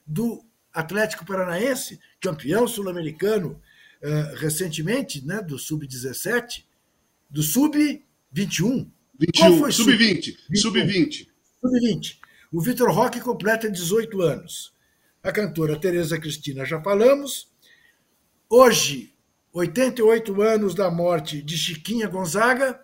do 0.06 0.44
Atlético 0.72 1.26
Paranaense, 1.26 1.98
campeão 2.20 2.68
sul-americano 2.68 3.60
uh, 4.00 4.36
recentemente, 4.36 5.26
né, 5.26 5.42
do 5.42 5.58
Sub-17, 5.58 6.62
do 7.28 7.42
Sub-21. 7.42 8.88
21, 9.18 9.72
Sub-20. 9.72 10.36
Sub-20. 10.54 11.26
Sub-20. 11.60 12.18
O 12.52 12.60
Vitor 12.60 12.88
Roque 12.92 13.20
completa 13.20 13.68
18 13.68 14.22
anos. 14.22 14.72
A 15.20 15.32
cantora 15.32 15.76
Tereza 15.76 16.16
Cristina 16.16 16.64
já 16.64 16.80
falamos. 16.80 17.50
Hoje, 18.48 19.12
88 19.52 20.40
anos 20.42 20.76
da 20.76 20.88
morte 20.88 21.42
de 21.42 21.58
Chiquinha 21.58 22.06
Gonzaga, 22.06 22.80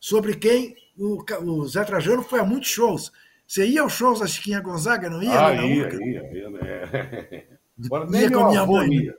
sobre 0.00 0.34
quem 0.34 0.74
o, 0.96 1.22
o 1.42 1.68
Zé 1.68 1.84
Trajano 1.84 2.22
foi 2.22 2.40
a 2.40 2.44
muitos 2.44 2.70
shows. 2.70 3.12
Você 3.46 3.66
ia 3.66 3.82
aos 3.82 3.92
shows 3.92 4.20
da 4.20 4.26
Chiquinha 4.26 4.60
Gonzaga, 4.60 5.10
não 5.10 5.22
ia? 5.22 5.46
Ah, 5.46 5.54
ia, 5.54 5.88
ia, 5.94 6.32
ia, 6.32 6.50
né? 6.50 7.46
Agora, 7.84 8.06
nem 8.06 8.22
ia 8.22 8.30
com 8.30 8.38
a 8.40 8.48
minha 8.48 8.66
mãe. 8.66 8.88
Né? 8.88 8.96
Ia. 8.96 9.18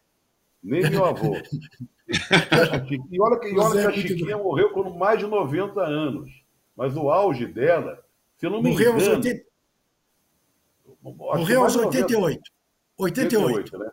Nem 0.64 0.90
meu 0.90 1.06
avô. 1.06 1.36
E 2.08 3.20
olha 3.20 3.40
que, 3.40 3.58
olha 3.58 3.82
que 3.82 3.88
a 3.88 3.92
Chiquinha 3.92 4.38
morreu 4.38 4.70
com 4.70 4.92
mais 4.92 5.18
de 5.18 5.26
90 5.26 5.82
anos. 5.82 6.30
Mas 6.76 6.96
o 6.96 7.10
auge 7.10 7.48
dela, 7.48 8.04
se 8.38 8.48
não 8.48 8.62
me 8.62 8.70
morreu 8.70 8.94
engano... 8.94 9.16
Aos 9.16 9.26
80... 9.26 9.46
Morreu 11.02 11.64
aos 11.64 11.76
88. 11.76 12.42
88. 12.98 13.46
88 13.46 13.78
né? 13.80 13.92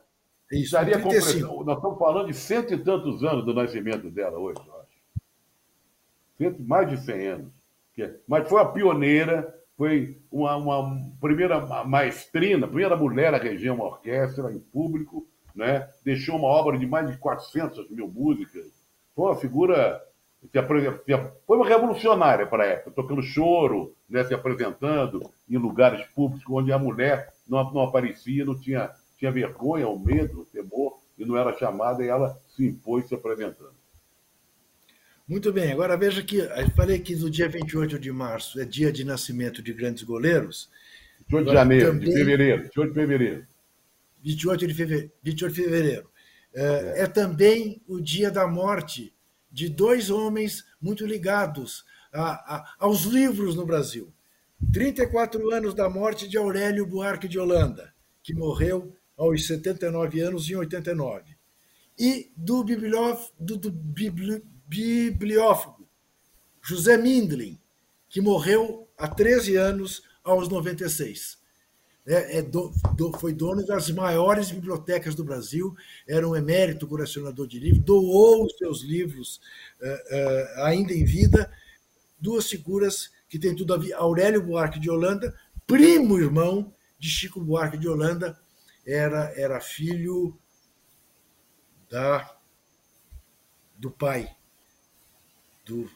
Isso, 0.53 0.65
Estaria 0.65 0.99
nós 0.99 1.77
estamos 1.77 1.99
falando 1.99 2.27
de 2.27 2.35
cento 2.35 2.75
e 2.75 2.79
tantos 2.79 3.25
anos 3.25 3.45
do 3.45 3.55
nascimento 3.55 4.11
dela 4.11 4.39
hoje, 4.39 4.61
eu 4.61 6.49
acho. 6.51 6.61
mais 6.61 6.91
de 6.91 6.99
100 6.99 7.27
anos. 7.27 7.53
É, 7.99 8.15
mas 8.29 8.49
foi 8.49 8.61
a 8.61 8.67
pioneira, 8.67 9.55
foi 9.77 10.19
uma, 10.31 10.57
uma 10.57 11.11
primeira 11.21 11.85
maestrina, 11.85 12.67
primeira 12.67 12.97
mulher 12.97 13.35
a 13.35 13.39
reger 13.39 13.73
uma 13.73 13.85
orquestra 13.85 14.53
em 14.53 14.59
público, 14.59 15.27
né? 15.55 15.89
deixou 16.05 16.37
uma 16.37 16.49
obra 16.49 16.79
de 16.79 16.87
mais 16.87 17.11
de 17.11 17.17
400 17.19 17.91
mil 17.91 18.09
músicas. 18.09 18.67
Foi 19.15 19.27
uma 19.27 19.37
figura 19.37 20.03
que 20.51 20.61
foi 21.47 21.57
uma 21.57 21.69
revolucionária 21.69 22.47
para 22.47 22.65
a 22.65 22.67
época, 22.67 22.91
tocando 22.91 23.23
choro, 23.23 23.95
né? 24.09 24.25
se 24.25 24.35
apresentando 24.35 25.23
em 25.49 25.57
lugares 25.57 26.05
públicos 26.15 26.45
onde 26.51 26.73
a 26.73 26.79
mulher 26.79 27.33
não, 27.49 27.73
não 27.73 27.83
aparecia, 27.83 28.45
não 28.45 28.59
tinha, 28.59 28.91
tinha 29.19 29.31
vergonha, 29.31 29.87
ou 29.87 29.99
medo, 29.99 30.41
ou 30.41 30.45
temor, 30.45 30.99
e 31.19 31.25
não 31.25 31.37
era 31.37 31.57
chamada, 31.57 32.05
e 32.05 32.09
ela 32.09 32.37
se 32.49 32.67
impôs 32.67 33.07
se 33.09 33.15
apresentando. 33.15 33.82
Muito 35.33 35.51
bem, 35.51 35.73
agora 35.73 35.97
veja 35.97 36.23
que 36.23 36.37
eu 36.37 36.71
falei 36.77 36.99
que 36.99 37.17
no 37.17 37.31
dia 37.31 37.49
28 37.49 37.99
de 37.99 38.13
março 38.13 38.61
é 38.61 38.67
dia 38.67 38.93
de 38.93 39.03
nascimento 39.03 39.63
de 39.63 39.73
grandes 39.73 40.03
goleiros. 40.03 40.69
28 41.21 41.47
de 41.47 41.53
janeiro, 41.55 41.87
também... 41.87 42.11
de 42.11 42.15
fevereiro, 42.15 42.63
28 42.65 42.89
de 42.93 43.01
fevereiro. 43.01 43.47
28 44.23 44.67
de 44.67 44.75
fevereiro. 44.75 45.13
28 45.23 45.55
de 45.55 45.63
fevereiro. 45.63 46.11
É, 46.53 46.95
é 46.97 47.07
também 47.07 47.81
o 47.89 47.99
dia 47.99 48.31
da 48.31 48.47
morte 48.47 49.11
de 49.51 49.71
dois 49.71 50.11
homens 50.11 50.67
muito 50.79 51.07
ligados 51.07 51.87
a, 52.13 52.57
a, 52.57 52.75
aos 52.79 53.05
livros 53.05 53.57
no 53.57 53.65
Brasil. 53.65 54.13
34 54.71 55.51
anos 55.51 55.73
da 55.73 55.89
morte 55.89 56.29
de 56.29 56.37
Aurélio 56.37 56.85
Buarque 56.85 57.27
de 57.27 57.39
Holanda, 57.39 57.95
que 58.23 58.35
morreu 58.35 58.95
aos 59.17 59.47
79 59.47 60.21
anos 60.21 60.51
em 60.51 60.57
89. 60.57 61.25
E 61.99 62.31
do, 62.37 62.63
biblióf, 62.63 63.31
do, 63.41 63.57
do 63.57 63.71
bibli, 63.71 64.43
bibliófago 64.73 65.87
José 66.63 66.97
Mindlin, 66.97 67.61
que 68.09 68.21
morreu 68.23 68.89
há 68.97 69.07
13 69.07 69.57
anos 69.57 70.03
aos 70.25 70.49
96 70.49 71.43
é, 72.07 72.39
é 72.39 72.43
do, 72.43 72.73
do, 72.97 73.13
foi 73.19 73.33
dono 73.33 73.65
das 73.65 73.91
maiores 73.91 74.51
bibliotecas 74.51 75.15
do 75.15 75.25
Brasil, 75.25 75.75
era 76.09 76.27
um 76.27 76.35
emérito 76.35 76.87
colecionador 76.87 77.47
de 77.47 77.61
livros, 77.61 77.85
doou 77.85 78.45
os 78.45 78.57
seus 78.57 78.83
livros 78.83 79.41
é, 79.81 80.05
é, 80.11 80.65
ainda 80.65 80.93
em 80.93 81.05
vida. 81.05 81.53
Duas 82.19 82.49
figuras 82.49 83.11
que 83.29 83.39
têm 83.39 83.55
tudo 83.55 83.75
a 83.75 83.77
ver. 83.77 83.93
Aurélio 83.93 84.43
Buarque 84.43 84.81
de 84.81 84.91
Holanda, 84.91 85.35
primo 85.67 86.19
irmão 86.19 86.73
de 86.99 87.09
Chico 87.09 87.41
Buarque 87.41 87.79
de 87.79 87.89
Holanda, 87.89 88.37
era, 88.85 89.33
era 89.37 89.61
filho 89.61 90.37
da, 91.89 92.37
do 93.77 93.91
pai, 93.91 94.29
do, 95.65 95.91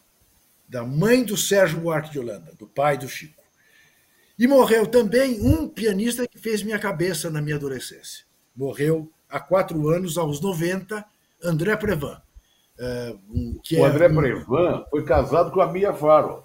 da 0.68 0.84
mãe 0.84 1.24
do 1.24 1.36
Sérgio 1.36 1.80
Buarque 1.80 2.10
de 2.10 2.18
Holanda, 2.18 2.52
do 2.58 2.66
pai 2.66 2.96
do 2.96 3.08
Chico. 3.08 3.42
E 4.38 4.46
morreu 4.46 4.86
também 4.86 5.40
um 5.40 5.68
pianista 5.68 6.26
que 6.28 6.38
fez 6.38 6.62
minha 6.62 6.78
cabeça 6.78 7.30
na 7.30 7.40
minha 7.40 7.56
adolescência. 7.56 8.24
Morreu 8.54 9.10
há 9.28 9.40
quatro 9.40 9.88
anos, 9.88 10.18
aos 10.18 10.40
90, 10.40 11.04
André 11.42 11.76
Prevan. 11.76 12.20
É, 12.78 13.14
o 13.78 13.84
André 13.84 14.08
um... 14.08 14.16
Prevan 14.16 14.84
foi 14.90 15.04
casado 15.04 15.50
com 15.50 15.60
a 15.60 15.72
Mia 15.72 15.92
Faro. 15.94 16.44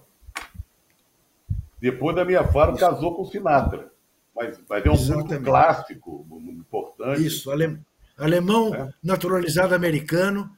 Depois 1.79 2.15
da 2.15 2.23
Mia 2.23 2.47
Faro, 2.47 2.71
Isso. 2.71 2.79
casou 2.79 3.15
com 3.15 3.23
o 3.23 3.25
Sinatra. 3.25 3.91
Mas, 4.35 4.59
mas 4.69 4.85
é 4.85 4.89
um 4.89 4.93
músico 4.93 5.43
clássico, 5.43 6.25
importante. 6.47 7.25
Isso, 7.25 7.51
ale... 7.51 7.77
alemão 8.17 8.73
é. 8.73 8.93
naturalizado 9.03 9.75
americano, 9.75 10.49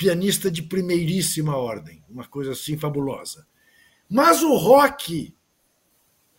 pianista 0.00 0.50
de 0.50 0.62
primeiríssima 0.62 1.54
ordem, 1.54 2.02
uma 2.08 2.26
coisa 2.26 2.52
assim 2.52 2.78
fabulosa. 2.78 3.46
Mas 4.08 4.42
o 4.42 4.56
rock 4.56 5.34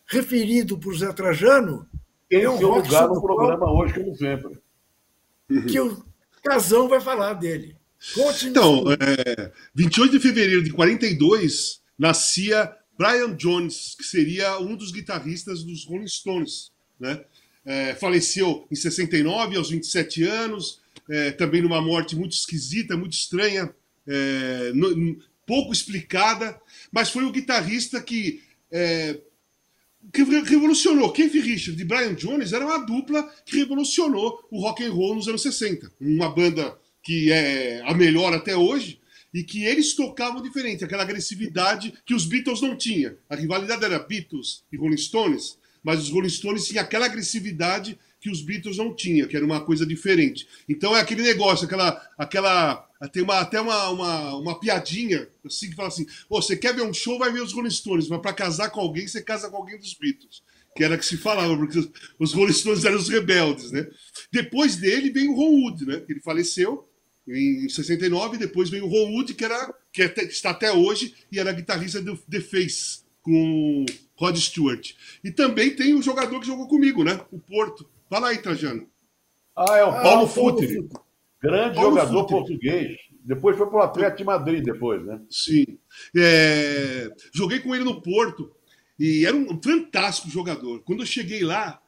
referido 0.04 0.76
por 0.76 0.98
Zé 0.98 1.12
Trajano. 1.12 1.88
Tem 2.28 2.42
é 2.42 2.50
um 2.50 2.58
seu 2.58 2.70
lugar 2.70 3.06
no 3.06 3.22
programa 3.22 3.58
qual, 3.58 3.78
hoje, 3.78 3.94
como 3.94 4.16
sempre. 4.16 4.58
Que 5.70 5.78
o 5.78 6.04
Casão 6.42 6.88
vai 6.88 7.00
falar 7.00 7.34
dele. 7.34 7.76
Conte 8.14 8.48
então, 8.48 8.84
é, 8.90 9.52
28 9.72 10.10
de 10.10 10.18
fevereiro 10.18 10.64
de 10.64 10.72
42, 10.72 11.82
nascia 11.96 12.74
Brian 12.98 13.36
Jones, 13.36 13.94
que 13.96 14.02
seria 14.02 14.58
um 14.58 14.74
dos 14.74 14.90
guitarristas 14.90 15.62
dos 15.62 15.86
Rolling 15.86 16.08
Stones. 16.08 16.72
Né? 16.98 17.24
É, 17.64 17.94
faleceu 17.94 18.66
em 18.72 18.74
69, 18.74 19.56
aos 19.56 19.70
27 19.70 20.24
anos, 20.24 20.81
é, 21.08 21.30
também 21.32 21.62
numa 21.62 21.80
morte 21.80 22.16
muito 22.16 22.32
esquisita, 22.32 22.96
muito 22.96 23.12
estranha, 23.12 23.74
é, 24.06 24.72
no, 24.74 25.16
pouco 25.46 25.72
explicada, 25.72 26.58
mas 26.90 27.10
foi 27.10 27.24
o 27.24 27.32
guitarrista 27.32 28.00
que 28.00 28.42
é, 28.70 29.18
que 30.12 30.22
revolucionou. 30.22 31.12
Keith 31.12 31.32
Richards 31.32 31.80
e 31.80 31.84
Brian 31.84 32.14
Jones 32.14 32.52
era 32.52 32.64
uma 32.64 32.78
dupla 32.78 33.30
que 33.44 33.56
revolucionou 33.56 34.46
o 34.50 34.60
rock 34.60 34.82
and 34.84 34.92
roll 34.92 35.14
nos 35.14 35.28
anos 35.28 35.42
60. 35.42 35.92
Uma 36.00 36.28
banda 36.28 36.76
que 37.02 37.30
é 37.30 37.82
a 37.84 37.94
melhor 37.94 38.32
até 38.32 38.56
hoje 38.56 39.00
e 39.32 39.42
que 39.42 39.64
eles 39.64 39.94
tocavam 39.94 40.42
diferente, 40.42 40.84
aquela 40.84 41.02
agressividade 41.02 41.94
que 42.04 42.14
os 42.14 42.24
Beatles 42.24 42.60
não 42.60 42.76
tinham. 42.76 43.14
A 43.28 43.36
rivalidade 43.36 43.84
era 43.84 43.98
Beatles 43.98 44.64
e 44.72 44.76
Rolling 44.76 44.98
Stones, 44.98 45.58
mas 45.82 46.00
os 46.00 46.10
Rolling 46.10 46.28
Stones 46.28 46.66
tinham 46.66 46.82
aquela 46.82 47.06
agressividade 47.06 47.98
que 48.22 48.30
os 48.30 48.40
Beatles 48.40 48.76
não 48.76 48.94
tinham, 48.94 49.26
que 49.26 49.36
era 49.36 49.44
uma 49.44 49.60
coisa 49.60 49.84
diferente. 49.84 50.46
Então 50.68 50.96
é 50.96 51.00
aquele 51.00 51.22
negócio, 51.22 51.66
aquela, 51.66 52.00
aquela 52.16 52.88
tem 53.12 53.20
uma, 53.20 53.40
até 53.40 53.60
uma, 53.60 53.88
uma, 53.88 54.36
uma 54.36 54.60
piadinha 54.60 55.28
assim 55.44 55.68
que 55.68 55.74
fala 55.74 55.88
assim: 55.88 56.06
oh, 56.30 56.40
você 56.40 56.56
quer 56.56 56.72
ver 56.72 56.82
um 56.82 56.94
show, 56.94 57.18
vai 57.18 57.32
ver 57.32 57.42
os 57.42 57.52
Rolling 57.52 57.70
Stones, 57.70 58.08
mas 58.08 58.20
para 58.20 58.32
casar 58.32 58.70
com 58.70 58.80
alguém, 58.80 59.08
você 59.08 59.20
casa 59.20 59.50
com 59.50 59.56
alguém 59.56 59.76
dos 59.76 59.92
Beatles. 59.94 60.40
Que 60.76 60.84
era 60.84 60.96
que 60.96 61.04
se 61.04 61.18
falava, 61.18 61.54
porque 61.54 61.86
os 62.18 62.32
Rolling 62.32 62.52
Stones 62.52 62.84
eram 62.84 62.96
os 62.96 63.08
rebeldes, 63.08 63.72
né? 63.72 63.86
Depois 64.30 64.76
dele 64.76 65.10
vem 65.10 65.28
o 65.28 65.34
Ron 65.34 65.64
Wood, 65.64 65.84
né? 65.84 66.02
Ele 66.08 66.20
faleceu 66.20 66.88
em 67.28 67.68
69, 67.68 68.38
depois 68.38 68.70
vem 68.70 68.80
o 68.80 68.86
Ron 68.86 69.12
Wood, 69.14 69.34
que, 69.34 69.44
era, 69.44 69.74
que 69.92 70.02
até, 70.02 70.22
está 70.22 70.50
até 70.50 70.72
hoje, 70.72 71.14
e 71.30 71.40
era 71.40 71.52
guitarrista 71.52 72.00
do 72.00 72.16
The 72.16 72.40
Face, 72.40 73.00
com 73.20 73.84
Rod 74.16 74.36
Stewart. 74.36 74.92
E 75.22 75.30
também 75.30 75.70
tem 75.70 75.94
o 75.94 76.02
jogador 76.02 76.38
que 76.40 76.46
jogou 76.46 76.68
comigo, 76.68 77.02
né? 77.02 77.20
O 77.30 77.38
Porto, 77.38 77.88
Fala 78.12 78.28
aí, 78.28 78.36
Trajano. 78.42 78.86
Ah, 79.56 79.78
é 79.78 79.84
o 79.84 79.88
ah, 79.88 80.02
Paulo 80.02 80.28
Futre. 80.28 80.86
Grande 81.42 81.76
Paulo 81.76 81.92
jogador 81.92 82.28
Futre. 82.28 82.36
português. 82.36 82.98
Depois 83.24 83.56
foi 83.56 83.66
para 83.66 83.78
o 83.78 83.82
Atlético 83.82 84.18
de 84.18 84.24
Madrid, 84.24 84.62
depois, 84.62 85.02
né? 85.02 85.18
Sim. 85.30 85.78
É... 86.14 87.10
Joguei 87.32 87.60
com 87.60 87.74
ele 87.74 87.84
no 87.84 88.02
Porto 88.02 88.54
e 88.98 89.24
era 89.24 89.34
um 89.34 89.58
fantástico 89.62 90.28
jogador. 90.28 90.80
Quando 90.80 91.00
eu 91.00 91.06
cheguei 91.06 91.42
lá, 91.42 91.80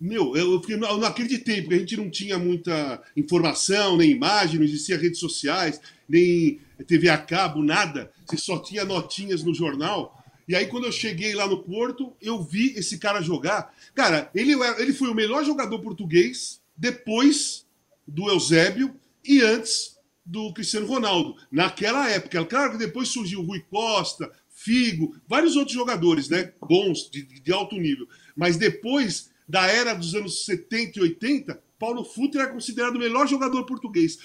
meu, 0.00 0.34
eu, 0.34 0.58
eu 0.66 0.78
não 0.78 1.04
acreditei, 1.04 1.60
porque 1.60 1.74
a 1.74 1.78
gente 1.80 1.98
não 1.98 2.08
tinha 2.08 2.38
muita 2.38 3.02
informação, 3.14 3.98
nem 3.98 4.10
imagem, 4.10 4.56
não 4.56 4.64
existia 4.64 4.96
redes 4.96 5.20
sociais, 5.20 5.78
nem 6.08 6.60
TV 6.86 7.10
a 7.10 7.18
cabo, 7.18 7.62
nada. 7.62 8.10
Você 8.24 8.38
só 8.38 8.58
tinha 8.58 8.86
notinhas 8.86 9.44
no 9.44 9.52
jornal. 9.52 10.17
E 10.48 10.56
aí, 10.56 10.66
quando 10.66 10.84
eu 10.84 10.92
cheguei 10.92 11.34
lá 11.34 11.46
no 11.46 11.62
Porto, 11.62 12.16
eu 12.22 12.42
vi 12.42 12.72
esse 12.74 12.96
cara 12.96 13.20
jogar. 13.20 13.74
Cara, 13.94 14.30
ele, 14.34 14.54
ele 14.78 14.94
foi 14.94 15.10
o 15.10 15.14
melhor 15.14 15.44
jogador 15.44 15.78
português 15.80 16.62
depois 16.74 17.66
do 18.06 18.30
Eusébio 18.30 18.98
e 19.22 19.42
antes 19.42 19.98
do 20.24 20.50
Cristiano 20.54 20.86
Ronaldo. 20.86 21.36
Naquela 21.52 22.08
época. 22.08 22.42
Claro 22.46 22.72
que 22.72 22.78
depois 22.78 23.08
surgiu 23.08 23.42
Rui 23.42 23.60
Costa, 23.70 24.32
Figo, 24.48 25.14
vários 25.28 25.54
outros 25.54 25.74
jogadores, 25.74 26.30
né? 26.30 26.52
Bons, 26.66 27.10
de, 27.10 27.22
de 27.22 27.52
alto 27.52 27.76
nível. 27.76 28.08
Mas 28.34 28.56
depois 28.56 29.30
da 29.46 29.66
era 29.66 29.92
dos 29.92 30.14
anos 30.14 30.46
70 30.46 30.98
e 30.98 31.02
80, 31.02 31.62
Paulo 31.78 32.04
Futre 32.04 32.40
era 32.40 32.50
considerado 32.50 32.96
o 32.96 32.98
melhor 32.98 33.28
jogador 33.28 33.64
português. 33.64 34.18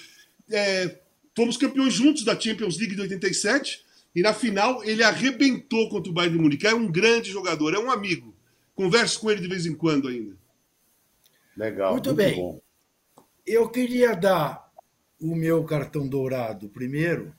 É, 0.50 1.00
fomos 1.36 1.58
campeões 1.58 1.92
juntos 1.92 2.24
da 2.24 2.38
Champions 2.38 2.78
League 2.78 2.94
de 2.94 3.02
87 3.02 3.83
e 4.14 4.22
na 4.22 4.32
final 4.32 4.84
ele 4.84 5.02
arrebentou 5.02 5.88
contra 5.88 6.10
o 6.10 6.14
Bayern 6.14 6.36
de 6.36 6.42
Munique. 6.42 6.66
É 6.66 6.74
um 6.74 6.90
grande 6.90 7.30
jogador, 7.30 7.74
é 7.74 7.78
um 7.78 7.90
amigo. 7.90 8.34
Converso 8.74 9.20
com 9.20 9.30
ele 9.30 9.40
de 9.40 9.48
vez 9.48 9.66
em 9.66 9.74
quando 9.74 10.08
ainda. 10.08 10.36
Legal. 11.56 11.92
Muito, 11.92 12.06
muito 12.06 12.16
bem. 12.16 12.36
Bom. 12.36 12.60
Eu 13.46 13.68
queria 13.68 14.14
dar 14.14 14.72
o 15.20 15.34
meu 15.34 15.64
cartão 15.64 16.06
dourado 16.08 16.68
primeiro, 16.68 17.34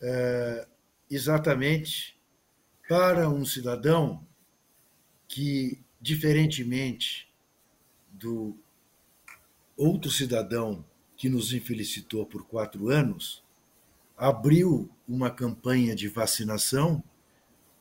é, 0.00 0.66
exatamente 1.10 2.18
para 2.88 3.28
um 3.28 3.44
cidadão 3.44 4.26
que, 5.26 5.82
diferentemente 6.00 7.28
do 8.10 8.56
outro 9.76 10.10
cidadão 10.10 10.84
que 11.16 11.28
nos 11.28 11.52
infelicitou 11.52 12.24
por 12.24 12.46
quatro 12.46 12.88
anos, 12.88 13.44
abriu 14.18 14.90
uma 15.08 15.30
campanha 15.30 15.94
de 15.94 16.08
vacinação 16.08 17.02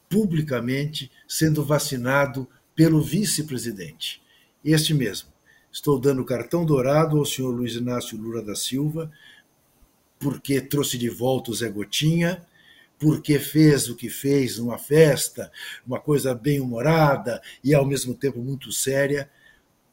publicamente 0.10 1.12
sendo 1.28 1.64
vacinado 1.64 2.48
pelo 2.76 3.02
vice-presidente. 3.02 4.22
Este 4.64 4.94
mesmo. 4.94 5.30
Estou 5.72 6.00
dando 6.00 6.24
cartão 6.24 6.66
dourado 6.66 7.18
ao 7.18 7.26
senhor 7.26 7.50
Luiz 7.50 7.74
Inácio 7.74 8.18
Lula 8.18 8.42
da 8.42 8.56
Silva, 8.56 9.12
porque 10.20 10.62
trouxe 10.62 10.98
de 10.98 11.10
volta 11.10 11.52
o 11.52 11.54
Zé 11.54 11.70
Gotinha, 11.70 12.46
porque 13.00 13.38
fez 13.38 13.90
o 13.90 13.96
que 13.96 14.10
fez 14.10 14.58
numa 14.58 14.78
festa, 14.78 15.52
uma 15.86 16.00
coisa 16.00 16.34
bem 16.34 16.60
humorada 16.60 17.42
e 17.64 17.74
ao 17.74 17.86
mesmo 17.86 18.14
tempo 18.14 18.40
muito 18.40 18.72
séria, 18.72 19.30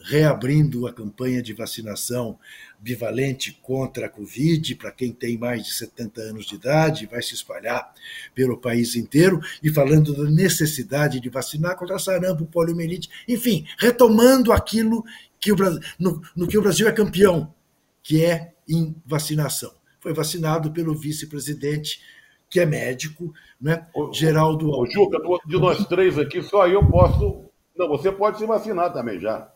reabrindo 0.05 0.87
a 0.87 0.93
campanha 0.93 1.43
de 1.43 1.55
vacinação 1.55 2.39
bivalente 2.79 3.59
contra 3.63 4.05
a 4.05 4.09
Covid, 4.09 4.75
para 4.75 4.93
quem 4.93 5.11
tem 5.11 5.39
mais 5.39 5.65
de 5.65 5.73
70 5.73 6.21
anos 6.21 6.45
de 6.45 6.57
idade, 6.57 7.07
vai 7.07 7.23
se 7.23 7.35
espalhar 7.35 7.91
pelo 8.35 8.59
país 8.59 8.95
inteiro, 8.97 9.41
e 9.63 9.71
falando 9.71 10.15
da 10.15 10.31
necessidade 10.31 11.21
de 11.21 11.31
vacinar 11.31 11.77
contra 11.79 11.99
sarampo, 11.99 12.45
poliomielite, 12.45 13.09
enfim, 13.27 13.65
retomando 13.79 14.53
aquilo 14.53 15.03
que 15.41 15.51
o, 15.51 15.57
no, 15.99 16.21
no 16.37 16.47
que 16.47 16.59
o 16.59 16.63
Brasil 16.63 16.87
é 16.87 16.93
campeão, 16.93 17.55
que 18.03 18.23
é 18.23 18.53
em 18.69 18.95
vacinação. 19.07 19.73
Foi 20.01 20.13
vacinado 20.13 20.71
pelo 20.71 20.95
vice-presidente, 20.95 22.03
que 22.51 22.61
é 22.61 22.67
médico, 22.67 23.33
né? 23.59 23.87
O, 23.95 24.13
Geraldo. 24.13 24.71
O, 24.71 24.85
Juca, 24.85 25.19
de 25.47 25.59
nós 25.59 25.87
três 25.87 26.19
aqui, 26.19 26.43
só 26.43 26.69
eu 26.69 26.87
posso. 26.87 27.47
Não, 27.75 27.89
você 27.89 28.13
pode 28.13 28.37
se 28.37 28.45
vacinar 28.45 28.93
também 28.93 29.19
já. 29.19 29.51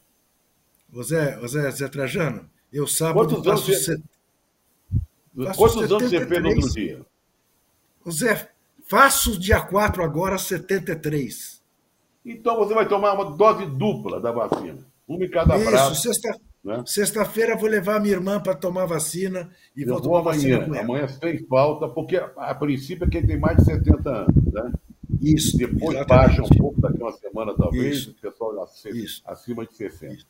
Zé, 1.03 1.39
Zé, 1.47 1.71
Zé 1.71 1.89
Trajano, 1.89 2.49
Eu 2.73 2.87
sábado 2.87 3.29
Quantos 3.35 3.47
anos, 3.47 3.61
faço 3.61 3.73
você... 3.73 3.85
set- 3.85 4.03
faço 5.45 5.59
Quantos 5.59 5.93
anos 5.93 6.11
você 6.11 6.27
fez 6.27 6.43
no 6.43 6.51
73. 6.51 6.57
outro 6.57 6.71
dia? 6.75 7.07
Zé, 8.11 8.49
faço 8.87 9.39
dia 9.39 9.61
4 9.61 10.03
agora, 10.03 10.39
73. 10.39 11.63
Então 12.25 12.57
você 12.57 12.75
vai 12.75 12.87
tomar 12.89 13.13
uma 13.15 13.37
dose 13.37 13.67
dupla 13.67 14.21
da 14.21 14.31
vacina. 14.33 14.79
Uma 15.07 15.25
em 15.25 15.31
cada 15.31 15.57
Isso, 15.57 15.71
braço. 15.71 15.95
sexta, 16.03 16.39
Né? 16.65 16.83
sexta-feira 16.87 17.57
vou 17.57 17.69
levar 17.69 17.97
a 17.97 18.01
minha 18.01 18.15
irmã 18.15 18.41
para 18.41 18.55
tomar 18.55 18.85
vacina 18.87 19.51
e 19.77 19.83
Eu 19.83 19.89
vou 19.89 19.97
vou 20.03 20.03
tomar 20.21 20.21
vacina 20.33 20.57
amanhã. 20.65 20.75
ela. 20.75 20.85
Amanhã 20.85 21.09
sem 21.09 21.47
falta, 21.47 21.89
porque 21.89 22.17
a, 22.17 22.27
a 22.37 22.55
princípio 22.55 23.07
é 23.07 23.11
quem 23.11 23.27
tem 23.27 23.39
mais 23.39 23.57
de 23.59 23.65
70 23.65 24.11
anos. 24.11 24.53
Né? 24.53 24.73
Isso, 25.23 25.57
Depois 25.57 25.97
exatamente. 25.97 26.07
baixa 26.29 26.43
um 26.43 26.59
pouco, 26.59 26.81
daqui 26.81 27.01
a 27.03 27.07
uma 27.07 27.13
semana 27.13 27.55
talvez, 27.57 27.97
Isso. 27.99 28.11
o 28.11 28.15
pessoal 28.15 28.63
ac- 28.63 28.89
Isso. 28.91 29.23
acima 29.27 29.65
de 29.67 29.75
60. 29.75 30.25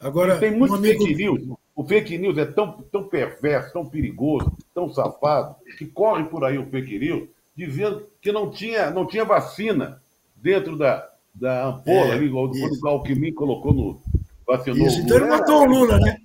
Agora, 0.00 0.38
Tem 0.38 0.50
muito 0.50 0.72
um 0.72 0.76
amigo, 0.76 1.04
fake 1.04 1.14
news. 1.14 1.58
O 1.76 1.84
fake 1.84 2.18
news 2.18 2.38
é 2.38 2.46
tão, 2.46 2.82
tão 2.90 3.04
perverso, 3.04 3.72
tão 3.72 3.86
perigoso, 3.86 4.50
tão 4.74 4.88
safado, 4.92 5.54
que 5.76 5.86
corre 5.86 6.24
por 6.24 6.44
aí 6.44 6.58
o 6.58 6.66
fake 6.66 6.98
news 6.98 7.28
dizendo 7.54 8.06
que 8.20 8.32
não 8.32 8.50
tinha, 8.50 8.90
não 8.90 9.06
tinha 9.06 9.24
vacina 9.24 10.00
dentro 10.34 10.76
da, 10.76 11.10
da 11.34 11.66
ampola, 11.66 12.08
É, 12.08 12.12
ali, 12.12 12.30
quando 12.30 12.56
isso. 12.56 12.84
o 12.84 12.88
Alckmin 12.88 13.32
colocou 13.32 13.74
no. 13.74 14.00
Vacinou 14.46 14.86
Isso, 14.86 15.00
o 15.00 15.02
então 15.02 15.16
ele 15.18 15.26
matou 15.26 15.62
o 15.62 15.64
Lula, 15.64 15.98
né? 15.98 16.16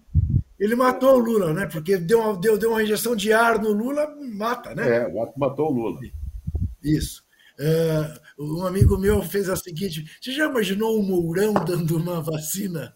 Ele 0.60 0.76
matou 0.76 1.16
o 1.16 1.20
Lula, 1.20 1.54
né? 1.54 1.68
Porque 1.68 1.98
deu 1.98 2.22
uma, 2.22 2.38
deu, 2.38 2.58
deu 2.58 2.72
uma 2.72 2.82
injeção 2.82 3.16
de 3.16 3.32
ar 3.32 3.62
no 3.62 3.72
Lula, 3.72 4.08
mata, 4.34 4.74
né? 4.74 4.98
É, 4.98 5.14
matou 5.38 5.70
o 5.70 5.74
Lula. 5.74 6.00
Isso. 6.82 7.24
Ah, 7.60 8.20
um 8.40 8.66
amigo 8.66 8.98
meu 8.98 9.22
fez 9.22 9.50
a 9.50 9.56
seguinte: 9.56 10.06
você 10.20 10.32
já 10.32 10.50
imaginou 10.50 11.00
o 11.00 11.04
Mourão 11.04 11.54
dando 11.54 11.98
uma 11.98 12.22
vacina 12.22 12.96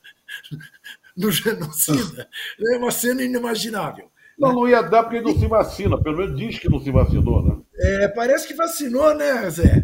no 1.15 1.31
genocida? 1.31 2.27
É 2.59 2.77
uma 2.77 2.91
cena 2.91 3.23
inimaginável. 3.23 4.09
Não, 4.37 4.53
não 4.53 4.67
ia 4.67 4.81
dar 4.81 5.03
porque 5.03 5.21
não 5.21 5.37
se 5.37 5.47
vacina. 5.47 6.01
Pelo 6.01 6.17
menos 6.17 6.37
diz 6.37 6.57
que 6.57 6.69
não 6.69 6.79
se 6.79 6.91
vacinou, 6.91 7.43
né? 7.43 7.57
É, 7.75 8.07
parece 8.07 8.47
que 8.47 8.53
vacinou, 8.53 9.13
né, 9.13 9.49
Zé? 9.49 9.83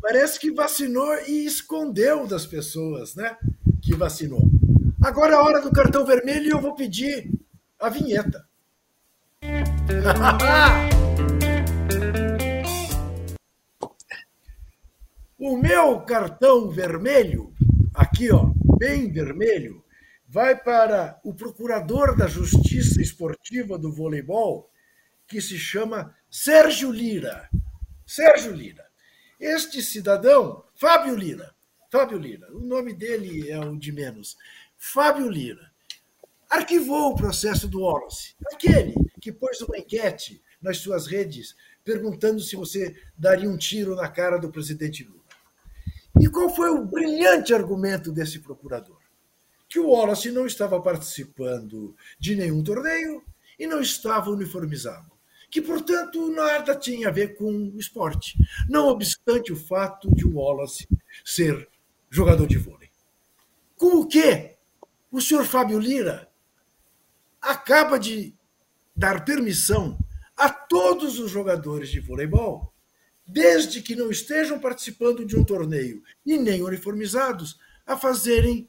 Parece 0.00 0.40
que 0.40 0.50
vacinou 0.50 1.14
e 1.28 1.44
escondeu 1.44 2.26
das 2.26 2.46
pessoas, 2.46 3.14
né? 3.14 3.36
Que 3.82 3.94
vacinou. 3.94 4.48
Agora 5.02 5.34
é 5.34 5.36
a 5.36 5.42
hora 5.42 5.60
do 5.60 5.70
cartão 5.70 6.06
vermelho 6.06 6.46
e 6.46 6.50
eu 6.50 6.60
vou 6.60 6.74
pedir 6.74 7.30
a 7.78 7.88
vinheta. 7.88 8.46
O 15.42 15.56
meu 15.56 15.98
cartão 16.00 16.68
vermelho, 16.68 17.50
aqui 17.94 18.30
ó, 18.30 18.52
bem 18.78 19.10
vermelho, 19.10 19.82
vai 20.30 20.56
para 20.56 21.20
o 21.24 21.34
procurador 21.34 22.16
da 22.16 22.28
Justiça 22.28 23.02
Esportiva 23.02 23.76
do 23.76 23.92
Voleibol, 23.92 24.70
que 25.26 25.40
se 25.40 25.58
chama 25.58 26.14
Sérgio 26.30 26.92
Lira. 26.92 27.50
Sérgio 28.06 28.52
Lira. 28.52 28.86
Este 29.40 29.82
cidadão, 29.82 30.64
Fábio 30.76 31.16
Lira, 31.16 31.52
Fábio 31.90 32.16
Lira, 32.16 32.46
o 32.54 32.60
nome 32.60 32.92
dele 32.92 33.50
é 33.50 33.58
o 33.58 33.76
de 33.76 33.90
menos. 33.90 34.36
Fábio 34.78 35.28
Lira 35.28 35.72
arquivou 36.48 37.10
o 37.10 37.16
processo 37.16 37.66
do 37.66 37.80
Wallace, 37.80 38.36
aquele 38.52 38.94
que 39.20 39.32
pôs 39.32 39.60
uma 39.62 39.78
enquete 39.78 40.40
nas 40.62 40.78
suas 40.78 41.08
redes 41.08 41.56
perguntando 41.82 42.38
se 42.38 42.54
você 42.54 42.94
daria 43.18 43.50
um 43.50 43.56
tiro 43.56 43.96
na 43.96 44.08
cara 44.08 44.38
do 44.38 44.50
presidente 44.50 45.02
Lula. 45.02 45.24
E 46.20 46.28
qual 46.28 46.54
foi 46.54 46.70
o 46.70 46.84
brilhante 46.84 47.52
argumento 47.52 48.12
desse 48.12 48.38
procurador? 48.38 48.99
Que 49.70 49.78
o 49.78 49.88
Wallace 49.88 50.30
não 50.30 50.44
estava 50.44 50.78
participando 50.82 51.96
de 52.18 52.36
nenhum 52.36 52.62
torneio 52.62 53.24
e 53.58 53.66
não 53.66 53.80
estava 53.80 54.30
uniformizado. 54.30 55.10
Que, 55.50 55.62
portanto, 55.62 56.30
nada 56.30 56.76
tinha 56.76 57.08
a 57.08 57.12
ver 57.12 57.36
com 57.36 57.70
o 57.74 57.78
esporte, 57.78 58.36
não 58.68 58.88
obstante 58.88 59.52
o 59.52 59.56
fato 59.56 60.14
de 60.14 60.26
o 60.26 60.34
Wallace 60.34 60.86
ser 61.24 61.68
jogador 62.10 62.46
de 62.46 62.58
vôlei. 62.58 62.90
Com 63.76 64.00
o 64.00 64.06
que 64.06 64.56
o 65.10 65.20
senhor 65.20 65.44
Fábio 65.44 65.78
Lira 65.78 66.28
acaba 67.40 67.98
de 67.98 68.34
dar 68.94 69.24
permissão 69.24 69.98
a 70.36 70.48
todos 70.48 71.18
os 71.18 71.30
jogadores 71.30 71.90
de 71.90 72.00
voleibol, 72.00 72.72
desde 73.26 73.82
que 73.82 73.96
não 73.96 74.10
estejam 74.10 74.58
participando 74.58 75.24
de 75.24 75.36
um 75.36 75.44
torneio 75.44 76.02
e 76.24 76.38
nem 76.38 76.62
uniformizados, 76.62 77.58
a 77.86 77.96
fazerem 77.96 78.68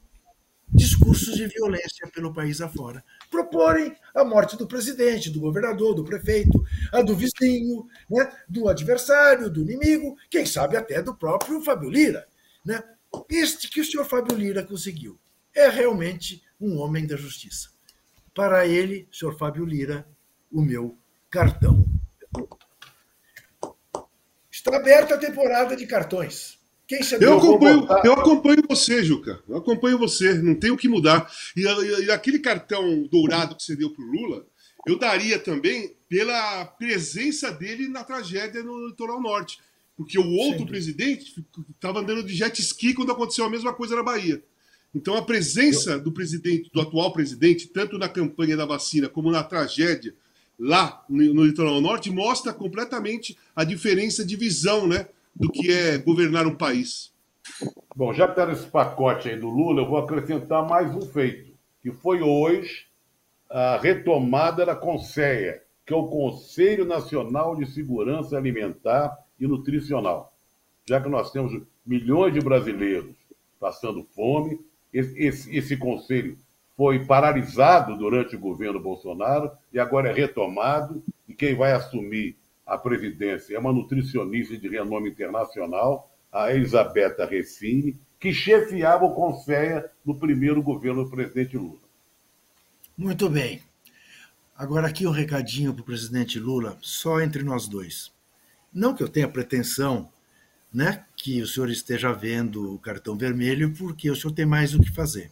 discursos 0.72 1.34
de 1.34 1.46
violência 1.46 2.08
pelo 2.08 2.32
país 2.32 2.60
afora. 2.60 3.04
Proporem 3.30 3.94
a 4.14 4.24
morte 4.24 4.56
do 4.56 4.66
presidente, 4.66 5.30
do 5.30 5.40
governador, 5.40 5.94
do 5.94 6.04
prefeito, 6.04 6.64
a 6.92 7.02
do 7.02 7.14
vizinho, 7.14 7.86
né, 8.10 8.32
do 8.48 8.68
adversário, 8.68 9.50
do 9.50 9.62
inimigo, 9.62 10.16
quem 10.30 10.46
sabe 10.46 10.76
até 10.76 11.02
do 11.02 11.14
próprio 11.14 11.62
Fábio 11.62 11.90
Lira. 11.90 12.26
Né? 12.64 12.82
Este 13.28 13.68
que 13.68 13.80
o 13.80 13.84
senhor 13.84 14.04
Fábio 14.04 14.36
Lira 14.36 14.62
conseguiu 14.62 15.18
é 15.54 15.68
realmente 15.68 16.42
um 16.60 16.78
homem 16.78 17.06
da 17.06 17.16
justiça. 17.16 17.70
Para 18.34 18.66
ele, 18.66 19.06
senhor 19.12 19.36
Fábio 19.36 19.66
Lira, 19.66 20.06
o 20.50 20.62
meu 20.62 20.96
cartão. 21.30 21.84
Está 24.50 24.76
aberta 24.76 25.16
a 25.16 25.18
temporada 25.18 25.76
de 25.76 25.86
cartões. 25.86 26.58
Eu 27.24 27.38
acompanho, 27.38 27.80
botar- 27.80 28.02
eu 28.04 28.12
acompanho 28.12 28.62
você, 28.68 29.02
Juca. 29.04 29.40
Eu 29.48 29.56
acompanho 29.56 29.98
você, 29.98 30.34
não 30.34 30.54
tem 30.54 30.70
o 30.70 30.76
que 30.76 30.88
mudar. 30.88 31.30
E, 31.56 31.62
e- 31.62 32.04
e 32.06 32.10
aquele 32.10 32.38
cartão 32.38 33.02
dourado 33.10 33.54
que 33.56 33.62
você 33.62 33.74
deu 33.76 33.90
pro 33.90 34.04
Lula, 34.04 34.46
eu 34.86 34.98
daria 34.98 35.38
também 35.38 35.94
pela 36.08 36.64
presença 36.64 37.50
dele 37.50 37.88
na 37.88 38.04
tragédia 38.04 38.62
no 38.62 38.88
litoral 38.88 39.20
norte. 39.20 39.58
Porque 39.96 40.18
o 40.18 40.26
outro 40.26 40.58
dúvida. 40.58 40.70
presidente 40.70 41.44
estava 41.74 42.00
andando 42.00 42.22
de 42.22 42.34
jet 42.34 42.58
ski 42.60 42.94
quando 42.94 43.12
aconteceu 43.12 43.44
a 43.44 43.50
mesma 43.50 43.72
coisa 43.72 43.94
na 43.94 44.02
Bahia. 44.02 44.42
Então 44.94 45.14
a 45.16 45.22
presença 45.22 45.98
do 45.98 46.10
presidente, 46.12 46.70
do 46.72 46.80
atual 46.80 47.12
presidente, 47.12 47.68
tanto 47.68 47.96
na 47.98 48.08
campanha 48.08 48.56
da 48.56 48.66
vacina 48.66 49.08
como 49.08 49.30
na 49.30 49.42
tragédia 49.42 50.14
lá 50.58 51.02
no, 51.08 51.32
no 51.34 51.44
litoral 51.44 51.80
norte, 51.80 52.10
mostra 52.10 52.52
completamente 52.52 53.36
a 53.54 53.64
diferença 53.64 54.24
de 54.24 54.36
visão, 54.36 54.86
né, 54.86 55.06
do 55.34 55.50
que 55.50 55.72
é 55.72 55.98
governar 55.98 56.46
um 56.46 56.54
país. 56.54 57.12
Bom, 57.94 58.12
já 58.12 58.26
que 58.26 58.32
está 58.32 58.46
nesse 58.46 58.66
pacote 58.66 59.28
aí 59.28 59.38
do 59.38 59.48
Lula, 59.48 59.82
eu 59.82 59.88
vou 59.88 59.98
acrescentar 59.98 60.66
mais 60.66 60.94
um 60.94 61.02
feito, 61.02 61.52
que 61.82 61.90
foi 61.90 62.22
hoje 62.22 62.86
a 63.50 63.76
retomada 63.76 64.64
da 64.64 64.74
CONSEA, 64.74 65.62
que 65.84 65.92
é 65.92 65.96
o 65.96 66.08
Conselho 66.08 66.84
Nacional 66.84 67.56
de 67.56 67.66
Segurança 67.66 68.36
Alimentar 68.36 69.16
e 69.38 69.46
Nutricional. 69.46 70.32
Já 70.88 71.00
que 71.00 71.08
nós 71.08 71.30
temos 71.30 71.60
milhões 71.84 72.32
de 72.32 72.40
brasileiros 72.40 73.14
passando 73.60 74.04
fome, 74.14 74.58
esse, 74.92 75.18
esse, 75.18 75.56
esse 75.56 75.76
conselho 75.76 76.38
foi 76.76 77.04
paralisado 77.04 77.96
durante 77.96 78.36
o 78.36 78.40
governo 78.40 78.80
Bolsonaro 78.80 79.50
e 79.72 79.78
agora 79.78 80.10
é 80.10 80.12
retomado, 80.12 81.02
e 81.28 81.34
quem 81.34 81.54
vai 81.54 81.72
assumir 81.72 82.36
a 82.66 82.78
presidência 82.78 83.56
é 83.56 83.58
uma 83.58 83.72
nutricionista 83.72 84.56
de 84.56 84.68
renome 84.68 85.10
internacional, 85.10 86.10
a 86.30 86.52
Elisabetta 86.52 87.26
Recine, 87.26 87.98
que 88.18 88.32
chefiava 88.32 89.04
o 89.04 89.14
Conselho 89.14 89.84
no 90.04 90.18
primeiro 90.18 90.62
governo 90.62 91.04
do 91.04 91.10
presidente 91.10 91.56
Lula. 91.56 91.80
Muito 92.96 93.28
bem. 93.28 93.60
Agora 94.56 94.86
aqui 94.86 95.06
um 95.06 95.10
recadinho 95.10 95.74
para 95.74 95.82
o 95.82 95.84
presidente 95.84 96.38
Lula, 96.38 96.78
só 96.80 97.20
entre 97.20 97.42
nós 97.42 97.66
dois. 97.66 98.12
Não 98.72 98.94
que 98.94 99.02
eu 99.02 99.08
tenha 99.08 99.28
pretensão 99.28 100.08
né, 100.72 101.04
que 101.16 101.42
o 101.42 101.46
senhor 101.46 101.68
esteja 101.68 102.12
vendo 102.12 102.74
o 102.74 102.78
cartão 102.78 103.16
vermelho, 103.16 103.74
porque 103.74 104.10
o 104.10 104.16
senhor 104.16 104.32
tem 104.32 104.46
mais 104.46 104.74
o 104.74 104.80
que 104.80 104.90
fazer. 104.90 105.30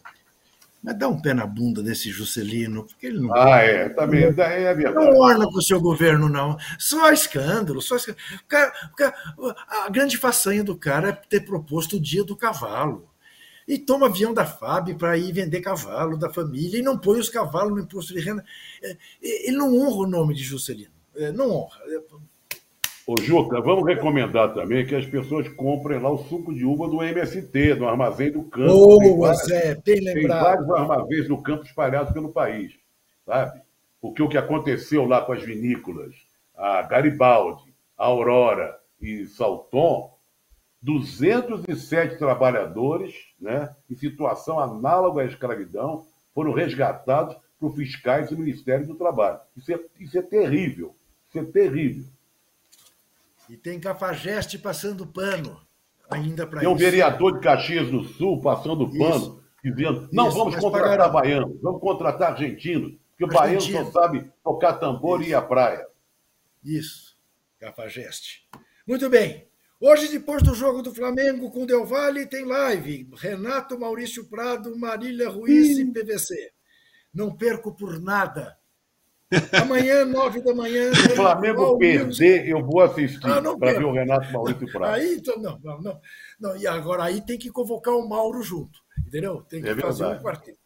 Mas 0.83 0.97
dá 0.97 1.07
um 1.07 1.21
pé 1.21 1.33
na 1.33 1.45
bunda 1.45 1.83
desse 1.83 2.09
Juscelino, 2.09 2.85
porque 2.85 3.05
ele 3.05 3.19
não, 3.19 3.31
Ah, 3.35 3.59
é, 3.59 3.89
também 3.89 4.23
é 4.23 4.31
verdade. 4.31 4.95
não 4.95 5.15
orna 5.19 5.45
com 5.45 5.59
o 5.59 5.61
seu 5.61 5.79
governo, 5.79 6.27
não. 6.27 6.57
Só 6.79 7.11
escândalo, 7.11 7.79
só 7.81 7.95
escândalo. 7.97 8.23
O 8.43 8.47
cara- 8.47 8.73
o 8.91 8.95
cara- 8.95 9.15
a 9.85 9.89
grande 9.89 10.17
façanha 10.17 10.63
do 10.63 10.75
cara 10.75 11.09
é 11.09 11.11
ter 11.11 11.41
proposto 11.41 11.97
o 11.97 12.01
dia 12.01 12.23
do 12.23 12.35
cavalo. 12.35 13.07
E 13.67 13.77
toma 13.77 14.07
avião 14.07 14.33
da 14.33 14.43
FAB 14.43 14.95
para 14.95 15.15
ir 15.17 15.31
vender 15.31 15.61
cavalo 15.61 16.17
da 16.17 16.33
família 16.33 16.79
e 16.79 16.81
não 16.81 16.97
põe 16.97 17.19
os 17.19 17.29
cavalos 17.29 17.73
no 17.73 17.79
imposto 17.79 18.11
de 18.13 18.19
renda. 18.19 18.43
É, 18.83 18.97
Ele 19.21 19.55
não 19.57 19.77
honra 19.79 19.97
o 19.97 20.07
nome 20.07 20.33
de 20.33 20.43
Juscelino. 20.43 20.91
É, 21.15 21.31
Não 21.31 21.51
honra. 21.51 21.77
Ô, 23.07 23.19
Juca, 23.19 23.59
vamos 23.61 23.85
recomendar 23.85 24.53
também 24.53 24.85
que 24.85 24.95
as 24.95 25.05
pessoas 25.05 25.47
comprem 25.49 25.99
lá 25.99 26.09
o 26.09 26.19
suco 26.19 26.53
de 26.53 26.63
uva 26.63 26.87
do 26.87 27.01
MST, 27.01 27.75
do 27.75 27.87
Armazém 27.87 28.31
do 28.31 28.43
Campo. 28.43 28.99
Tem 28.99 29.15
Boa, 29.15 29.33
Zé, 29.33 29.75
bem 29.75 29.81
Tem 29.83 30.01
lembrado. 30.01 30.43
vários 30.43 30.69
armazéns 30.69 31.27
no 31.27 31.41
campo 31.41 31.65
espalhados 31.65 32.13
pelo 32.13 32.31
país, 32.31 32.73
sabe? 33.25 33.59
Porque 33.99 34.21
o 34.21 34.29
que 34.29 34.37
aconteceu 34.37 35.05
lá 35.05 35.21
com 35.21 35.33
as 35.33 35.43
vinícolas, 35.43 36.15
a 36.55 36.83
Garibaldi, 36.83 37.73
a 37.97 38.05
Aurora 38.05 38.79
e 39.01 39.25
Salton, 39.25 40.15
207 40.81 42.17
trabalhadores, 42.17 43.13
né, 43.39 43.69
em 43.89 43.95
situação 43.95 44.59
análoga 44.59 45.21
à 45.21 45.25
escravidão, 45.25 46.05
foram 46.33 46.53
resgatados 46.53 47.35
para 47.59 47.67
os 47.67 47.75
fiscais 47.75 48.29
do 48.29 48.37
Ministério 48.37 48.87
do 48.87 48.95
Trabalho. 48.95 49.39
Isso 49.55 49.71
é, 49.71 49.79
isso 49.99 50.17
é 50.17 50.21
terrível. 50.21 50.95
Isso 51.29 51.39
é 51.39 51.43
terrível. 51.43 52.05
E 53.51 53.57
tem 53.57 53.81
Cafajeste 53.81 54.57
passando 54.57 55.05
pano 55.05 55.59
ainda 56.09 56.47
para 56.47 56.61
isso. 56.61 56.65
Tem 56.65 56.73
um 56.73 56.77
vereador 56.77 57.33
de 57.33 57.41
Caxias 57.41 57.91
do 57.91 58.01
Sul 58.01 58.39
passando 58.39 58.89
pano, 58.89 59.17
isso. 59.17 59.43
dizendo: 59.61 60.07
não, 60.13 60.29
isso, 60.29 60.37
vamos 60.37 60.55
contratar 60.55 61.11
baianos, 61.11 61.61
vamos 61.61 61.81
contratar 61.81 62.31
argentinos, 62.31 62.93
porque 63.09 63.25
o 63.25 63.27
baiano 63.27 63.59
só 63.59 63.91
sabe 63.91 64.31
tocar 64.41 64.75
tambor 64.75 65.19
isso. 65.19 65.27
e 65.27 65.31
ir 65.33 65.35
à 65.35 65.41
praia. 65.41 65.85
Isso, 66.63 67.17
Cafajeste. 67.59 68.47
Muito 68.87 69.09
bem. 69.09 69.45
Hoje, 69.81 70.07
depois 70.07 70.41
do 70.41 70.55
jogo 70.55 70.81
do 70.81 70.95
Flamengo 70.95 71.51
com 71.51 71.63
o 71.63 71.67
Del 71.67 71.85
Valle, 71.85 72.27
tem 72.27 72.45
live. 72.45 73.09
Renato 73.17 73.77
Maurício 73.77 74.29
Prado, 74.29 74.77
Marília 74.77 75.27
Ruiz 75.27 75.77
e 75.77 75.83
PVC. 75.91 76.53
Não 77.13 77.35
perco 77.35 77.75
por 77.75 77.99
nada. 77.99 78.57
Amanhã, 79.61 80.03
nove 80.03 80.41
da 80.41 80.53
manhã. 80.53 80.93
Se 80.93 81.13
o 81.13 81.15
Flamengo 81.15 81.77
perder, 81.77 82.47
eu 82.47 82.63
vou 82.65 82.81
assistir 82.81 83.25
ah, 83.25 83.41
para 83.57 83.73
ver 83.73 83.85
o 83.85 83.93
Renato 83.93 84.31
Maurício 84.31 84.69
Prado. 84.71 84.95
Aí, 84.95 85.15
então, 85.15 85.37
não, 85.37 85.57
não, 85.63 85.81
não, 85.81 86.01
não. 86.39 86.57
E 86.57 86.67
agora 86.67 87.03
aí 87.05 87.21
tem 87.21 87.37
que 87.37 87.49
convocar 87.49 87.93
o 87.93 88.07
Mauro 88.07 88.43
junto. 88.43 88.79
Entendeu? 89.07 89.41
Tem 89.41 89.61
que 89.61 89.69
é 89.69 89.75
fazer 89.75 90.05
um 90.05 90.19
quarteto. 90.21 90.59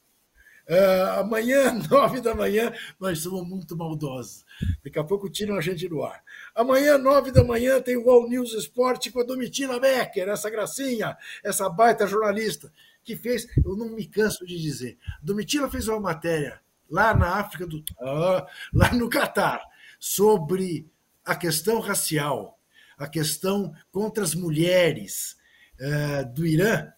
Uh, 0.68 1.20
amanhã, 1.20 1.74
nove 1.92 2.22
da 2.22 2.34
manhã, 2.34 2.74
nós 3.00 3.20
somos 3.20 3.48
muito 3.48 3.78
maldosos. 3.78 4.44
Daqui 4.84 4.98
a 4.98 5.04
pouco 5.04 5.30
tiram 5.30 5.56
a 5.58 5.62
gente 5.62 5.88
do 5.88 6.02
ar. 6.02 6.24
Amanhã, 6.56 6.98
nove 6.98 7.32
da 7.32 7.44
manhã, 7.44 7.80
tem 7.80 7.96
o 7.96 8.10
All 8.10 8.28
News 8.28 8.52
Esporte 8.54 9.12
com 9.12 9.20
a 9.20 9.24
Domitila 9.24 9.80
Becker, 9.80 10.28
essa 10.28 10.50
gracinha, 10.50 11.16
essa 11.44 11.70
baita 11.70 12.08
jornalista, 12.08 12.74
que 13.04 13.16
fez, 13.16 13.48
eu 13.64 13.76
não 13.78 13.90
me 13.90 14.08
canso 14.08 14.44
de 14.44 14.60
dizer, 14.60 14.98
Domitila 15.22 15.70
fez 15.70 15.88
uma 15.88 16.00
matéria 16.00 16.60
lá 16.90 17.14
na 17.14 17.36
África 17.36 17.66
do. 17.66 17.78
Uh, 17.78 18.46
lá 18.74 18.94
no 18.94 19.10
Catar, 19.10 19.62
sobre 20.00 20.90
a 21.24 21.36
questão 21.36 21.80
racial, 21.80 22.60
a 22.98 23.08
questão 23.08 23.74
contra 23.92 24.24
as 24.24 24.36
mulheres 24.36 25.38
uh, 25.80 26.34
do 26.34 26.46
Irã 26.46 26.92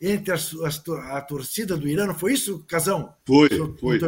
entre 0.00 0.32
as, 0.32 0.54
as, 0.64 0.82
a 0.88 1.20
torcida 1.20 1.76
do 1.76 1.86
Irã, 1.86 2.06
não 2.06 2.18
foi 2.18 2.32
isso, 2.32 2.64
Casão? 2.66 3.14
Foi, 3.26 3.48
foi. 3.78 4.00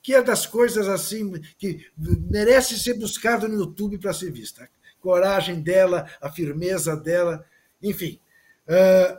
Que 0.00 0.14
é 0.14 0.22
das 0.22 0.46
coisas 0.46 0.88
assim 0.88 1.32
que 1.58 1.86
merece 1.96 2.78
ser 2.78 2.94
buscado 2.94 3.48
no 3.48 3.56
YouTube 3.56 3.98
para 3.98 4.12
ser 4.12 4.30
vista. 4.30 4.62
A 4.62 4.68
coragem 5.00 5.60
dela, 5.60 6.08
a 6.20 6.30
firmeza 6.30 6.96
dela, 6.96 7.44
enfim. 7.82 8.20
Uh, 8.68 9.18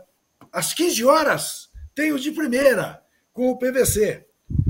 às 0.51 0.73
15 0.73 1.03
horas 1.03 1.69
tem 1.93 2.13
o 2.13 2.19
de 2.19 2.31
primeira, 2.31 3.03
com 3.33 3.49
o 3.49 3.57
PVC. 3.57 4.25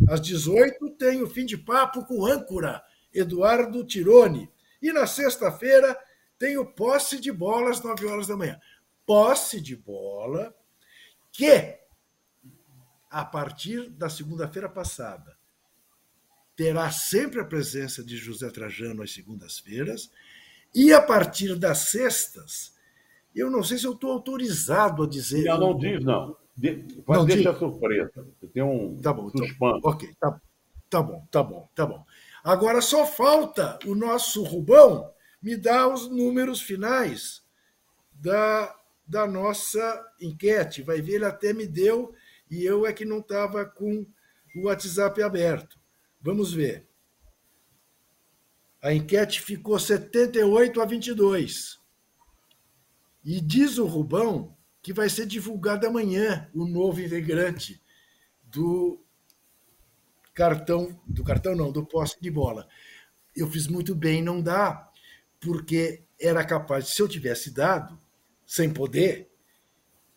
Às 0.08 0.22
18 0.22 0.92
tem 0.92 1.22
o 1.22 1.30
fim 1.30 1.46
de 1.46 1.58
papo 1.58 2.06
com 2.06 2.20
o 2.20 2.26
âncora, 2.26 2.84
Eduardo 3.14 3.86
Tirone. 3.86 4.50
E 4.82 4.92
na 4.92 5.08
sexta-feira 5.08 5.98
tem 6.38 6.58
o 6.58 6.66
posse 6.66 7.20
de 7.20 7.32
bola 7.32 7.70
às 7.70 7.82
9 7.82 8.06
horas 8.06 8.28
da 8.28 8.36
manhã. 8.36 8.60
Posse 9.06 9.62
de 9.62 9.76
bola 9.76 10.54
que, 11.32 11.78
a 13.10 13.24
partir 13.24 13.90
da 13.90 14.10
segunda-feira 14.10 14.70
passada, 14.70 15.38
terá 16.56 16.92
sempre 16.92 17.40
a 17.40 17.46
presença 17.46 18.04
de 18.04 18.18
José 18.18 18.50
Trajano 18.50 19.02
às 19.02 19.14
segundas-feiras, 19.14 20.12
e 20.74 20.92
a 20.92 21.02
partir 21.02 21.56
das 21.56 21.90
sextas, 21.90 22.74
eu 23.36 23.50
não 23.50 23.64
sei 23.64 23.78
se 23.78 23.86
eu 23.86 23.94
estou 23.94 24.12
autorizado 24.12 25.04
a 25.04 25.08
dizer. 25.08 25.44
Não, 25.46 25.60
não 25.60 25.78
diz, 25.78 26.04
não. 26.04 26.36
De, 26.56 26.76
pode 27.04 27.20
não, 27.20 27.26
deixar 27.26 27.56
surpresa. 27.56 28.12
Tem 28.54 28.64
um 28.64 29.00
tá 29.02 29.12
bom, 29.14 29.30
Tá, 29.30 29.80
ok, 29.84 30.16
tá, 30.20 30.42
tá 30.90 31.02
bom, 31.02 31.28
tá 31.32 31.44
bom, 31.44 31.70
tá 31.74 31.86
bom. 31.86 32.06
Agora 32.44 32.82
só 32.82 33.06
falta 33.06 33.80
o 33.86 33.96
nosso 33.96 34.44
Rubão 34.44 35.12
me 35.42 35.58
dar 35.58 35.88
os 35.88 36.10
números 36.10 36.62
finais 36.62 37.44
da 38.14 38.76
da 39.06 39.28
nossa 39.28 40.06
enquete. 40.20 40.82
Vai 40.82 41.02
ver, 41.02 41.16
ele 41.16 41.26
até 41.26 41.54
me 41.54 41.68
deu 41.68 42.14
e 42.50 42.64
eu 42.64 42.86
é 42.86 42.94
que 42.94 43.06
não 43.06 43.20
estava 43.20 43.66
com 43.66 44.06
o 44.56 44.66
WhatsApp 44.66 45.22
aberto. 45.22 45.80
Vamos 46.22 46.54
ver. 46.54 46.88
A 48.82 48.94
enquete 48.94 49.42
ficou 49.42 49.78
78 49.80 50.82
a 50.82 50.86
22. 50.86 51.80
E 53.24 53.40
diz 53.40 53.78
o 53.78 53.86
Rubão 53.86 54.53
que 54.84 54.92
vai 54.92 55.10
ser 55.10 55.26
divulgado 55.26 55.88
amanhã 55.88 56.50
o 56.54 56.68
novo 56.68 57.02
integrante 57.02 57.82
do 58.44 59.02
cartão, 60.34 61.00
do 61.08 61.24
cartão 61.24 61.56
não, 61.56 61.72
do 61.72 61.86
posse 61.86 62.18
de 62.22 62.30
bola. 62.30 62.68
Eu 63.34 63.50
fiz 63.50 63.66
muito 63.66 63.96
bem 63.96 64.22
não 64.22 64.42
dá, 64.42 64.92
porque 65.40 66.04
era 66.20 66.44
capaz, 66.44 66.90
se 66.90 67.02
eu 67.02 67.08
tivesse 67.08 67.50
dado, 67.50 67.98
sem 68.46 68.70
poder, 68.70 69.30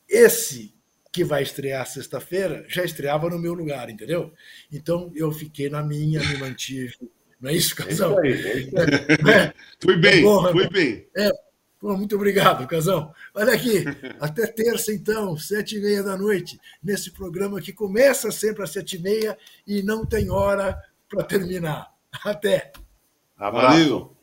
esse 0.09 0.74
que 1.12 1.24
vai 1.24 1.44
estrear 1.44 1.86
sexta-feira 1.86 2.64
já 2.68 2.84
estreava 2.84 3.30
no 3.30 3.38
meu 3.38 3.55
lugar, 3.55 3.88
entendeu? 3.88 4.34
Então 4.70 5.12
eu 5.14 5.30
fiquei 5.30 5.70
na 5.70 5.82
minha, 5.82 6.20
me 6.20 6.38
mantive. 6.38 6.94
Não 7.40 7.51
é 7.51 7.55
isso, 7.55 7.74
Casão? 7.74 8.22
É 8.22 8.30
isso 8.30 8.47
aí, 8.47 8.52
é 8.52 8.59
isso 8.59 8.76
aí. 8.78 9.32
É, 9.32 9.55
foi 9.80 9.97
bem, 9.97 10.26
é 10.26 10.52
foi 10.52 10.68
bem. 10.68 11.09
É, 11.16 11.30
Pô, 11.78 11.97
muito 11.97 12.16
obrigado, 12.16 12.66
Casão. 12.66 13.12
Olha 13.35 13.53
aqui, 13.53 13.85
até 14.20 14.47
terça, 14.47 14.93
então, 14.93 15.36
sete 15.36 15.77
e 15.77 15.81
meia 15.81 16.03
da 16.03 16.16
noite, 16.16 16.59
nesse 16.82 17.11
programa 17.11 17.61
que 17.61 17.73
começa 17.73 18.31
sempre 18.31 18.62
às 18.62 18.70
sete 18.70 18.97
e 18.97 19.03
meia 19.03 19.39
e 19.66 19.82
não 19.82 20.05
tem 20.05 20.31
hora 20.31 20.81
para 21.09 21.23
terminar. 21.23 21.93
Até. 22.24 22.73
Abraço. 23.36 24.16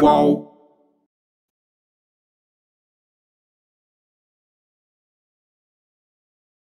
qual 0.00 0.49